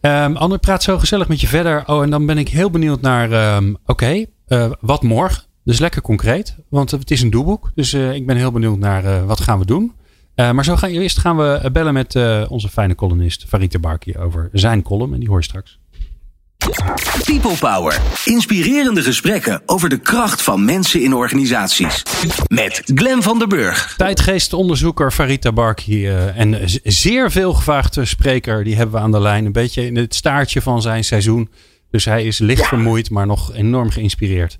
Ehm, 0.00 0.36
Anne, 0.36 0.54
ik 0.54 0.60
praat 0.60 0.82
zo 0.82 0.98
gezellig 0.98 1.28
met 1.28 1.40
je 1.40 1.46
verder. 1.46 1.82
Oh, 1.86 2.02
en 2.02 2.10
dan 2.10 2.26
ben 2.26 2.38
ik 2.38 2.48
heel 2.48 2.70
benieuwd 2.70 3.00
naar, 3.00 3.32
ehm, 3.32 3.74
oké, 3.86 4.24
eh, 4.46 4.70
wat 4.80 5.02
morgen? 5.02 5.42
Dus 5.64 5.78
lekker 5.78 6.02
concreet, 6.02 6.56
want 6.68 6.90
het 6.90 7.10
is 7.10 7.22
een 7.22 7.30
doelboek. 7.30 7.70
Dus 7.74 7.92
eh, 7.92 8.14
ik 8.14 8.26
ben 8.26 8.36
heel 8.36 8.52
benieuwd 8.52 8.78
naar 8.78 9.04
eh, 9.04 9.24
wat 9.24 9.40
gaan 9.40 9.58
we 9.58 9.66
doen. 9.66 9.92
Uh, 10.36 10.50
maar 10.50 10.64
zo 10.64 10.76
gaan, 10.76 10.90
eerst 10.90 11.18
gaan 11.18 11.36
we 11.36 11.70
bellen 11.72 11.92
met 11.92 12.14
uh, 12.14 12.44
onze 12.48 12.68
fijne 12.68 12.94
columnist 12.94 13.44
Farid 13.44 13.80
Barki 13.80 14.18
over 14.18 14.48
zijn 14.52 14.82
column. 14.82 15.12
En 15.12 15.18
die 15.18 15.28
hoor 15.28 15.38
je 15.38 15.44
straks. 15.44 15.78
People 17.24 17.56
Power. 17.60 18.00
Inspirerende 18.24 19.02
gesprekken 19.02 19.62
over 19.66 19.88
de 19.88 20.00
kracht 20.00 20.42
van 20.42 20.64
mensen 20.64 21.02
in 21.02 21.14
organisaties. 21.14 22.02
Met 22.48 22.82
Glen 22.94 23.22
van 23.22 23.38
der 23.38 23.48
Burg. 23.48 23.94
Tijdgeestonderzoeker 23.96 25.10
Farita 25.10 25.52
Barki 25.52 26.08
uh, 26.08 26.38
en 26.38 26.68
zeer 26.82 27.30
veelgevraagde 27.30 28.04
spreker. 28.04 28.64
Die 28.64 28.76
hebben 28.76 28.94
we 28.94 29.00
aan 29.00 29.10
de 29.10 29.20
lijn. 29.20 29.44
Een 29.44 29.52
beetje 29.52 29.86
in 29.86 29.96
het 29.96 30.14
staartje 30.14 30.60
van 30.62 30.82
zijn 30.82 31.04
seizoen. 31.04 31.50
Dus 31.90 32.04
hij 32.04 32.24
is 32.24 32.38
licht 32.38 32.66
vermoeid, 32.66 33.10
maar 33.10 33.26
nog 33.26 33.54
enorm 33.54 33.90
geïnspireerd. 33.90 34.58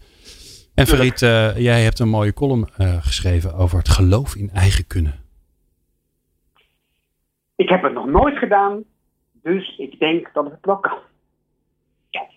En 0.75 0.87
Farid, 0.87 1.23
uh, 1.23 1.59
jij 1.59 1.83
hebt 1.83 1.99
een 1.99 2.09
mooie 2.09 2.33
column 2.33 2.69
uh, 2.79 2.97
geschreven 3.01 3.55
over 3.55 3.79
het 3.79 3.89
geloof 3.89 4.37
in 4.37 4.51
eigen 4.51 4.87
kunnen. 4.87 5.15
Ik 7.57 7.69
heb 7.69 7.83
het 7.83 7.93
nog 7.93 8.07
nooit 8.07 8.39
gedaan, 8.39 8.83
dus 9.43 9.79
ik 9.79 9.99
denk 9.99 10.31
dat 10.33 10.45
het 10.45 10.59
wel 10.61 10.77
kan. 10.77 10.99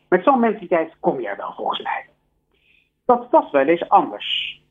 Met 0.10 0.24
zo'n 0.24 0.40
mentaliteit 0.40 0.94
kom 1.00 1.20
je 1.20 1.28
er 1.28 1.38
wel 1.38 1.54
volgens 1.56 1.82
mij. 1.82 2.06
Dat 3.06 3.28
was 3.32 3.52
wel 3.52 3.66
eens 3.66 3.90
anders. 3.90 4.62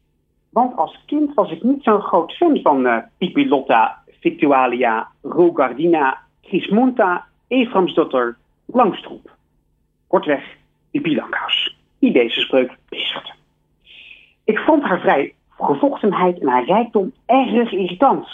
Want 0.50 0.76
als 0.76 1.02
kind 1.06 1.34
was 1.34 1.50
ik 1.50 1.62
niet 1.62 1.82
zo'n 1.82 2.00
groot 2.00 2.32
fan 2.32 2.60
van 2.62 2.86
uh, 2.86 2.98
Pipilotta, 3.18 4.02
Victualia, 4.20 5.08
Rogardina, 5.22 6.20
Gismonta, 6.40 7.26
Eframsdotter, 7.48 8.36
Langstroep. 8.66 9.30
Kortweg, 10.06 10.56
Pipi 10.90 11.22
die 11.98 12.12
deze 12.12 12.40
spreuk. 12.40 12.76
Ik 14.44 14.58
vond 14.58 14.82
haar 14.82 15.00
vrij 15.00 15.34
gevochtenheid 15.58 16.40
en 16.40 16.48
haar 16.48 16.64
rijkdom 16.64 17.12
erg 17.26 17.72
irritant. 17.72 18.28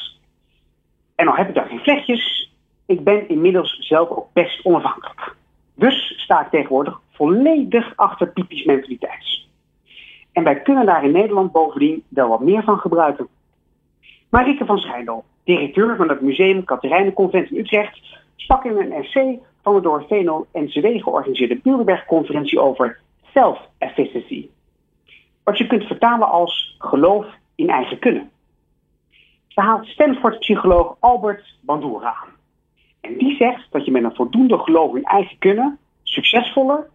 En 1.15 1.29
al 1.29 1.37
heb 1.37 1.49
ik 1.49 1.55
daar 1.55 1.69
geen 1.69 1.81
vlechtjes, 1.81 2.53
ik 2.87 3.05
ben 3.05 3.29
inmiddels 3.29 3.77
zelf 3.79 4.09
ook 4.09 4.33
best 4.33 4.65
onafhankelijk. 4.65 5.37
Dus 5.75 6.15
sta 6.17 6.41
ik 6.41 6.51
tegenwoordig 6.51 7.01
volledig 7.11 7.93
achter 7.97 8.29
Pipi's 8.29 8.65
mentaliteit. 8.65 9.47
En 10.33 10.45
wij 10.45 10.61
kunnen 10.61 10.87
daar 10.87 11.05
in 11.05 11.13
Nederland 11.13 11.53
bovendien 11.53 12.05
wel 12.09 12.29
wat 12.29 12.41
meer 12.41 12.63
van 12.63 12.79
gebruiken. 12.79 13.29
Marieke 14.31 14.65
van 14.65 14.79
Schijndel, 14.79 15.25
directeur 15.45 15.97
van 15.97 16.09
het 16.09 16.21
Museum 16.21 16.65
Katerijnenconvent 16.65 17.51
in 17.51 17.59
Utrecht, 17.59 18.01
sprak 18.37 18.65
in 18.65 18.77
een 18.77 18.93
essay 18.93 19.41
van 19.63 19.75
de 19.75 19.81
door 19.81 20.05
Veno 20.09 20.47
NCW 20.53 20.87
georganiseerde 21.03 21.61
Bilderberg-conferentie 21.63 22.61
over 22.61 23.01
self-efficacy. 23.33 24.49
Wat 25.45 25.59
je 25.59 25.67
kunt 25.67 25.85
vertalen 25.85 26.31
als 26.31 26.77
geloof 26.79 27.27
in 27.55 27.71
eigen 27.71 27.99
kunnen. 27.99 28.31
Ze 29.49 29.61
haalt 29.61 29.87
Stanford-psycholoog 29.87 30.97
Albert 31.01 31.57
Bandura 31.61 32.15
aan. 32.23 32.42
En 33.03 33.19
die 33.19 33.37
zegt 33.37 33.67
dat 33.71 33.85
je 33.85 33.91
met 33.91 34.05
een 34.05 34.15
voldoende 34.15 34.59
geloof 34.59 34.95
in 34.95 35.05
eigen 35.05 35.38
kunnen 35.38 35.79
succesvoller 36.03 36.88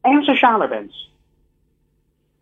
en 0.00 0.22
socialer 0.22 0.68
bent. 0.68 1.10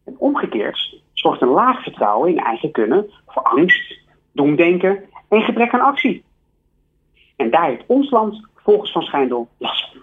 En 0.04 0.14
omgekeerd 0.18 1.00
zorgt 1.12 1.40
een 1.40 1.48
laag 1.48 1.82
vertrouwen 1.82 2.30
in 2.30 2.38
eigen 2.38 2.70
kunnen 2.70 3.10
voor 3.26 3.42
angst, 3.42 3.98
doemdenken 4.32 5.04
en 5.28 5.42
gebrek 5.42 5.72
aan 5.72 5.80
actie. 5.80 6.24
En 7.36 7.50
daar 7.50 7.66
heeft 7.66 7.84
ons 7.86 8.10
land 8.10 8.46
volgens 8.54 8.92
Van 8.92 9.02
Schijndel 9.02 9.48
last 9.56 9.92
van. 9.92 10.02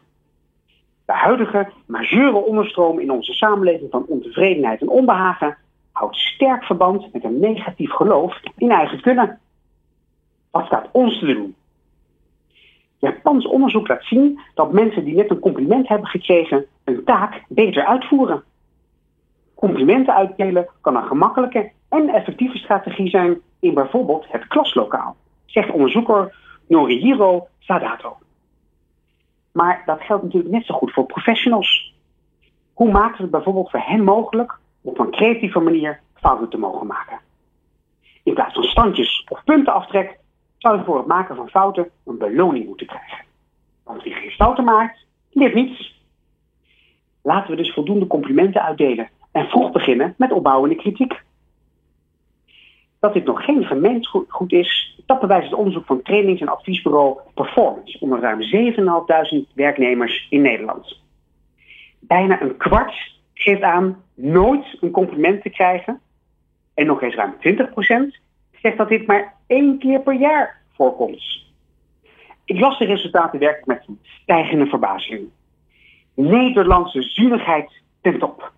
De 1.05 1.13
huidige 1.13 1.71
majeure 1.85 2.37
onderstroom 2.37 2.99
in 2.99 3.11
onze 3.11 3.33
samenleving 3.33 3.91
van 3.91 4.05
ontevredenheid 4.07 4.81
en 4.81 4.89
onbehagen 4.89 5.57
houdt 5.91 6.15
sterk 6.15 6.63
verband 6.63 7.13
met 7.13 7.23
een 7.23 7.39
negatief 7.39 7.91
geloof 7.91 8.39
in 8.57 8.71
eigen 8.71 9.01
kunnen. 9.01 9.39
Wat 10.51 10.65
staat 10.65 10.89
ons 10.91 11.19
te 11.19 11.25
doen? 11.25 11.55
Japans 12.97 13.47
onderzoek 13.47 13.87
laat 13.87 14.03
zien 14.03 14.39
dat 14.53 14.71
mensen 14.71 15.03
die 15.05 15.15
net 15.15 15.29
een 15.29 15.39
compliment 15.39 15.87
hebben 15.87 16.07
gekregen 16.07 16.65
een 16.83 17.03
taak 17.03 17.43
beter 17.47 17.85
uitvoeren. 17.85 18.43
Complimenten 19.55 20.13
uitdelen 20.13 20.67
kan 20.81 20.95
een 20.95 21.07
gemakkelijke 21.07 21.71
en 21.89 22.09
effectieve 22.09 22.57
strategie 22.57 23.09
zijn 23.09 23.41
in 23.59 23.73
bijvoorbeeld 23.73 24.25
het 24.29 24.47
klaslokaal, 24.47 25.15
zegt 25.45 25.71
onderzoeker 25.71 26.35
Norihiro 26.67 27.47
Sadato. 27.59 28.17
Maar 29.51 29.83
dat 29.85 30.01
geldt 30.01 30.23
natuurlijk 30.23 30.53
net 30.53 30.65
zo 30.65 30.73
goed 30.73 30.93
voor 30.93 31.05
professionals. 31.05 31.93
Hoe 32.73 32.91
maken 32.91 33.21
het 33.21 33.31
bijvoorbeeld 33.31 33.69
voor 33.69 33.83
hen 33.85 34.03
mogelijk 34.03 34.59
op 34.81 34.99
een 34.99 35.11
creatieve 35.11 35.59
manier 35.59 35.99
fouten 36.15 36.49
te 36.49 36.57
mogen 36.57 36.87
maken? 36.87 37.19
In 38.23 38.33
plaats 38.33 38.53
van 38.53 38.63
standjes 38.63 39.25
of 39.29 39.43
puntenaftrek 39.43 40.19
zou 40.57 40.77
je 40.77 40.83
voor 40.83 40.97
het 40.97 41.07
maken 41.07 41.35
van 41.35 41.49
fouten 41.49 41.89
een 42.05 42.17
beloning 42.17 42.65
moeten 42.65 42.87
krijgen. 42.87 43.25
Want 43.83 44.03
wie 44.03 44.13
geen 44.13 44.31
fouten 44.31 44.63
maakt, 44.63 45.05
leert 45.31 45.53
niets. 45.53 46.01
Laten 47.21 47.49
we 47.49 47.55
dus 47.55 47.73
voldoende 47.73 48.07
complimenten 48.07 48.63
uitdelen 48.63 49.09
en 49.31 49.49
vroeg 49.49 49.71
beginnen 49.71 50.13
met 50.17 50.31
opbouwende 50.31 50.75
kritiek. 50.75 51.21
Dat 52.99 53.13
dit 53.13 53.25
nog 53.25 53.43
geen 53.43 53.65
gemeengoed 53.65 54.51
is, 54.51 54.99
dat 55.05 55.19
bewijst 55.19 55.49
het 55.49 55.59
onderzoek 55.59 55.85
van 55.85 56.01
trainings- 56.01 56.41
en 56.41 56.47
adviesbureau 56.47 57.19
Performance 57.33 57.99
onder 57.99 58.19
ruim 58.19 58.41
7.500 58.41 59.53
werknemers 59.53 60.27
in 60.29 60.41
Nederland. 60.41 61.01
Bijna 61.99 62.41
een 62.41 62.57
kwart 62.57 63.15
geeft 63.33 63.61
aan 63.61 64.03
nooit 64.13 64.77
een 64.81 64.91
compliment 64.91 65.41
te 65.41 65.49
krijgen. 65.49 66.01
En 66.73 66.85
nog 66.85 67.01
eens 67.01 67.15
ruim 67.15 67.35
20% 67.39 68.19
zegt 68.61 68.77
dat 68.77 68.89
dit 68.89 69.07
maar 69.07 69.36
één 69.47 69.79
keer 69.79 70.01
per 70.01 70.13
jaar 70.13 70.61
voorkomt. 70.73 71.45
Ik 72.45 72.59
las 72.59 72.77
de 72.77 72.85
resultaten 72.85 73.39
werkelijk 73.39 73.87
met 73.87 73.97
stijgende 74.01 74.65
verbazing. 74.65 75.29
Nederlandse 76.13 77.01
zuinigheid 77.01 77.71
ten 78.01 78.19
top. 78.19 78.51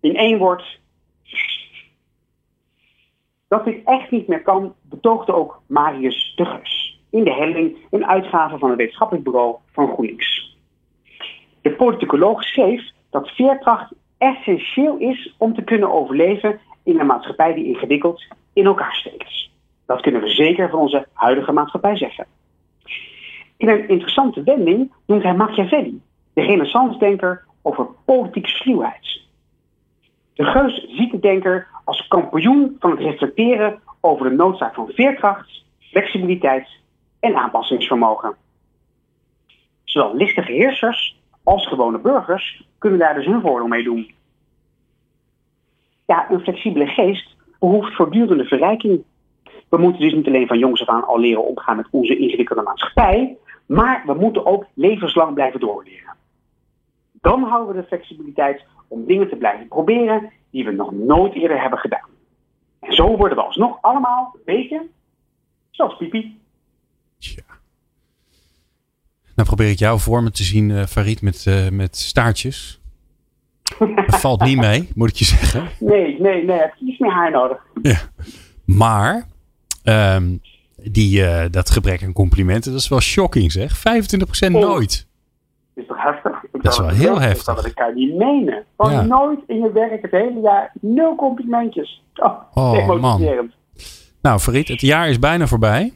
In 0.00 0.16
één 0.16 0.38
woord. 0.38 0.80
Dat 3.48 3.64
dit 3.64 3.84
echt 3.84 4.10
niet 4.10 4.26
meer 4.26 4.42
kan, 4.42 4.74
betoogde 4.82 5.34
ook 5.34 5.62
Marius 5.66 6.32
de 6.36 6.44
Geus. 6.44 7.00
In 7.10 7.24
de 7.24 7.32
helling 7.32 7.76
een 7.90 8.06
uitgave 8.06 8.58
van 8.58 8.68
het 8.68 8.78
wetenschappelijk 8.78 9.24
bureau 9.24 9.56
van 9.72 9.88
GroenLinks. 9.88 10.56
De 11.62 11.72
politicoloog 11.72 12.42
schreef 12.42 12.82
dat 13.10 13.28
veerkracht 13.28 13.92
essentieel 14.18 14.96
is 14.96 15.34
om 15.38 15.54
te 15.54 15.64
kunnen 15.64 15.92
overleven 15.92 16.60
in 16.82 17.00
een 17.00 17.06
maatschappij 17.06 17.54
die 17.54 17.66
ingewikkeld 17.66 18.24
in 18.52 18.66
elkaar 18.66 18.94
steekt. 18.94 19.48
Dat 19.86 20.00
kunnen 20.00 20.20
we 20.20 20.28
zeker 20.28 20.70
van 20.70 20.78
onze 20.78 21.06
huidige 21.12 21.52
maatschappij 21.52 21.96
zeggen. 21.96 22.26
In 23.56 23.68
een 23.68 23.88
interessante 23.88 24.42
wending 24.42 24.92
noemt 25.06 25.22
hij 25.22 25.34
Machiavelli, 25.34 26.02
de 26.32 26.42
renaissance-denker 26.42 27.44
over 27.62 27.86
politieke 28.04 28.48
sluwheid. 28.48 29.20
De 30.34 30.44
Geus 30.44 30.86
ziet 30.88 31.10
de 31.10 31.18
denker 31.18 31.66
als 31.84 32.08
kampioen 32.08 32.76
van 32.78 32.90
het 32.90 33.00
reflecteren 33.00 33.80
over 34.00 34.28
de 34.28 34.36
noodzaak 34.36 34.74
van 34.74 34.88
veerkracht, 34.88 35.64
flexibiliteit 35.78 36.68
en 37.20 37.36
aanpassingsvermogen. 37.36 38.34
Zowel 39.84 40.16
listige 40.16 40.52
heersers 40.52 41.16
als 41.42 41.66
gewone 41.66 41.98
burgers 41.98 42.66
kunnen 42.78 42.98
daar 42.98 43.14
dus 43.14 43.26
hun 43.26 43.40
voordeel 43.40 43.68
mee 43.68 43.82
doen. 43.82 44.14
Ja, 46.06 46.30
een 46.30 46.40
flexibele 46.40 46.86
geest 46.86 47.36
behoeft 47.58 47.94
voortdurende 47.94 48.44
verrijking 48.44 49.04
we 49.68 49.76
moeten 49.76 50.00
dus 50.00 50.12
niet 50.12 50.26
alleen 50.26 50.46
van 50.46 50.58
jongs 50.58 50.80
af 50.80 50.88
aan 50.88 51.06
al 51.06 51.18
leren 51.18 51.46
omgaan 51.46 51.76
met 51.76 51.86
onze 51.90 52.16
ingewikkelde 52.16 52.62
maatschappij, 52.62 53.36
maar 53.66 54.02
we 54.06 54.14
moeten 54.14 54.46
ook 54.46 54.66
levenslang 54.74 55.34
blijven 55.34 55.60
doorleren. 55.60 56.14
Dan 57.12 57.42
houden 57.42 57.74
we 57.74 57.80
de 57.80 57.86
flexibiliteit 57.86 58.64
om 58.88 59.06
dingen 59.06 59.28
te 59.28 59.36
blijven 59.36 59.68
proberen 59.68 60.30
die 60.50 60.64
we 60.64 60.72
nog 60.72 60.92
nooit 60.92 61.34
eerder 61.34 61.60
hebben 61.60 61.78
gedaan. 61.78 62.08
En 62.80 62.92
zo 62.92 63.16
worden 63.16 63.36
we 63.36 63.44
alsnog 63.44 63.78
allemaal 63.80 64.32
een 64.34 64.40
beetje 64.44 64.86
zoals 65.70 65.96
Pipi. 65.96 66.40
Tja. 67.18 67.42
Nou 69.34 69.48
probeer 69.48 69.70
ik 69.70 69.78
jouw 69.78 69.98
vormen 69.98 70.32
te 70.32 70.42
zien, 70.42 70.70
uh, 70.70 70.84
Farid, 70.84 71.22
met, 71.22 71.44
uh, 71.48 71.68
met 71.68 71.96
staartjes. 71.96 72.80
Dat 74.06 74.20
valt 74.20 74.44
niet 74.44 74.58
mee, 74.58 74.88
moet 74.94 75.08
ik 75.08 75.16
je 75.16 75.24
zeggen. 75.24 75.68
Nee, 75.80 76.20
nee, 76.20 76.44
nee. 76.44 76.58
Heb 76.58 76.74
je 76.78 76.86
iets 76.86 76.98
meer 76.98 77.12
haar 77.12 77.30
nodig. 77.30 77.66
Ja. 77.82 77.98
Maar 78.64 79.26
Um, 79.88 80.40
die, 80.76 81.20
uh, 81.20 81.44
dat 81.50 81.70
gebrek 81.70 82.02
aan 82.02 82.12
complimenten, 82.12 82.72
dat 82.72 82.80
is 82.80 82.88
wel 82.88 83.00
shocking 83.00 83.52
zeg. 83.52 83.78
25% 83.78 84.50
nooit. 84.50 85.06
Dat 85.74 85.84
is 85.84 85.86
toch 85.86 86.02
heftig? 86.02 86.44
Ik 86.52 86.62
dat 86.62 86.72
is 86.72 86.78
wel 86.78 86.88
heel 86.88 87.20
heftig. 87.20 87.62
Dat 87.62 87.74
kan 87.74 87.88
je 87.88 88.06
niet 88.06 88.14
menen. 88.14 88.64
Gewoon 88.76 88.92
ja. 88.92 89.02
nooit 89.02 89.40
in 89.46 89.56
je 89.56 89.72
werk 89.72 90.02
het 90.02 90.10
hele 90.10 90.40
jaar 90.40 90.72
nul 90.80 91.14
complimentjes. 91.14 92.02
Oh, 92.14 92.40
oh 92.54 93.00
man. 93.00 93.50
Nou 94.22 94.38
Farid, 94.38 94.68
het 94.68 94.80
jaar 94.80 95.08
is 95.08 95.18
bijna 95.18 95.46
voorbij. 95.46 95.92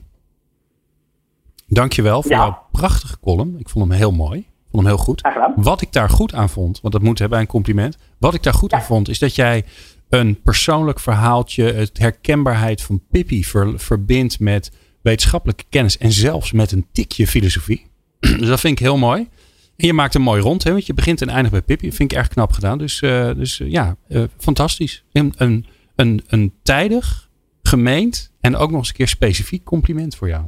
Dankjewel 1.66 2.22
voor 2.22 2.30
ja. 2.30 2.36
jouw 2.36 2.58
prachtige 2.72 3.20
column. 3.20 3.58
Ik 3.58 3.68
vond 3.68 3.88
hem 3.88 3.96
heel 3.96 4.12
mooi. 4.12 4.38
Ik 4.38 4.46
vond 4.70 4.82
hem 4.82 4.94
heel 4.94 5.04
goed. 5.04 5.22
Wat 5.56 5.80
ik 5.80 5.92
daar 5.92 6.08
goed 6.08 6.34
aan 6.34 6.48
vond, 6.48 6.80
want 6.80 6.92
dat 6.92 7.02
moet 7.02 7.18
hebben 7.18 7.38
bij 7.38 7.46
een 7.46 7.52
compliment. 7.52 7.98
Wat 8.18 8.34
ik 8.34 8.42
daar 8.42 8.54
goed 8.54 8.70
ja. 8.70 8.76
aan 8.76 8.82
vond, 8.82 9.08
is 9.08 9.18
dat 9.18 9.34
jij 9.34 9.64
een 10.10 10.40
persoonlijk 10.42 11.00
verhaaltje, 11.00 11.64
het 11.64 11.98
herkenbaarheid 11.98 12.82
van 12.82 13.02
Pippi 13.10 13.44
ver, 13.44 13.78
verbindt 13.78 14.40
met 14.40 14.72
wetenschappelijke 15.02 15.64
kennis 15.68 15.98
en 15.98 16.12
zelfs 16.12 16.52
met 16.52 16.72
een 16.72 16.86
tikje 16.92 17.26
filosofie. 17.26 17.86
dus 18.20 18.48
dat 18.48 18.60
vind 18.60 18.78
ik 18.78 18.84
heel 18.84 18.98
mooi. 18.98 19.28
En 19.76 19.86
je 19.86 19.92
maakt 19.92 20.14
een 20.14 20.22
mooi 20.22 20.42
rond, 20.42 20.64
hè, 20.64 20.70
want 20.72 20.86
je 20.86 20.94
begint 20.94 21.22
en 21.22 21.28
eindigt 21.28 21.50
bij 21.50 21.62
Pippi. 21.62 21.86
Dat 21.86 21.96
vind 21.96 22.12
ik 22.12 22.18
erg 22.18 22.28
knap 22.28 22.52
gedaan. 22.52 22.78
Dus, 22.78 23.02
uh, 23.02 23.34
dus 23.34 23.58
uh, 23.58 23.70
ja, 23.70 23.96
uh, 24.08 24.22
fantastisch. 24.38 25.04
Een, 25.12 25.32
een, 25.36 25.66
een, 25.96 26.22
een 26.26 26.52
tijdig, 26.62 27.30
gemeend 27.62 28.32
en 28.40 28.56
ook 28.56 28.70
nog 28.70 28.78
eens 28.78 28.88
een 28.88 28.94
keer 28.94 29.08
specifiek 29.08 29.64
compliment 29.64 30.16
voor 30.16 30.28
jou. 30.28 30.44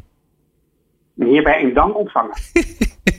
Hierbij 1.15 1.61
in 1.63 1.75
dank 1.75 1.97
ontvangen. 1.97 2.37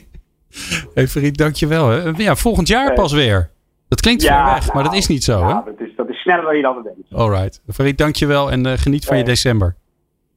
hey 0.93 1.07
Fried, 1.07 1.37
dankjewel. 1.37 1.89
Hè. 1.89 2.09
Ja, 2.17 2.35
volgend 2.35 2.67
jaar 2.67 2.93
pas 2.93 3.11
weer. 3.11 3.51
Dat 3.87 4.01
klinkt 4.01 4.21
ja, 4.21 4.43
ver 4.43 4.53
weg, 4.53 4.63
nou, 4.63 4.73
maar 4.75 4.83
dat 4.83 4.93
is 4.93 5.07
niet 5.07 5.23
zo, 5.23 5.39
ja, 5.39 5.47
hè? 5.47 5.71
Dat 5.71 5.87
is, 5.87 5.95
dat 5.95 6.09
is 6.09 6.12
sneller 6.23 6.43
dan 6.43 6.55
je 6.55 6.61
dat 6.61 6.83
denkt. 6.83 7.13
Alright. 7.13 7.61
Farid, 7.67 7.97
dankjewel 7.97 8.51
en 8.51 8.67
uh, 8.67 8.73
geniet 8.75 9.05
van 9.05 9.17
je 9.17 9.23
december. 9.23 9.75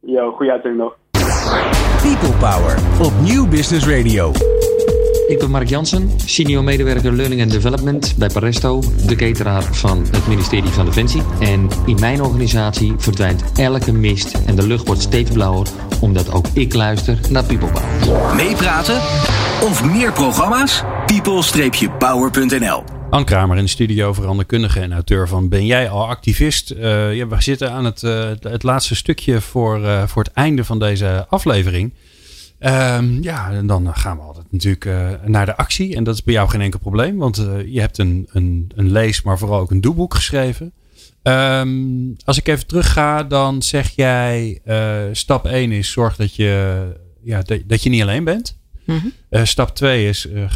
Yo, 0.01 0.31
goeie 0.31 0.53
uitzending 0.53 0.83
nog. 0.83 0.96
People 2.03 2.37
Power 2.38 2.79
op 3.03 3.12
Nieuw 3.20 3.49
Business 3.49 3.87
Radio. 3.87 4.33
Ik 5.27 5.38
ben 5.38 5.51
Mark 5.51 5.68
Jansen, 5.68 6.11
senior 6.20 6.64
medewerker 6.64 7.12
Learning 7.12 7.42
and 7.42 7.51
Development 7.51 8.14
bij 8.18 8.29
Paresto, 8.29 8.81
de 9.07 9.16
cateraar 9.16 9.62
van 9.62 9.99
het 9.99 10.27
ministerie 10.27 10.70
van 10.70 10.85
Defensie. 10.85 11.22
En 11.40 11.68
in 11.87 12.01
mijn 12.01 12.22
organisatie 12.22 12.94
verdwijnt 12.99 13.53
elke 13.59 13.92
mist 13.92 14.46
en 14.46 14.57
de 14.57 14.66
lucht 14.66 14.87
wordt 14.87 15.03
steeds 15.03 15.31
blauwer, 15.31 15.66
omdat 16.01 16.33
ook 16.33 16.46
ik 16.55 16.75
luister 16.75 17.18
naar 17.31 17.44
People 17.44 17.68
Power. 17.68 18.35
Meepraten 18.35 18.96
of 19.62 19.85
meer 19.92 20.12
programma's? 20.12 20.85
people-power.nl 21.07 22.96
Ann 23.11 23.25
Kramer 23.25 23.57
in 23.57 23.62
de 23.62 23.71
studio, 23.71 24.12
veranderkundige 24.12 24.81
en 24.81 24.92
auteur 24.92 25.29
van 25.29 25.49
Ben 25.49 25.66
jij 25.66 25.90
al 25.90 26.09
activist? 26.09 26.69
Ja, 26.79 27.27
we 27.27 27.37
zitten 27.38 27.73
aan 27.73 27.85
het, 27.85 28.03
uh, 28.03 28.31
het 28.40 28.62
laatste 28.62 28.95
stukje 28.95 29.40
voor, 29.40 29.81
uh, 29.81 30.07
voor 30.07 30.23
het 30.23 30.33
einde 30.33 30.64
van 30.64 30.79
deze 30.79 31.27
aflevering. 31.29 31.95
Um, 32.61 33.23
ja, 33.23 33.51
en 33.51 33.66
dan 33.66 33.95
gaan 33.95 34.16
we 34.16 34.23
altijd 34.23 34.47
natuurlijk 34.51 34.88
naar 35.25 35.47
de 35.47 35.57
actie. 35.57 35.97
En 35.97 36.05
dat 36.05 36.14
is 36.14 36.23
bij 36.23 36.35
jou 36.35 36.49
geen 36.49 36.61
enkel 36.61 36.79
probleem, 36.79 37.16
want 37.16 37.37
je 37.66 37.81
hebt 37.81 37.99
een, 37.99 38.29
een, 38.33 38.71
een 38.75 38.92
lees, 38.92 39.23
maar 39.23 39.38
vooral 39.38 39.61
ook 39.61 39.71
een 39.71 39.81
doelboek 39.81 40.14
geschreven. 40.14 40.73
Um, 41.23 42.16
als 42.25 42.38
ik 42.38 42.49
even 42.49 42.66
terugga, 42.66 43.23
dan 43.23 43.62
zeg 43.62 43.90
jij 43.90 44.61
stap 45.12 45.47
1 45.47 45.73
is 45.73 45.90
zorg 45.90 46.16
dat 46.16 46.35
je, 46.35 46.83
ja, 47.23 47.42
dat 47.66 47.83
je 47.83 47.90
niet 47.90 48.03
alleen 48.03 48.25
bent. 48.25 48.59
Mm 48.87 48.99
-hmm. 48.99 49.12
uh, 49.31 49.44
stap 49.44 49.75
2 49.75 50.09
is 50.09 50.27
uh, 50.27 50.42
uh, 50.42 50.49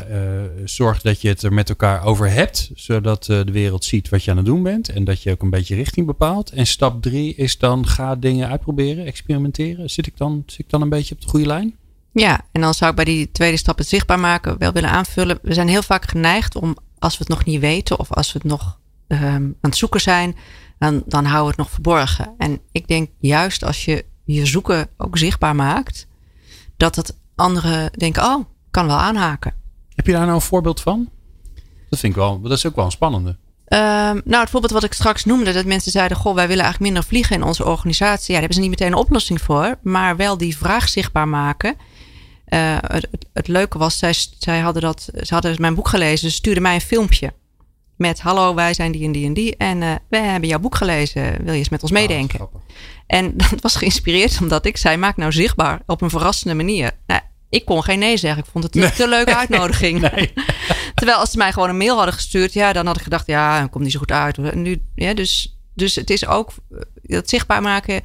zorg 0.65 1.01
dat 1.01 1.21
je 1.21 1.29
het 1.29 1.43
er 1.43 1.53
met 1.53 1.69
elkaar 1.69 2.05
over 2.05 2.31
hebt, 2.31 2.71
zodat 2.75 3.25
de 3.25 3.45
wereld 3.53 3.85
ziet 3.85 4.09
wat 4.09 4.25
je 4.25 4.31
aan 4.31 4.37
het 4.37 4.47
doen 4.47 4.63
bent 4.63 4.89
en 4.89 5.05
dat 5.05 5.23
je 5.23 5.31
ook 5.31 5.43
een 5.43 5.51
beetje 5.51 5.75
richting 5.75 6.07
bepaalt. 6.07 6.51
En 6.51 6.67
stap 6.67 7.03
3 7.03 7.35
is 7.35 7.59
dan 7.59 7.87
ga 7.87 8.17
dingen 8.17 8.49
uitproberen, 8.49 9.07
experimenteren. 9.07 9.91
Zit 9.91 10.07
ik, 10.07 10.17
dan, 10.17 10.43
zit 10.47 10.59
ik 10.59 10.71
dan 10.71 10.83
een 10.83 10.89
beetje 10.89 11.15
op 11.15 11.21
de 11.21 11.29
goede 11.29 11.47
lijn? 11.47 11.75
Ja, 12.13 12.41
en 12.53 12.61
dan 12.61 12.75
zou 12.75 12.91
ik 12.91 12.97
bij 12.97 13.05
die 13.05 13.31
tweede 13.33 13.57
stap 13.57 13.79
het 13.79 13.89
zichtbaar 13.89 14.21
maken 14.21 14.59
wel 14.59 14.73
willen 14.73 14.91
aanvullen. 14.91 15.39
We 15.43 15.55
zijn 15.55 15.69
heel 15.69 15.83
vaak 15.83 16.09
geneigd 16.09 16.57
om, 16.57 16.77
als 16.99 17.13
we 17.13 17.25
het 17.25 17.29
nog 17.29 17.45
niet 17.45 17.61
weten 17.61 17.99
of 17.99 18.13
als 18.13 18.33
we 18.33 18.39
het 18.39 18.51
nog 18.51 18.79
um, 19.09 19.19
aan 19.21 19.57
het 19.61 19.77
zoeken 19.77 20.01
zijn, 20.01 20.37
dan, 20.79 21.03
dan 21.07 21.25
houden 21.25 21.43
we 21.43 21.49
het 21.49 21.57
nog 21.57 21.71
verborgen. 21.71 22.35
En 22.39 22.61
ik 22.73 22.89
denk 22.89 23.11
juist 23.19 23.65
als 23.65 23.85
je 23.85 24.05
je 24.25 24.47
zoeken 24.47 24.89
ook 24.97 25.19
zichtbaar 25.19 25.55
maakt, 25.55 26.07
dat 26.77 26.97
het 26.97 27.17
anderen 27.41 27.93
denken, 27.93 28.23
oh, 28.23 28.45
kan 28.71 28.87
wel 28.87 28.97
aanhaken. 28.97 29.55
Heb 29.95 30.07
je 30.07 30.13
daar 30.13 30.23
nou 30.23 30.35
een 30.35 30.41
voorbeeld 30.41 30.81
van? 30.81 31.09
Dat 31.89 31.99
vind 31.99 32.13
ik 32.13 32.19
wel, 32.19 32.41
dat 32.41 32.53
is 32.53 32.67
ook 32.67 32.77
wel 32.77 32.85
een 32.85 32.91
spannende. 32.91 33.37
Um, 33.73 34.21
nou, 34.25 34.41
het 34.41 34.51
voorbeeld 34.51 34.73
wat 34.73 34.85
ik 34.85 34.93
straks 34.93 35.25
noemde, 35.25 35.53
dat 35.53 35.65
mensen 35.65 35.93
zeiden: 35.93 36.17
Goh, 36.17 36.35
wij 36.35 36.49
willen 36.49 36.63
eigenlijk 36.65 36.93
minder 36.93 37.09
vliegen 37.11 37.37
in 37.37 37.43
onze 37.43 37.65
organisatie. 37.65 38.27
Ja, 38.27 38.41
daar 38.41 38.41
hebben 38.41 38.55
ze 38.55 38.61
niet 38.61 38.71
meteen 38.71 38.93
een 38.93 39.05
oplossing 39.05 39.41
voor, 39.41 39.79
maar 39.83 40.17
wel 40.17 40.37
die 40.37 40.57
vraag 40.57 40.89
zichtbaar 40.89 41.29
maken. 41.29 41.77
Uh, 42.49 42.77
het, 42.81 43.09
het, 43.33 43.49
leuke 43.49 43.79
was, 43.79 43.99
zij, 43.99 44.15
zij 44.39 44.61
hadden 44.61 44.83
dat, 44.83 45.09
ze 45.21 45.35
hadden 45.35 45.61
mijn 45.61 45.75
boek 45.75 45.89
gelezen, 45.89 46.31
ze 46.31 46.37
stuurden 46.37 46.63
mij 46.63 46.75
een 46.75 46.81
filmpje. 46.81 47.33
Met 47.97 48.21
hallo, 48.21 48.55
wij 48.55 48.75
zijn 48.75 48.93
die 48.93 49.05
en 49.05 49.13
die 49.13 49.27
en 49.27 49.35
die. 49.35 49.57
En 49.57 49.81
uh, 49.81 49.95
wij 50.09 50.23
hebben 50.23 50.49
jouw 50.49 50.59
boek 50.59 50.75
gelezen. 50.75 51.45
Wil 51.45 51.53
je 51.53 51.59
eens 51.59 51.69
met 51.69 51.83
ons 51.83 51.93
meedenken? 51.93 52.41
Oh, 52.41 52.55
en 53.07 53.37
dat 53.51 53.61
was 53.61 53.77
geïnspireerd 53.77 54.39
omdat 54.41 54.67
ik 54.67 54.77
zei: 54.77 54.97
maak 54.97 55.17
nou 55.17 55.33
zichtbaar 55.33 55.81
op 55.87 56.01
een 56.01 56.11
verrassende 56.11 56.55
manier. 56.55 56.91
Nou, 57.07 57.21
ik 57.51 57.65
kon 57.65 57.83
geen 57.83 57.99
nee 57.99 58.17
zeggen. 58.17 58.43
Ik 58.43 58.51
vond 58.53 58.65
het 58.65 58.75
een 58.75 58.81
nee. 58.81 58.93
te 58.93 59.09
leuke 59.09 59.37
uitnodiging. 59.37 60.01
Nee. 60.15 60.33
Terwijl 60.95 61.19
als 61.19 61.31
ze 61.31 61.37
mij 61.37 61.53
gewoon 61.53 61.69
een 61.69 61.77
mail 61.77 61.97
hadden 61.97 62.15
gestuurd, 62.15 62.53
ja, 62.53 62.73
dan 62.73 62.87
had 62.87 62.97
ik 62.97 63.03
gedacht, 63.03 63.27
ja, 63.27 63.67
komt 63.67 63.85
niet 63.85 63.93
zo 63.93 63.99
goed 63.99 64.13
uit. 64.13 64.39
En 64.39 64.63
nu, 64.63 64.83
ja, 64.95 65.15
dus, 65.15 65.59
dus 65.75 65.95
het 65.95 66.11
is 66.11 66.27
ook 66.27 66.53
dat 67.03 67.29
zichtbaar 67.29 67.63
maken, 67.63 67.95
dat 67.95 68.03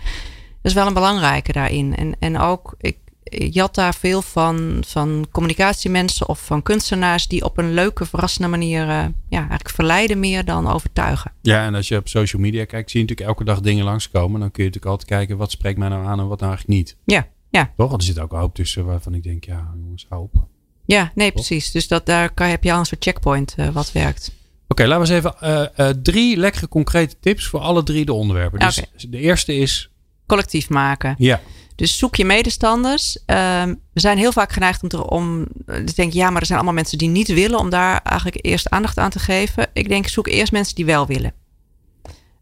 is 0.61 0.73
wel 0.73 0.87
een 0.87 0.93
belangrijke 0.93 1.51
daarin. 1.51 1.95
En, 1.95 2.15
en 2.19 2.39
ook, 2.39 2.75
ik 2.77 2.97
jat 3.29 3.75
daar 3.75 3.95
veel 3.95 4.21
van, 4.21 4.83
van 4.87 5.27
communicatiemensen 5.31 6.29
of 6.29 6.45
van 6.45 6.63
kunstenaars 6.63 7.27
die 7.27 7.43
op 7.43 7.57
een 7.57 7.73
leuke, 7.73 8.05
verrassende 8.05 8.47
manier, 8.47 8.81
uh, 8.81 9.05
ja, 9.29 9.37
eigenlijk 9.37 9.69
verleiden 9.69 10.19
meer 10.19 10.45
dan 10.45 10.67
overtuigen. 10.67 11.31
Ja, 11.41 11.65
en 11.65 11.75
als 11.75 11.87
je 11.87 11.97
op 11.97 12.07
social 12.07 12.41
media 12.41 12.65
kijkt, 12.65 12.91
zie 12.91 12.99
je 12.99 13.05
natuurlijk 13.07 13.37
elke 13.37 13.51
dag 13.51 13.61
dingen 13.61 13.85
langskomen. 13.85 14.39
Dan 14.39 14.51
kun 14.51 14.63
je 14.63 14.69
natuurlijk 14.69 14.91
altijd 14.91 15.09
kijken, 15.09 15.37
wat 15.37 15.51
spreekt 15.51 15.77
mij 15.77 15.89
nou 15.89 16.05
aan 16.05 16.19
en 16.19 16.27
wat 16.27 16.39
nou 16.39 16.51
eigenlijk 16.51 16.79
niet. 16.79 16.97
Ja. 17.03 17.27
Ja. 17.55 17.73
Toch? 17.77 17.89
Want 17.89 18.01
er 18.01 18.07
zit 18.07 18.19
ook 18.19 18.31
een 18.31 18.39
hoop 18.39 18.55
tussen 18.55 18.85
waarvan 18.85 19.13
ik 19.13 19.23
denk, 19.23 19.43
ja, 19.43 19.73
jongens, 19.83 20.05
hou 20.09 20.23
op. 20.23 20.47
Ja, 20.85 21.11
nee, 21.15 21.31
Toch? 21.31 21.35
precies. 21.35 21.71
Dus 21.71 21.87
dat, 21.87 22.05
daar 22.05 22.33
kan, 22.33 22.47
heb 22.47 22.63
je 22.63 22.73
al 22.73 22.79
een 22.79 22.85
soort 22.85 23.03
checkpoint 23.03 23.55
uh, 23.59 23.69
wat 23.69 23.91
werkt. 23.91 24.27
Oké, 24.27 24.33
okay, 24.67 24.87
laten 24.87 25.07
we 25.07 25.13
eens 25.13 25.25
even 25.25 25.69
uh, 25.77 25.87
uh, 25.87 25.93
drie 26.01 26.37
lekkere 26.37 26.67
concrete 26.67 27.15
tips 27.19 27.47
voor 27.47 27.59
alle 27.59 27.83
drie 27.83 28.05
de 28.05 28.13
onderwerpen. 28.13 28.59
Dus 28.59 28.77
okay. 28.77 29.09
de 29.09 29.17
eerste 29.17 29.55
is... 29.55 29.89
Collectief 30.25 30.69
maken. 30.69 31.15
Ja. 31.17 31.41
Dus 31.75 31.97
zoek 31.97 32.15
je 32.15 32.25
medestanders. 32.25 33.15
Um, 33.25 33.81
we 33.93 33.99
zijn 33.99 34.17
heel 34.17 34.31
vaak 34.31 34.51
geneigd 34.51 34.83
om 34.83 34.89
te, 34.89 35.09
om 35.09 35.47
te 35.65 35.93
denken, 35.95 36.17
ja, 36.17 36.29
maar 36.29 36.39
er 36.41 36.45
zijn 36.45 36.57
allemaal 36.57 36.75
mensen 36.75 36.97
die 36.97 37.09
niet 37.09 37.27
willen 37.27 37.59
om 37.59 37.69
daar 37.69 38.01
eigenlijk 38.03 38.45
eerst 38.45 38.69
aandacht 38.69 38.97
aan 38.97 39.09
te 39.09 39.19
geven. 39.19 39.67
Ik 39.73 39.87
denk, 39.87 40.07
zoek 40.07 40.27
eerst 40.27 40.51
mensen 40.51 40.75
die 40.75 40.85
wel 40.85 41.07
willen. 41.07 41.33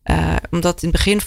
Uh, 0.04 0.36
omdat 0.52 0.84
in 0.84 0.90
het 0.90 0.98
begin 0.98 1.22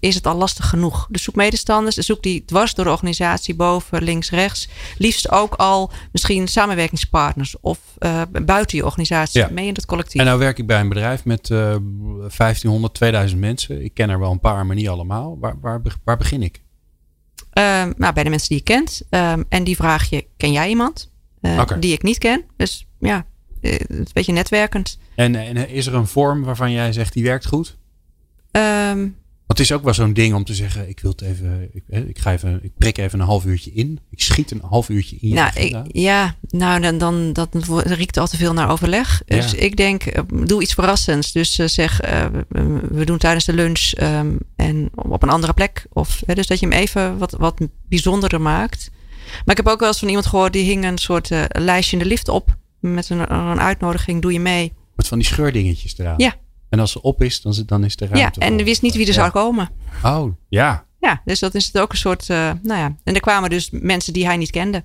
is 0.00 0.14
het 0.14 0.26
al 0.26 0.36
lastig 0.36 0.68
genoeg. 0.68 1.06
Dus 1.10 1.22
zoek 1.22 1.34
medestanders, 1.34 1.96
zoek 1.96 2.22
die 2.22 2.44
dwars 2.44 2.74
door 2.74 2.84
de 2.84 2.90
organisatie, 2.90 3.54
boven, 3.54 4.02
links, 4.02 4.30
rechts. 4.30 4.68
Liefst 4.98 5.30
ook 5.30 5.54
al 5.54 5.90
misschien 6.12 6.48
samenwerkingspartners 6.48 7.56
of 7.60 7.78
uh, 7.98 8.22
buiten 8.42 8.78
je 8.78 8.84
organisatie, 8.84 9.40
ja. 9.40 9.48
mee 9.50 9.66
in 9.66 9.74
het 9.74 9.86
collectief. 9.86 10.20
En 10.20 10.26
nou 10.26 10.38
werk 10.38 10.58
ik 10.58 10.66
bij 10.66 10.80
een 10.80 10.88
bedrijf 10.88 11.24
met 11.24 11.48
uh, 11.48 11.58
1500, 11.58 12.94
2000 12.94 13.40
mensen. 13.40 13.84
Ik 13.84 13.94
ken 13.94 14.10
er 14.10 14.18
wel 14.18 14.30
een 14.30 14.40
paar, 14.40 14.66
maar 14.66 14.76
niet 14.76 14.88
allemaal. 14.88 15.38
Waar, 15.40 15.54
waar, 15.60 15.80
waar 16.04 16.16
begin 16.16 16.42
ik? 16.42 16.62
Uh, 17.58 17.84
nou, 17.96 18.12
bij 18.12 18.24
de 18.24 18.30
mensen 18.30 18.48
die 18.48 18.58
je 18.58 18.64
kent. 18.64 19.02
en 19.48 19.64
die 19.64 19.76
vraag 19.76 20.10
je, 20.10 20.26
ken 20.36 20.52
jij 20.52 20.68
iemand 20.68 21.10
okay. 21.42 21.78
die 21.78 21.92
ik 21.92 22.02
niet 22.02 22.18
ken? 22.18 22.44
Dus 22.56 22.86
ja, 22.98 23.26
een 23.60 24.06
beetje 24.12 24.32
netwerkend. 24.32 24.98
En, 25.14 25.34
en 25.34 25.68
is 25.68 25.86
er 25.86 25.94
een 25.94 26.06
vorm 26.06 26.42
waarvan 26.42 26.72
jij 26.72 26.92
zegt, 26.92 27.12
die 27.12 27.22
werkt 27.22 27.46
goed? 27.46 27.80
Um, 28.52 29.16
het 29.52 29.60
is 29.60 29.72
ook 29.72 29.84
wel 29.84 29.94
zo'n 29.94 30.12
ding 30.12 30.34
om 30.34 30.44
te 30.44 30.54
zeggen: 30.54 30.88
ik 30.88 31.00
wil 31.00 31.10
het 31.10 31.20
even, 31.20 31.68
ik, 31.72 31.82
ik, 32.08 32.18
ga 32.18 32.32
even, 32.32 32.60
ik 32.62 32.72
prik 32.78 32.98
even 32.98 33.20
een 33.20 33.26
half 33.26 33.44
uurtje 33.44 33.72
in. 33.72 34.00
Ik 34.10 34.20
schiet 34.20 34.50
een 34.50 34.62
half 34.62 34.88
uurtje 34.88 35.16
in. 35.20 35.34
Nou, 35.34 35.50
ik, 35.54 35.76
ja, 35.86 36.34
nou 36.48 36.80
dan, 36.80 36.98
dan 36.98 37.32
dat 37.32 37.56
riekt 37.84 38.16
al 38.16 38.26
te 38.26 38.36
veel 38.36 38.52
naar 38.52 38.70
overleg. 38.70 39.22
Dus 39.26 39.54
ik 39.54 39.76
denk, 39.76 40.04
doe 40.46 40.62
iets 40.62 40.74
verrassends. 40.74 41.32
Dus 41.32 41.58
uh, 41.58 41.66
zeg, 41.66 42.04
uh, 42.04 42.26
we 42.90 43.04
doen 43.04 43.18
tijdens 43.18 43.44
de 43.44 43.52
lunch 43.52 43.92
um, 44.02 44.38
en 44.56 44.90
op 44.94 45.22
een 45.22 45.28
andere 45.28 45.52
plek. 45.52 45.86
Of, 45.92 46.22
uh, 46.26 46.34
dus 46.34 46.46
dat 46.46 46.60
je 46.60 46.66
hem 46.66 46.78
even 46.78 47.18
wat, 47.18 47.32
wat 47.32 47.60
bijzonderder 47.88 48.40
maakt. 48.40 48.90
Maar 49.26 49.56
ik 49.56 49.64
heb 49.64 49.68
ook 49.68 49.80
wel 49.80 49.88
eens 49.88 49.98
van 49.98 50.08
iemand 50.08 50.26
gehoord 50.26 50.52
die 50.52 50.64
hing 50.64 50.84
een 50.84 50.98
soort 50.98 51.30
lijstje 51.48 51.96
in 51.96 52.02
de 52.02 52.08
lift 52.08 52.28
op 52.28 52.56
met 52.80 53.10
een, 53.10 53.32
een 53.32 53.60
uitnodiging: 53.60 54.22
doe 54.22 54.32
je 54.32 54.40
mee? 54.40 54.72
Met 54.96 55.08
van 55.08 55.18
die 55.18 55.26
scheurdingetjes 55.26 55.98
eraan. 55.98 56.14
Ja. 56.16 56.34
En 56.72 56.78
als 56.80 56.92
ze 56.92 57.02
op 57.02 57.22
is, 57.22 57.40
dan, 57.40 57.54
dan 57.66 57.84
is 57.84 57.96
de 57.96 58.06
ruimte. 58.06 58.40
Ja, 58.40 58.46
en 58.46 58.54
voor. 58.54 58.64
wist 58.64 58.82
niet 58.82 58.94
wie 58.94 59.02
er 59.02 59.14
ja. 59.14 59.14
zou 59.14 59.30
komen. 59.30 59.70
Oh, 60.04 60.32
ja. 60.48 60.86
Ja, 61.00 61.22
dus 61.24 61.38
dat 61.38 61.54
is 61.54 61.66
het 61.66 61.78
ook 61.78 61.92
een 61.92 61.98
soort, 61.98 62.28
uh, 62.28 62.36
nou 62.62 62.80
ja. 62.80 62.96
En 63.04 63.14
er 63.14 63.20
kwamen 63.20 63.50
dus 63.50 63.70
mensen 63.70 64.12
die 64.12 64.26
hij 64.26 64.36
niet 64.36 64.50
kende. 64.50 64.84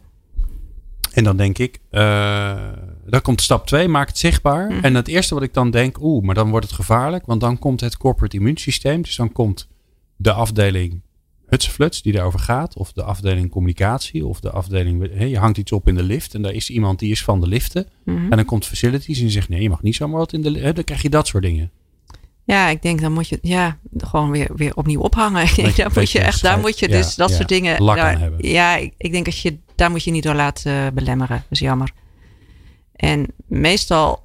En 1.13 1.23
dan 1.23 1.38
denk 1.38 1.58
ik, 1.58 1.80
uh, 1.91 2.58
dan 3.06 3.21
komt 3.21 3.41
stap 3.41 3.67
2, 3.67 3.88
maak 3.88 4.08
het 4.08 4.17
zichtbaar. 4.17 4.71
Mm. 4.71 4.84
En 4.84 4.95
het 4.95 5.08
eerste 5.08 5.34
wat 5.34 5.43
ik 5.43 5.54
dan 5.54 5.71
denk, 5.71 6.02
oeh, 6.02 6.23
maar 6.23 6.36
dan 6.36 6.50
wordt 6.50 6.65
het 6.65 6.76
gevaarlijk. 6.76 7.25
Want 7.25 7.42
dan 7.42 7.60
komt 7.60 7.81
het 7.81 7.98
corporate 7.98 8.38
immuunsysteem. 8.38 9.02
Dus 9.02 9.15
dan 9.15 9.31
komt 9.31 9.67
de 10.15 10.31
afdeling 10.31 11.02
Hutsefluts 11.48 12.02
die 12.02 12.13
daarover 12.13 12.40
gaat. 12.40 12.77
Of 12.77 12.92
de 12.92 13.04
afdeling 13.04 13.50
communicatie. 13.50 14.25
Of 14.25 14.40
de 14.40 14.52
afdeling, 14.52 15.17
hey, 15.17 15.29
je 15.29 15.38
hangt 15.38 15.58
iets 15.58 15.71
op 15.71 15.88
in 15.88 15.96
de 15.96 16.04
lift. 16.04 16.33
En 16.33 16.42
daar 16.42 16.54
is 16.54 16.69
iemand 16.69 17.00
die 17.00 17.12
is 17.12 17.23
van 17.23 17.40
de 17.40 17.48
liften. 17.48 17.88
Mhm. 18.04 18.15
Mm 18.15 18.21
-hmm. 18.21 18.31
En 18.31 18.38
dan 18.38 18.46
komt 18.46 18.65
facilities 18.65 19.17
en 19.17 19.23
die 19.23 19.31
zegt, 19.31 19.50
nee, 19.50 19.62
je 19.62 19.69
mag 19.69 19.81
niet 19.81 19.96
zomaar 19.96 20.17
wat 20.17 20.33
in 20.33 20.42
de 20.42 20.52
lift. 20.52 20.75
Dan 20.75 20.83
krijg 20.83 21.02
je 21.02 21.10
dat 21.10 21.27
soort 21.27 21.44
dingen. 21.44 21.71
Ja, 22.48 22.69
ik 22.69 22.81
denk 22.81 23.02
dan 23.02 23.12
moet 23.12 23.27
je 23.27 23.39
ja, 23.41 23.77
gewoon 23.98 24.31
weer, 24.31 24.50
weer 24.56 24.75
opnieuw 24.75 25.02
ophangen. 25.02 25.43
Ik 25.43 25.56
denk, 25.56 25.75
daar 25.75 25.91
moet 25.95 26.12
je 26.12 26.19
echt, 26.19 26.41
daar 26.41 26.60
moet 26.60 26.79
je 26.79 26.87
dus 26.87 27.10
ja, 27.10 27.13
dat 27.15 27.29
ja, 27.29 27.35
soort 27.35 27.50
dingen. 27.50 27.85
Daar, 27.85 28.19
hebben. 28.19 28.50
Ja, 28.50 28.75
ik, 28.75 28.93
ik 28.98 29.12
denk 29.12 29.25
dat 29.25 29.39
je, 29.39 29.58
daar 29.75 29.91
moet 29.91 30.04
je 30.04 30.12
niet 30.12 30.23
door 30.23 30.35
laten 30.35 30.93
belemmeren. 30.93 31.37
Dat 31.37 31.45
is 31.50 31.60
jammer. 31.60 31.91
En 32.95 33.27
meestal 33.48 34.23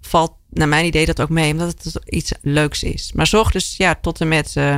valt 0.00 0.32
naar 0.50 0.68
mijn 0.68 0.86
idee 0.86 1.06
dat 1.06 1.20
ook 1.20 1.28
mee, 1.28 1.52
omdat 1.52 1.84
het 1.84 2.00
iets 2.04 2.32
leuks 2.42 2.82
is. 2.82 3.12
Maar 3.12 3.26
zorg 3.26 3.50
dus 3.50 3.76
ja, 3.76 3.94
tot 3.94 4.20
en 4.20 4.28
met 4.28 4.54
uh, 4.58 4.76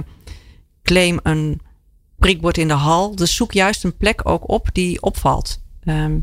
claim 0.83 1.21
een 1.23 1.61
prikbord 2.19 2.59
in 2.59 2.69
de 2.69 2.75
hal. 2.75 3.17
Dus 3.17 3.35
zoek 3.35 3.53
juist 3.53 3.85
een 3.85 3.97
plek 3.97 4.29
ook 4.29 4.49
op 4.49 4.69
die 4.73 5.03
opvalt. 5.03 5.63
Ehm, 5.81 6.19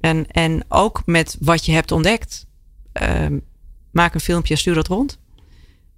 en, 0.00 0.26
en 0.26 0.64
ook 0.68 1.02
met 1.06 1.36
wat 1.40 1.66
je 1.66 1.72
hebt 1.72 1.92
ontdekt. 1.92 2.46
Ehm, 2.92 3.38
maak 3.90 4.14
een 4.14 4.20
filmpje, 4.20 4.56
stuur 4.56 4.74
dat 4.74 4.88
rond. 4.88 5.20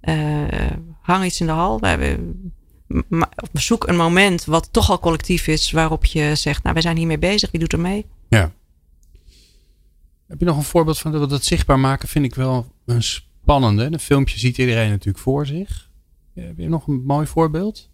Uh, 0.05 0.71
hang 1.01 1.25
iets 1.25 1.39
in 1.39 1.45
de 1.45 1.51
hal. 1.51 1.79
We 1.79 1.87
hebben, 1.87 2.53
zoek 3.53 3.87
een 3.87 3.95
moment 3.95 4.45
wat 4.45 4.73
toch 4.73 4.89
al 4.89 4.99
collectief 4.99 5.47
is, 5.47 5.71
waarop 5.71 6.05
je 6.05 6.35
zegt: 6.35 6.61
Nou, 6.61 6.73
wij 6.73 6.83
zijn 6.83 6.97
hiermee 6.97 7.19
bezig, 7.19 7.51
wie 7.51 7.59
doet 7.59 7.73
er 7.73 7.79
mee? 7.79 8.05
Ja. 8.27 8.51
Heb 10.27 10.39
je 10.39 10.45
nog 10.45 10.57
een 10.57 10.63
voorbeeld 10.63 10.99
van 10.99 11.11
dat, 11.11 11.29
dat 11.29 11.43
zichtbaar 11.43 11.79
maken? 11.79 12.07
Vind 12.07 12.25
ik 12.25 12.35
wel 12.35 12.71
een 12.85 13.03
spannende. 13.03 13.83
Een 13.83 13.99
filmpje 13.99 14.39
ziet 14.39 14.57
iedereen 14.57 14.89
natuurlijk 14.89 15.23
voor 15.23 15.45
zich. 15.45 15.89
Heb 16.33 16.57
je 16.57 16.69
nog 16.69 16.87
een 16.87 17.03
mooi 17.05 17.27
voorbeeld? 17.27 17.89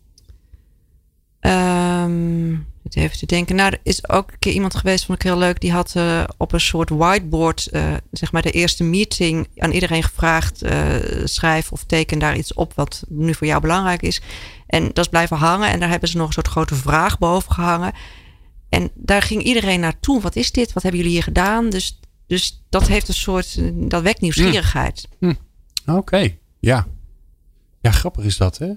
Um, 1.42 2.70
even 2.90 3.18
te 3.18 3.26
denken. 3.26 3.56
Nou, 3.56 3.72
er 3.72 3.80
is 3.84 4.10
ook 4.10 4.32
een 4.32 4.40
keer 4.40 4.54
iemand 4.54 4.76
geweest, 4.76 5.06
vond 5.06 5.18
ik 5.18 5.24
heel 5.24 5.38
leuk. 5.38 5.62
Die 5.62 5.72
had 5.72 5.94
uh, 5.98 6.24
op 6.38 6.54
een 6.54 6.62
soort 6.62 6.90
whiteboard, 6.90 7.70
uh, 7.72 7.94
zeg 8.12 8.32
maar 8.32 8.42
de 8.42 8.52
eerste 8.52 8.84
meeting, 8.84 9.48
aan 9.58 9.72
iedereen 9.72 10.04
gevraagd: 10.04 10.64
uh, 10.64 10.96
schrijf 11.24 11.72
of 11.72 11.84
teken 11.84 12.20
daar 12.20 12.38
iets 12.38 12.54
op 12.54 12.74
wat 12.74 13.04
nu 13.10 13.34
voor 13.34 13.48
jou 13.48 13.62
belangrijk 13.62 14.02
is. 14.02 14.22
En 14.68 14.84
dat 14.84 14.98
is 14.98 15.08
blijven 15.08 15.38
hangen. 15.38 15.70
En 15.70 15.80
daar 15.80 15.90
hebben 15.90 16.10
ze 16.10 16.18
nog 16.18 16.28
een 16.28 16.34
soort 16.34 16.48
grote 16.48 16.76
vraag 16.76 17.18
boven 17.18 17.52
gehangen. 17.52 17.94
En 18.70 18.90
daar 18.94 19.22
ging 19.22 19.44
iedereen 19.44 19.80
naartoe. 19.80 20.22
Wat 20.22 20.36
is 20.36 20.52
dit? 20.52 20.74
Wat 20.74 20.84
hebben 20.84 21.02
jullie 21.02 21.16
hier 21.16 21.24
gedaan? 21.24 21.70
Dus, 21.70 22.00
dus 22.28 22.64
dat 22.70 22.88
heeft 22.88 23.08
een 23.08 23.14
soort, 23.14 23.60
dat 23.90 24.02
wekt 24.02 24.22
nieuwsgierigheid. 24.22 25.08
Hm. 25.20 25.34
Hm. 25.86 25.92
Oké, 25.92 26.38
ja. 26.60 26.88
Ja, 27.82 27.92
grappig 27.92 28.24
is 28.24 28.38
dat, 28.38 28.58
hè? 28.58 28.72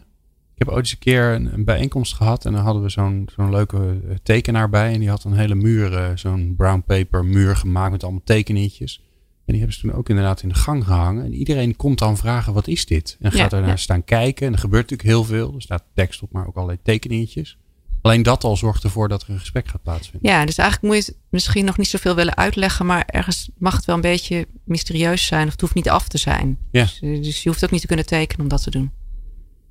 Ik 0.54 0.60
heb 0.60 0.68
ooit 0.68 0.78
eens 0.78 0.92
een 0.92 0.98
keer 0.98 1.32
een, 1.32 1.64
bijeenkomst 1.64 2.14
gehad 2.14 2.44
en 2.44 2.52
dan 2.52 2.62
hadden 2.62 2.82
we 2.82 2.88
zo'n 2.88 3.28
zo'n 3.36 3.50
leuke 3.50 3.76
eh, 3.76 4.14
tekenaar 4.22 4.70
bij. 4.70 4.92
En 4.92 5.00
die 5.00 5.08
had 5.08 5.24
een 5.24 5.36
hele 5.36 5.54
muur, 5.54 5.96
eh, 5.96 6.10
zo'n 6.14 6.54
brown 6.56 6.82
paper 6.86 7.24
muur 7.24 7.56
gemaakt 7.56 7.90
met 7.90 8.02
allemaal 8.02 8.22
tekeningetjes. 8.24 9.02
En 9.44 9.52
die 9.52 9.56
hebben 9.56 9.74
ze 9.74 9.80
toen 9.80 9.92
ook 9.92 10.08
inderdaad 10.08 10.42
in 10.42 10.48
de 10.48 10.54
gang 10.54 10.84
gehangen. 10.84 11.24
En 11.24 11.34
iedereen 11.34 11.76
komt 11.76 11.98
dan 11.98 12.16
vragen, 12.16 12.52
wat 12.52 12.68
is 12.68 12.86
dit? 12.86 13.16
En 13.20 13.32
gaat 13.32 13.52
er 13.52 13.60
naar 13.60 13.78
staan 13.78 14.04
kijken. 14.04 14.46
En 14.46 14.52
er 14.52 14.58
gebeurt 14.58 14.90
natuurlijk 14.90 15.08
heel 15.08 15.24
veel. 15.24 15.54
Er 15.54 15.62
staat 15.62 15.84
tekst 15.94 16.22
op, 16.22 16.32
maar 16.32 16.46
ook 16.46 16.54
allerlei 16.54 16.78
tekeningetjes. 16.82 17.58
Alleen 18.00 18.22
dat 18.22 18.44
al 18.44 18.56
zorgt 18.56 18.84
ervoor 18.84 19.08
dat 19.08 19.22
er 19.22 19.30
een 19.30 19.38
gesprek 19.38 19.68
gaat 19.68 19.82
plaatsvinden. 19.82 20.30
Ja, 20.30 20.44
dus 20.44 20.58
eigenlijk 20.58 20.94
moet 20.94 21.04
je 21.04 21.12
het 21.12 21.20
misschien 21.30 21.64
nog 21.64 21.78
niet 21.78 21.88
zoveel 21.88 22.14
willen 22.14 22.36
uitleggen. 22.36 22.86
Maar 22.86 23.04
ergens 23.06 23.50
mag 23.58 23.76
het 23.76 23.84
wel 23.84 23.94
een 23.94 24.00
beetje 24.00 24.46
mysterieus 24.64 25.26
zijn. 25.26 25.46
Of 25.46 25.52
het 25.52 25.60
hoeft 25.60 25.74
niet 25.74 25.88
af 25.88 26.08
te 26.08 26.18
zijn. 26.18 26.58
Ja. 26.70 26.82
Dus, 26.82 27.00
dus 27.00 27.42
je 27.42 27.48
hoeft 27.48 27.64
ook 27.64 27.70
niet 27.70 27.80
te 27.80 27.86
kunnen 27.86 28.06
tekenen 28.06 28.42
om 28.42 28.48
dat 28.48 28.62
te 28.62 28.70
doen. 28.70 28.92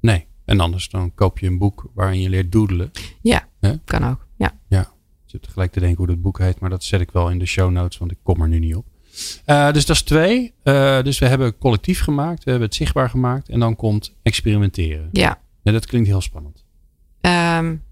Nee. 0.02 0.26
En 0.46 0.60
anders 0.60 0.90
dan 0.90 1.14
koop 1.14 1.40
je 1.40 1.48
een 1.48 1.58
boek 1.58 1.90
waarin 1.94 2.22
je 2.22 2.30
leert 2.30 2.52
doodelen. 2.52 2.92
Ja, 3.22 3.48
kan 3.86 4.06
ook. 4.06 4.28
Ja. 4.38 4.52
ja. 4.68 4.82
Ik 4.82 5.42
zit 5.42 5.48
gelijk 5.48 5.72
te 5.72 5.80
denken 5.80 5.98
hoe 5.98 6.08
dat 6.08 6.22
boek 6.22 6.40
heet. 6.40 6.60
Maar 6.60 6.70
dat 6.70 6.84
zet 6.84 7.02
ik 7.02 7.12
wel 7.12 7.30
in 7.30 7.40
de 7.40 7.46
show 7.46 7.72
notes. 7.72 7.98
Want 7.98 8.12
ik 8.12 8.18
kom 8.24 8.42
er 8.42 8.48
nu 8.48 8.60
niet 8.60 8.76
op. 8.76 8.86
Uh, 9.46 9.72
dus 9.72 9.86
dat 9.86 9.96
is 9.96 10.02
twee. 10.02 10.54
Uh, 10.64 11.02
dus 11.02 11.20
we 11.20 11.28
hebben 11.28 11.58
collectief 11.58 12.02
gemaakt. 12.02 12.44
We 12.44 12.50
hebben 12.50 12.68
het 12.68 12.78
zichtbaar 12.78 13.10
gemaakt. 13.10 13.50
En 13.50 13.60
dan 13.60 13.76
komt 13.76 14.16
experimenteren. 14.22 15.10
Ja. 15.12 15.40
ja 15.62 15.72
dat 15.72 15.86
klinkt 15.86 16.08
heel 16.08 16.22
spannend. 16.22 16.66
Um, 17.22 17.84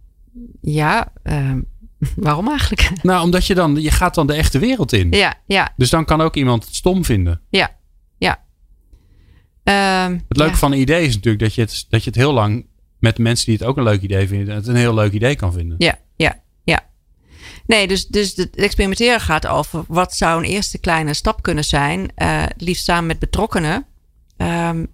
ja, 0.62 1.12
um, 1.24 1.66
waarom 2.16 2.50
eigenlijk? 2.50 2.92
Nou, 3.04 3.24
omdat 3.24 3.46
je 3.46 3.56
dan, 3.56 3.82
je 3.82 3.92
gaat 3.92 4.16
dan 4.16 4.28
de 4.28 4.34
echte 4.34 4.60
wereld 4.60 4.94
in. 4.94 5.12
Ja, 5.12 5.36
ja. 5.46 5.74
Dus 5.78 5.90
dan 5.90 6.06
kan 6.06 6.22
ook 6.22 6.36
iemand 6.36 6.66
het 6.66 6.76
stom 6.76 7.06
vinden. 7.06 7.42
Ja, 7.50 7.76
ja. 8.18 8.44
Um, 9.64 10.24
het 10.28 10.38
leuke 10.38 10.52
ja. 10.52 10.58
van 10.58 10.72
een 10.72 10.80
idee 10.80 11.06
is 11.06 11.16
natuurlijk 11.16 11.44
dat 11.44 11.54
je, 11.54 11.62
het, 11.62 11.86
dat 11.90 12.04
je 12.04 12.10
het 12.10 12.20
heel 12.20 12.34
lang 12.34 12.66
met 13.00 13.18
mensen 13.18 13.46
die 13.46 13.56
het 13.58 13.64
ook 13.64 13.78
een 13.78 13.84
leuk 13.84 14.02
idee 14.02 14.28
vinden, 14.28 14.56
het 14.56 14.68
een 14.68 14.76
heel 14.76 14.94
leuk 14.94 15.12
idee 15.12 15.36
kan 15.36 15.54
vinden. 15.54 15.76
Ja, 15.78 16.00
ja, 16.16 16.42
ja. 16.64 16.90
Nee, 17.66 17.88
dus, 17.88 18.08
dus 18.08 18.36
het 18.36 18.56
experimenteren 18.56 19.22
gaat 19.22 19.48
over 19.48 19.84
wat 19.88 20.16
zou 20.16 20.44
een 20.44 20.50
eerste 20.50 20.78
kleine 20.78 21.14
stap 21.14 21.42
kunnen 21.42 21.66
zijn, 21.66 22.12
uh, 22.18 22.44
liefst 22.58 22.84
samen 22.84 23.06
met 23.06 23.20
betrokkenen. 23.20 23.86
Um, 24.38 24.88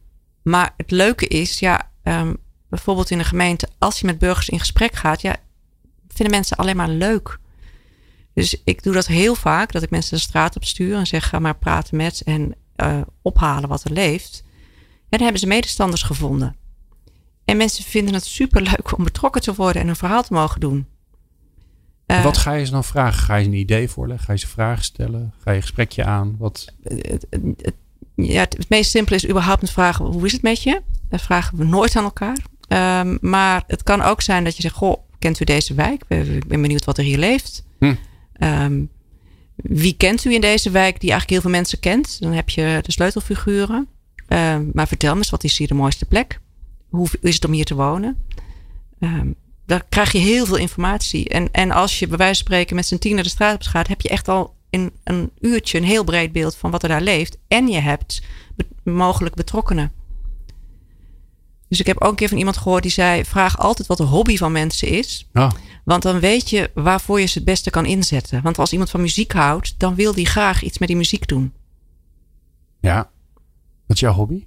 maar 0.43 0.74
het 0.78 0.91
leuke 0.91 1.28
is, 1.28 1.59
ja, 1.59 1.91
um, 2.03 2.38
bijvoorbeeld 2.70 3.09
in 3.09 3.20
een 3.20 3.26
gemeente, 3.26 3.70
als 3.78 3.99
je 3.99 4.05
met 4.05 4.20
burgers 4.20 4.49
in 4.49 4.59
gesprek 4.59 4.95
gaat, 4.95 5.22
ja, 5.22 5.36
vinden 6.07 6.36
mensen 6.36 6.57
alleen 6.57 6.76
maar 6.76 6.89
leuk. 6.89 7.39
Dus 8.34 8.61
ik 8.63 8.84
doe 8.84 8.93
dat 8.93 9.07
heel 9.07 9.36
vaak, 9.36 9.72
dat 9.72 9.84
ik 9.84 9.89
mensen 9.89 10.15
de 10.15 10.24
straat 10.24 10.55
op 10.55 10.63
stuur 10.63 10.97
en 10.97 11.07
zeg: 11.07 11.30
ga 11.30 11.39
maar 11.39 11.57
praten 11.57 11.97
met 11.97 12.22
en 12.22 12.55
uh, 12.78 13.01
ophalen 13.22 13.70
wat 13.70 13.84
er 13.84 13.91
leeft. 13.91 14.43
En 15.10 15.22
hebben 15.22 15.39
ze 15.39 15.47
medestanders 15.47 16.03
gevonden. 16.03 16.55
En 17.45 17.58
mensen 17.58 17.84
vinden 17.84 18.14
het 18.14 18.26
superleuk 18.26 18.97
om 18.97 19.03
betrokken 19.03 19.41
te 19.41 19.53
worden 19.53 19.82
en 19.82 19.88
een 19.88 19.95
verhaal 19.95 20.24
te 20.24 20.34
mogen 20.34 20.60
doen. 20.60 20.88
Uh, 22.08 22.24
wat 22.24 22.38
ga 22.38 22.53
je 22.53 22.66
ze 22.66 22.72
dan 22.72 22.84
vragen? 22.84 23.24
Ga 23.24 23.36
je 23.36 23.45
een 23.45 23.53
idee 23.53 23.89
voorleggen? 23.89 24.26
Ga 24.26 24.34
je 24.34 24.39
ze 24.39 24.47
vragen 24.47 24.84
stellen? 24.84 25.34
Ga 25.43 25.51
je 25.51 25.55
een 25.55 25.62
gesprekje 25.62 26.03
aan? 26.03 26.36
Wat? 26.38 26.74
Het, 26.84 27.26
het, 27.30 27.76
ja, 28.16 28.39
het, 28.39 28.58
het 28.58 28.70
meest 28.70 28.91
simpele 28.91 29.16
is 29.16 29.30
überhaupt 29.30 29.66
te 29.66 29.72
vragen: 29.72 30.05
hoe 30.05 30.26
is 30.26 30.32
het 30.32 30.41
met 30.41 30.64
je? 30.64 30.82
Dat 31.10 31.22
vragen 31.22 31.58
we 31.58 31.64
nooit 31.64 31.95
aan 31.95 32.03
elkaar. 32.03 32.38
Um, 33.01 33.18
maar 33.22 33.64
het 33.68 33.84
kan 33.84 34.01
ook 34.01 34.22
zijn 34.22 34.43
dat 34.43 34.55
je 34.55 34.62
zegt: 34.62 34.76
Goh, 34.76 34.97
kent 35.20 35.39
u 35.39 35.45
deze 35.45 35.74
wijk? 35.74 36.03
Ik 36.08 36.47
ben 36.47 36.62
benieuwd 36.62 36.86
wat 36.86 36.97
er 36.97 37.03
hier 37.03 37.18
leeft. 37.18 37.64
Hm. 37.80 37.95
Um, 38.39 38.89
wie 39.55 39.93
kent 39.93 40.26
u 40.26 40.34
in 40.34 40.41
deze 40.41 40.70
wijk 40.70 40.99
die 40.99 41.12
eigenlijk 41.12 41.30
heel 41.30 41.41
veel 41.41 41.60
mensen 41.60 41.80
kent? 41.80 42.20
Dan 42.20 42.32
heb 42.32 42.49
je 42.49 42.80
de 42.82 42.91
sleutelfiguren. 42.91 43.88
Uh, 44.28 44.57
maar 44.73 44.88
vertel 44.88 45.11
me 45.11 45.17
eens, 45.17 45.30
wat 45.30 45.43
is 45.43 45.57
hier 45.57 45.67
de 45.67 45.73
mooiste 45.73 46.05
plek? 46.05 46.39
Hoe 46.89 47.07
is 47.21 47.36
het 47.36 47.45
om 47.45 47.51
hier 47.51 47.65
te 47.65 47.75
wonen? 47.75 48.17
Um, 48.99 49.36
daar 49.65 49.86
krijg 49.89 50.11
je 50.11 50.17
heel 50.17 50.45
veel 50.45 50.55
informatie. 50.55 51.30
En, 51.30 51.51
en 51.51 51.71
als 51.71 51.99
je 51.99 52.07
bij 52.07 52.17
wijze 52.17 52.34
van 52.34 52.45
spreken 52.45 52.75
met 52.75 52.86
z'n 52.86 52.97
tien 52.97 53.15
naar 53.15 53.23
de 53.23 53.30
straat 53.30 53.55
op 53.55 53.63
gaat, 53.63 53.88
heb 53.88 54.01
je 54.01 54.09
echt 54.09 54.28
al 54.28 54.55
in 54.69 54.91
een 55.03 55.32
uurtje 55.39 55.78
een 55.78 55.84
heel 55.84 56.03
breed 56.03 56.32
beeld 56.32 56.55
van 56.55 56.71
wat 56.71 56.84
er 56.84 56.89
daar 56.89 57.01
leeft. 57.01 57.38
En 57.47 57.67
je 57.67 57.80
hebt 57.80 58.21
be 58.55 58.91
mogelijk 58.91 59.36
betrokkenen. 59.36 59.91
Dus 61.67 61.80
ik 61.80 61.86
heb 61.86 62.01
ook 62.01 62.09
een 62.09 62.15
keer 62.15 62.28
van 62.28 62.38
iemand 62.38 62.57
gehoord 62.57 62.84
die 62.84 62.91
zei: 62.91 63.25
vraag 63.25 63.59
altijd 63.59 63.88
wat 63.88 63.97
de 63.97 64.03
hobby 64.03 64.38
van 64.38 64.51
mensen 64.51 64.88
is. 64.88 65.28
Oh. 65.34 65.51
Want 65.84 66.03
dan 66.03 66.19
weet 66.19 66.49
je 66.49 66.71
waarvoor 66.73 67.19
je 67.19 67.25
ze 67.25 67.38
het 67.38 67.47
beste 67.47 67.69
kan 67.69 67.86
inzetten. 67.86 68.41
Want 68.41 68.59
als 68.59 68.71
iemand 68.71 68.89
van 68.89 69.01
muziek 69.01 69.32
houdt, 69.32 69.75
dan 69.78 69.95
wil 69.95 70.13
die 70.13 70.25
graag 70.25 70.63
iets 70.63 70.78
met 70.78 70.88
die 70.88 70.97
muziek 70.97 71.28
doen. 71.28 71.53
Ja. 72.80 73.09
Wat 73.88 73.95
is 73.95 73.99
jouw 73.99 74.13
hobby? 74.13 74.45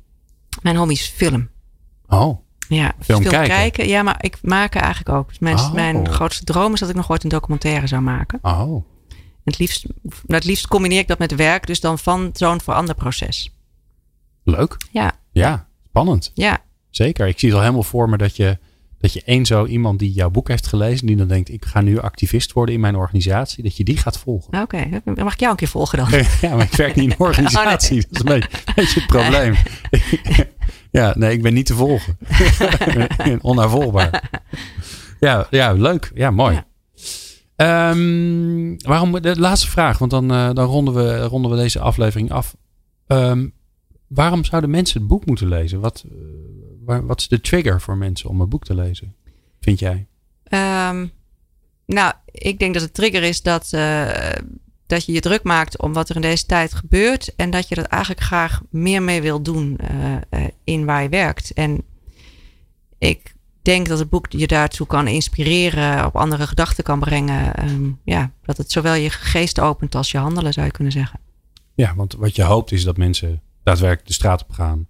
Mijn 0.63 0.77
hobby 0.77 0.93
is 0.93 1.07
film. 1.07 1.49
Oh. 2.09 2.39
Ja, 2.69 2.93
film, 3.01 3.21
film 3.21 3.23
kijken. 3.35 3.57
kijken. 3.57 3.89
Ja, 3.89 4.03
maar 4.03 4.17
ik 4.25 4.39
maak 4.43 4.75
eigenlijk 4.75 5.17
ook. 5.17 5.29
Dus 5.29 5.39
mijn, 5.39 5.57
Oh. 5.57 5.73
mijn 5.73 6.09
grootste 6.09 6.45
droom 6.45 6.73
is 6.73 6.81
dat 6.81 6.89
ik 6.89 6.95
nog 6.95 7.11
ooit 7.11 7.23
een 7.23 7.29
documentaire 7.29 7.87
zou 7.87 8.03
maken. 8.03 8.39
Oh. 8.43 8.85
Het 9.45 9.59
liefst, 9.59 9.87
het 10.27 10.45
liefst 10.45 10.69
combineer 10.69 10.99
ik 10.99 11.09
dat 11.09 11.19
met 11.19 11.35
werk, 11.35 11.67
dus 11.67 11.81
dan 11.81 11.99
van 11.99 12.31
zo'n 12.33 12.61
veranderproces. 12.61 13.55
Leuk. 14.45 14.77
Ja, 14.91 15.13
Ja. 15.33 15.69
Spannend. 15.89 16.31
ja, 16.35 16.59
Zeker. 16.91 17.27
Ik 17.29 17.39
zie 17.39 17.49
het 17.49 17.57
al 17.59 17.65
helemaal 17.65 17.83
voor 17.85 18.09
me 18.09 18.17
dat 18.17 18.37
je, 18.37 18.59
dat 19.01 19.13
je 19.13 19.23
één 19.25 19.47
zo 19.47 19.67
iemand 19.67 19.99
die 19.99 20.13
jouw 20.13 20.31
boek 20.31 20.49
heeft 20.49 20.67
gelezen, 20.67 21.07
die 21.07 21.17
dan 21.17 21.29
denkt, 21.29 21.49
ik 21.49 21.65
ga 21.65 21.81
nu 21.81 21.99
activist 21.99 22.53
worden 22.53 22.75
in 22.75 22.81
mijn 22.81 22.97
organisatie, 22.97 23.63
dat 23.63 23.77
je 23.77 23.85
die 23.85 23.97
gaat 23.97 24.19
volgen. 24.19 24.63
oké. 24.63 25.01
Dan 25.05 25.25
mag 25.25 25.33
ik 25.33 25.41
jou 25.41 25.51
een 25.51 25.57
keer 25.57 25.69
volgen 25.69 25.99
dan. 25.99 26.09
Ja, 26.41 26.57
maar 26.57 26.65
ik 26.65 26.77
werk 26.77 26.95
niet 26.95 27.05
in 27.05 27.11
een 27.11 27.27
organisatie. 27.29 28.05
Dat 28.11 28.11
is 28.11 28.19
een 28.19 28.41
beetje, 28.41 28.59
een 28.67 28.75
beetje 28.75 29.01
het 29.01 29.09
probleem. 29.09 29.55
Ja, 30.91 31.15
nee, 31.17 31.33
ik 31.33 31.43
ben 31.43 31.55
niet 31.55 31.67
te 31.67 31.75
volgen. 31.75 32.19
Onnavolgbaar. 33.41 34.31
Ja, 35.21 35.47
ja, 35.51 35.73
leuk. 35.73 36.11
Ja, 36.15 36.31
mooi. 36.31 36.55
Ja. 36.55 36.69
Ehm, 37.61 38.77
waarom, 38.77 39.21
de 39.21 39.41
laatste 39.41 39.69
vraag, 39.69 39.99
want 39.99 40.11
dan, 40.11 40.31
eh, 40.31 40.51
dan 40.53 40.67
ronden, 40.67 40.95
we, 40.95 41.23
ronden 41.23 41.51
we 41.51 41.57
deze 41.57 41.81
aflevering 41.81 42.31
af. 42.31 42.57
Ehm, 43.07 43.49
waarom 44.07 44.45
zouden 44.45 44.71
mensen 44.71 44.99
het 44.99 45.09
boek 45.09 45.27
moeten 45.27 45.49
lezen? 45.49 45.81
Wat, 45.81 46.05
eh, 46.09 46.17
waar, 46.91 47.07
wat 47.07 47.21
is 47.21 47.29
de 47.29 47.41
trigger 47.41 47.81
voor 47.81 47.97
mensen 47.97 48.31
om 48.31 48.41
een 48.41 48.49
boek 48.49 48.65
te 48.65 48.75
lezen? 48.75 49.15
Vind 49.61 49.79
jij? 49.79 50.07
Ehm, 50.45 51.07
nou, 51.87 52.13
ik 52.25 52.59
denk 52.59 52.75
dat 52.75 52.83
de 52.83 52.91
trigger 52.91 53.23
is 53.23 53.43
dat, 53.43 53.73
eh, 53.73 54.33
dat 54.87 55.05
je 55.05 55.13
je 55.13 55.21
druk 55.21 55.43
maakt 55.43 55.79
om 55.79 55.93
wat 55.93 56.09
er 56.09 56.15
in 56.15 56.21
deze 56.21 56.47
tijd 56.47 56.75
gebeurt. 56.75 57.35
En 57.35 57.51
dat 57.51 57.69
je 57.69 57.75
dat 57.75 57.85
eigenlijk 57.85 58.23
graag 58.23 58.61
meer 58.71 59.03
mee 59.03 59.23
wil 59.23 59.43
doen 59.43 59.77
eh, 59.77 60.17
eh, 60.31 60.49
in 60.65 60.85
waar 60.85 61.03
je 61.03 61.09
werkt. 61.09 61.53
En 61.53 61.83
ik 62.99 63.35
denk 63.63 63.89
dat 63.89 63.99
het 63.99 64.11
boek 64.11 64.27
je 64.29 64.47
daartoe 64.47 64.87
kan 64.87 65.07
inspireren, 65.07 66.07
op 66.07 66.17
andere 66.17 66.47
gedachten 66.47 66.85
kan 66.85 67.01
brengen. 67.01 67.55
Ehm, 67.55 67.91
ja, 68.05 68.33
dat 68.43 68.57
het 68.57 68.73
zowel 68.73 68.95
je 68.95 69.11
geest 69.11 69.61
opent 69.61 69.95
als 69.95 70.11
je 70.11 70.19
handelen, 70.19 70.53
zou 70.53 70.67
je 70.67 70.73
kunnen 70.73 70.93
zeggen. 70.93 71.21
Ja, 71.75 71.95
want 71.95 72.15
wat 72.15 72.37
je 72.37 72.43
hoopt 72.43 72.73
is 72.73 72.85
dat 72.85 72.97
mensen 72.97 73.43
daadwerkelijk 73.63 74.07
de 74.07 74.15
straat 74.15 74.43
op 74.43 74.51
gaan. 74.51 74.87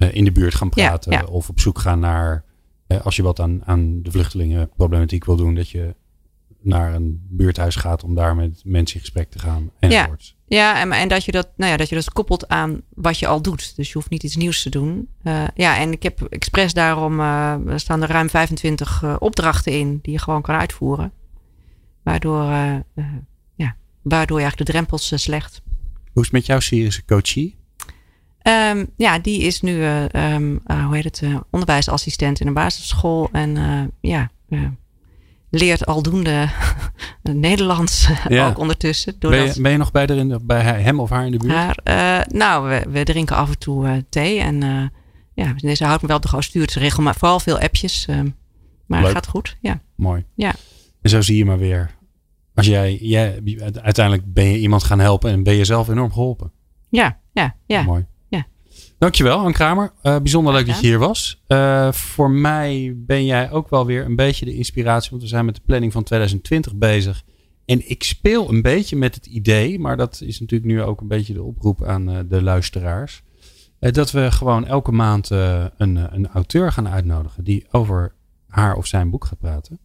Eh, 0.00 0.14
in 0.14 0.24
de 0.24 0.32
buurt 0.32 0.54
gaan 0.54 0.70
Ja, 0.74 0.88
praten. 0.88 1.12
ja. 1.12 1.24
Of 1.24 1.48
op 1.48 1.60
zoek 1.60 1.78
gaan 1.78 1.98
naar. 2.00 2.44
eh, 2.86 3.00
als 3.00 3.16
je 3.16 3.22
wat 3.22 3.40
aan, 3.40 3.60
aan 3.64 4.02
de 4.02 4.10
vluchtelingenproblematiek 4.10 5.24
wil 5.24 5.36
doen. 5.36 5.54
Dat 5.54 5.68
je 5.70 5.94
naar 6.62 6.94
een 6.94 7.26
buurthuis 7.28 7.76
gaat 7.76 8.04
om 8.04 8.14
daar 8.14 8.36
met 8.36 8.62
mensen 8.64 8.94
in 8.96 9.00
gesprek 9.00 9.30
te 9.30 9.38
gaan. 9.38 9.70
Enzovoorts. 9.78 10.36
Ja, 10.46 10.80
en, 10.80 10.92
en 10.92 11.08
dat, 11.08 11.24
je 11.24 11.32
dat, 11.32 11.48
nou 11.56 11.70
ja, 11.70 11.76
dat 11.76 11.88
je 11.88 11.94
dat 11.94 12.12
koppelt 12.12 12.48
aan 12.48 12.80
wat 12.94 13.18
je 13.18 13.26
al 13.26 13.42
doet. 13.42 13.76
Dus 13.76 13.86
je 13.88 13.94
hoeft 13.94 14.10
niet 14.10 14.22
iets 14.22 14.36
nieuws 14.36 14.62
te 14.62 14.70
doen. 14.70 15.08
Uh, 15.24 15.44
ja, 15.54 15.78
en 15.78 15.92
ik 15.92 16.02
heb 16.02 16.22
expres 16.22 16.72
daarom, 16.72 17.20
uh, 17.20 17.52
er 17.66 17.80
staan 17.80 18.02
er 18.02 18.08
ruim 18.08 18.30
25 18.30 19.02
uh, 19.02 19.16
opdrachten 19.18 19.72
in 19.72 19.98
die 20.02 20.12
je 20.12 20.18
gewoon 20.18 20.42
kan 20.42 20.54
uitvoeren. 20.54 21.12
Waardoor, 22.02 22.42
ja, 23.54 23.76
waardoor 24.02 24.36
je 24.36 24.42
eigenlijk 24.42 24.56
de 24.56 24.72
drempels 24.72 25.22
slecht. 25.22 25.62
Hoe 26.12 26.22
is 26.22 26.28
het 26.28 26.32
met 26.32 26.46
jouw 26.46 26.60
Syrische 26.60 27.04
coachie? 27.04 27.56
Um, 28.42 28.86
ja, 28.96 29.18
die 29.18 29.40
is 29.40 29.60
nu, 29.60 29.84
um, 29.84 30.60
hoe 30.66 30.94
heet 30.94 31.04
het, 31.04 31.22
onderwijsassistent 31.50 32.40
in 32.40 32.46
een 32.46 32.54
basisschool. 32.54 33.28
En 33.32 33.56
ja, 34.00 34.30
leert 35.50 35.86
aldoende 35.86 36.48
Nederlands 37.22 38.08
ja. 38.28 38.48
ook 38.48 38.58
ondertussen. 38.58 39.14
Ben 39.18 39.44
je, 39.44 39.60
ben 39.60 39.72
je, 39.72 39.76
nog 39.76 39.90
bij, 39.90 40.06
de, 40.06 40.38
bij 40.42 40.62
hem 40.62 41.00
of 41.00 41.10
haar 41.10 41.26
in 41.26 41.32
de 41.32 41.38
buurt? 41.38 41.52
Haar, 41.52 42.26
nou, 42.32 42.68
we, 42.68 42.90
we, 42.90 43.04
drinken 43.04 43.36
af 43.36 43.48
en 43.48 43.58
toe 43.58 44.04
thee. 44.08 44.40
En 44.40 44.60
ja, 45.34 45.74
ze 45.74 45.84
houdt 45.84 46.02
me 46.02 46.08
wel 46.08 46.16
op 46.16 46.22
de 46.22 46.42
stuurt. 46.42 46.70
Ze 46.70 46.78
regelmatig 46.78 47.18
vooral 47.18 47.40
veel 47.40 47.58
appjes. 47.58 48.06
maar 48.86 49.02
het 49.02 49.10
gaat 49.10 49.26
goed, 49.26 49.56
ja. 49.60 49.80
Mooi. 49.96 50.24
Ja. 50.34 50.54
En 51.02 51.10
zo 51.10 51.20
zie 51.20 51.36
je 51.36 51.44
maar 51.44 51.58
weer. 51.58 51.98
Als 52.54 52.66
jij, 52.66 52.98
jij, 53.00 53.42
uiteindelijk 53.82 54.32
ben 54.32 54.44
je 54.44 54.58
iemand 54.58 54.84
gaan 54.84 54.98
helpen 54.98 55.30
en 55.30 55.42
ben 55.42 55.54
je 55.54 55.64
zelf 55.64 55.88
enorm 55.88 56.12
geholpen. 56.12 56.52
Ja, 56.88 57.20
ja, 57.32 57.56
ja. 57.66 57.82
Mooi. 57.82 58.06
Dankjewel, 59.00 59.38
Anne 59.38 59.52
Kramer. 59.52 59.92
Uh, 60.02 60.18
bijzonder 60.18 60.52
leuk 60.52 60.66
dat 60.66 60.80
je 60.80 60.86
hier 60.86 60.98
was. 60.98 61.42
Uh, 61.48 61.92
voor 61.92 62.30
mij 62.30 62.94
ben 62.96 63.24
jij 63.24 63.50
ook 63.50 63.70
wel 63.70 63.86
weer 63.86 64.04
een 64.04 64.16
beetje 64.16 64.44
de 64.44 64.54
inspiratie. 64.54 65.10
Want 65.10 65.22
we 65.22 65.28
zijn 65.28 65.44
met 65.44 65.54
de 65.54 65.60
planning 65.64 65.92
van 65.92 66.02
2020 66.02 66.74
bezig. 66.74 67.22
En 67.64 67.90
ik 67.90 68.02
speel 68.02 68.48
een 68.48 68.62
beetje 68.62 68.96
met 68.96 69.14
het 69.14 69.26
idee. 69.26 69.78
Maar 69.78 69.96
dat 69.96 70.20
is 70.20 70.40
natuurlijk 70.40 70.70
nu 70.70 70.82
ook 70.82 71.00
een 71.00 71.08
beetje 71.08 71.32
de 71.32 71.42
oproep 71.42 71.84
aan 71.84 72.10
uh, 72.10 72.18
de 72.28 72.42
luisteraars. 72.42 73.22
dat 73.78 74.10
we 74.10 74.30
gewoon 74.30 74.66
elke 74.66 74.92
maand 74.92 75.30
een, 75.30 75.70
een 76.14 76.28
auteur 76.28 76.72
gaan 76.72 76.88
uitnodigen. 76.88 77.44
Die 77.44 77.66
over 77.70 78.14
haar 78.48 78.76
of 78.76 78.86
zijn 78.86 79.10
boek 79.10 79.24
gaat 79.24 79.38
praten. 79.38 79.78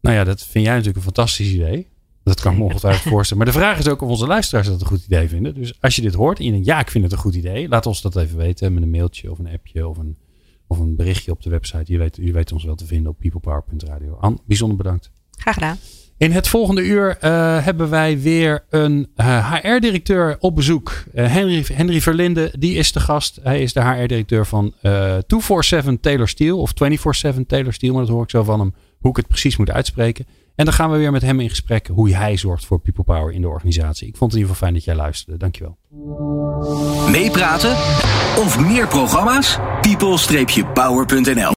Nou 0.00 0.16
ja, 0.16 0.24
dat 0.24 0.42
vind 0.42 0.64
jij 0.64 0.74
natuurlijk 0.74 0.96
een 0.96 1.12
fantastisch 1.12 1.52
idee. 1.52 1.88
Dat 2.32 2.40
kan 2.40 2.52
ik 2.52 2.58
me 2.58 2.64
ongetwijfeld 2.70 3.12
voorstellen. 3.12 3.44
Maar 3.44 3.52
de 3.52 3.58
vraag 3.58 3.78
is 3.78 3.88
ook 3.88 4.02
of 4.02 4.08
onze 4.08 4.26
luisteraars 4.26 4.66
dat 4.66 4.80
een 4.80 4.86
goed 4.86 5.04
idee 5.04 5.28
vinden. 5.28 5.54
Dus 5.54 5.78
als 5.80 5.96
je 5.96 6.02
dit 6.02 6.14
hoort 6.14 6.38
en 6.38 6.44
je 6.44 6.50
denkt, 6.50 6.66
ja, 6.66 6.80
ik 6.80 6.90
vind 6.90 7.04
het 7.04 7.12
een 7.12 7.18
goed 7.18 7.34
idee. 7.34 7.68
Laat 7.68 7.86
ons 7.86 8.02
dat 8.02 8.16
even 8.16 8.36
weten 8.36 8.74
met 8.74 8.82
een 8.82 8.90
mailtje 8.90 9.30
of 9.30 9.38
een 9.38 9.48
appje 9.48 9.88
of 9.88 9.98
een, 9.98 10.16
of 10.66 10.78
een 10.78 10.96
berichtje 10.96 11.30
op 11.30 11.42
de 11.42 11.50
website. 11.50 11.92
Je 11.92 11.98
weet, 11.98 12.18
je 12.20 12.32
weet 12.32 12.52
ons 12.52 12.64
wel 12.64 12.74
te 12.74 12.86
vinden 12.86 13.10
op 13.10 13.18
peoplepower.radio. 13.18 14.16
Anne, 14.20 14.38
bijzonder 14.46 14.76
bedankt. 14.76 15.10
Graag 15.30 15.54
gedaan. 15.54 15.78
In 16.18 16.32
het 16.32 16.48
volgende 16.48 16.82
uur 16.82 17.18
uh, 17.24 17.64
hebben 17.64 17.90
wij 17.90 18.20
weer 18.20 18.64
een 18.70 19.08
uh, 19.16 19.52
HR-directeur 19.52 20.36
op 20.38 20.54
bezoek. 20.54 21.04
Uh, 21.14 21.32
Henry, 21.32 21.64
Henry 21.72 22.00
Verlinde, 22.00 22.52
die 22.58 22.74
is 22.74 22.92
de 22.92 23.00
gast. 23.00 23.38
Hij 23.42 23.62
is 23.62 23.72
de 23.72 23.80
HR-directeur 23.80 24.46
van 24.46 24.74
247 24.80 26.00
Taylor 26.00 26.28
Steel 26.28 26.58
of 26.58 26.72
24-7 27.36 27.40
Taylor 27.46 27.72
Steel. 27.72 27.92
Maar 27.92 28.02
dat 28.02 28.10
hoor 28.10 28.22
ik 28.22 28.30
zo 28.30 28.42
van 28.42 28.60
hem 28.60 28.74
hoe 28.98 29.10
ik 29.10 29.16
het 29.16 29.28
precies 29.28 29.56
moet 29.56 29.70
uitspreken. 29.70 30.26
En 30.56 30.64
dan 30.64 30.74
gaan 30.74 30.90
we 30.90 30.96
weer 30.96 31.12
met 31.12 31.22
hem 31.22 31.40
in 31.40 31.48
gesprek 31.48 31.86
hoe 31.86 32.14
hij 32.14 32.36
zorgt 32.36 32.66
voor 32.66 32.80
people 32.80 33.04
power 33.04 33.32
in 33.32 33.40
de 33.40 33.48
organisatie. 33.48 34.08
Ik 34.08 34.16
vond 34.16 34.32
het 34.32 34.40
in 34.40 34.46
ieder 34.46 34.54
geval 34.54 34.68
fijn 34.68 34.74
dat 34.74 34.84
jij 34.84 34.94
luisterde. 34.94 35.38
Dankjewel. 35.38 35.78
Meepraten 37.10 37.70
of 38.36 38.60
meer 38.60 38.86
programma's? 38.86 39.58
people-power.nl 39.80 41.54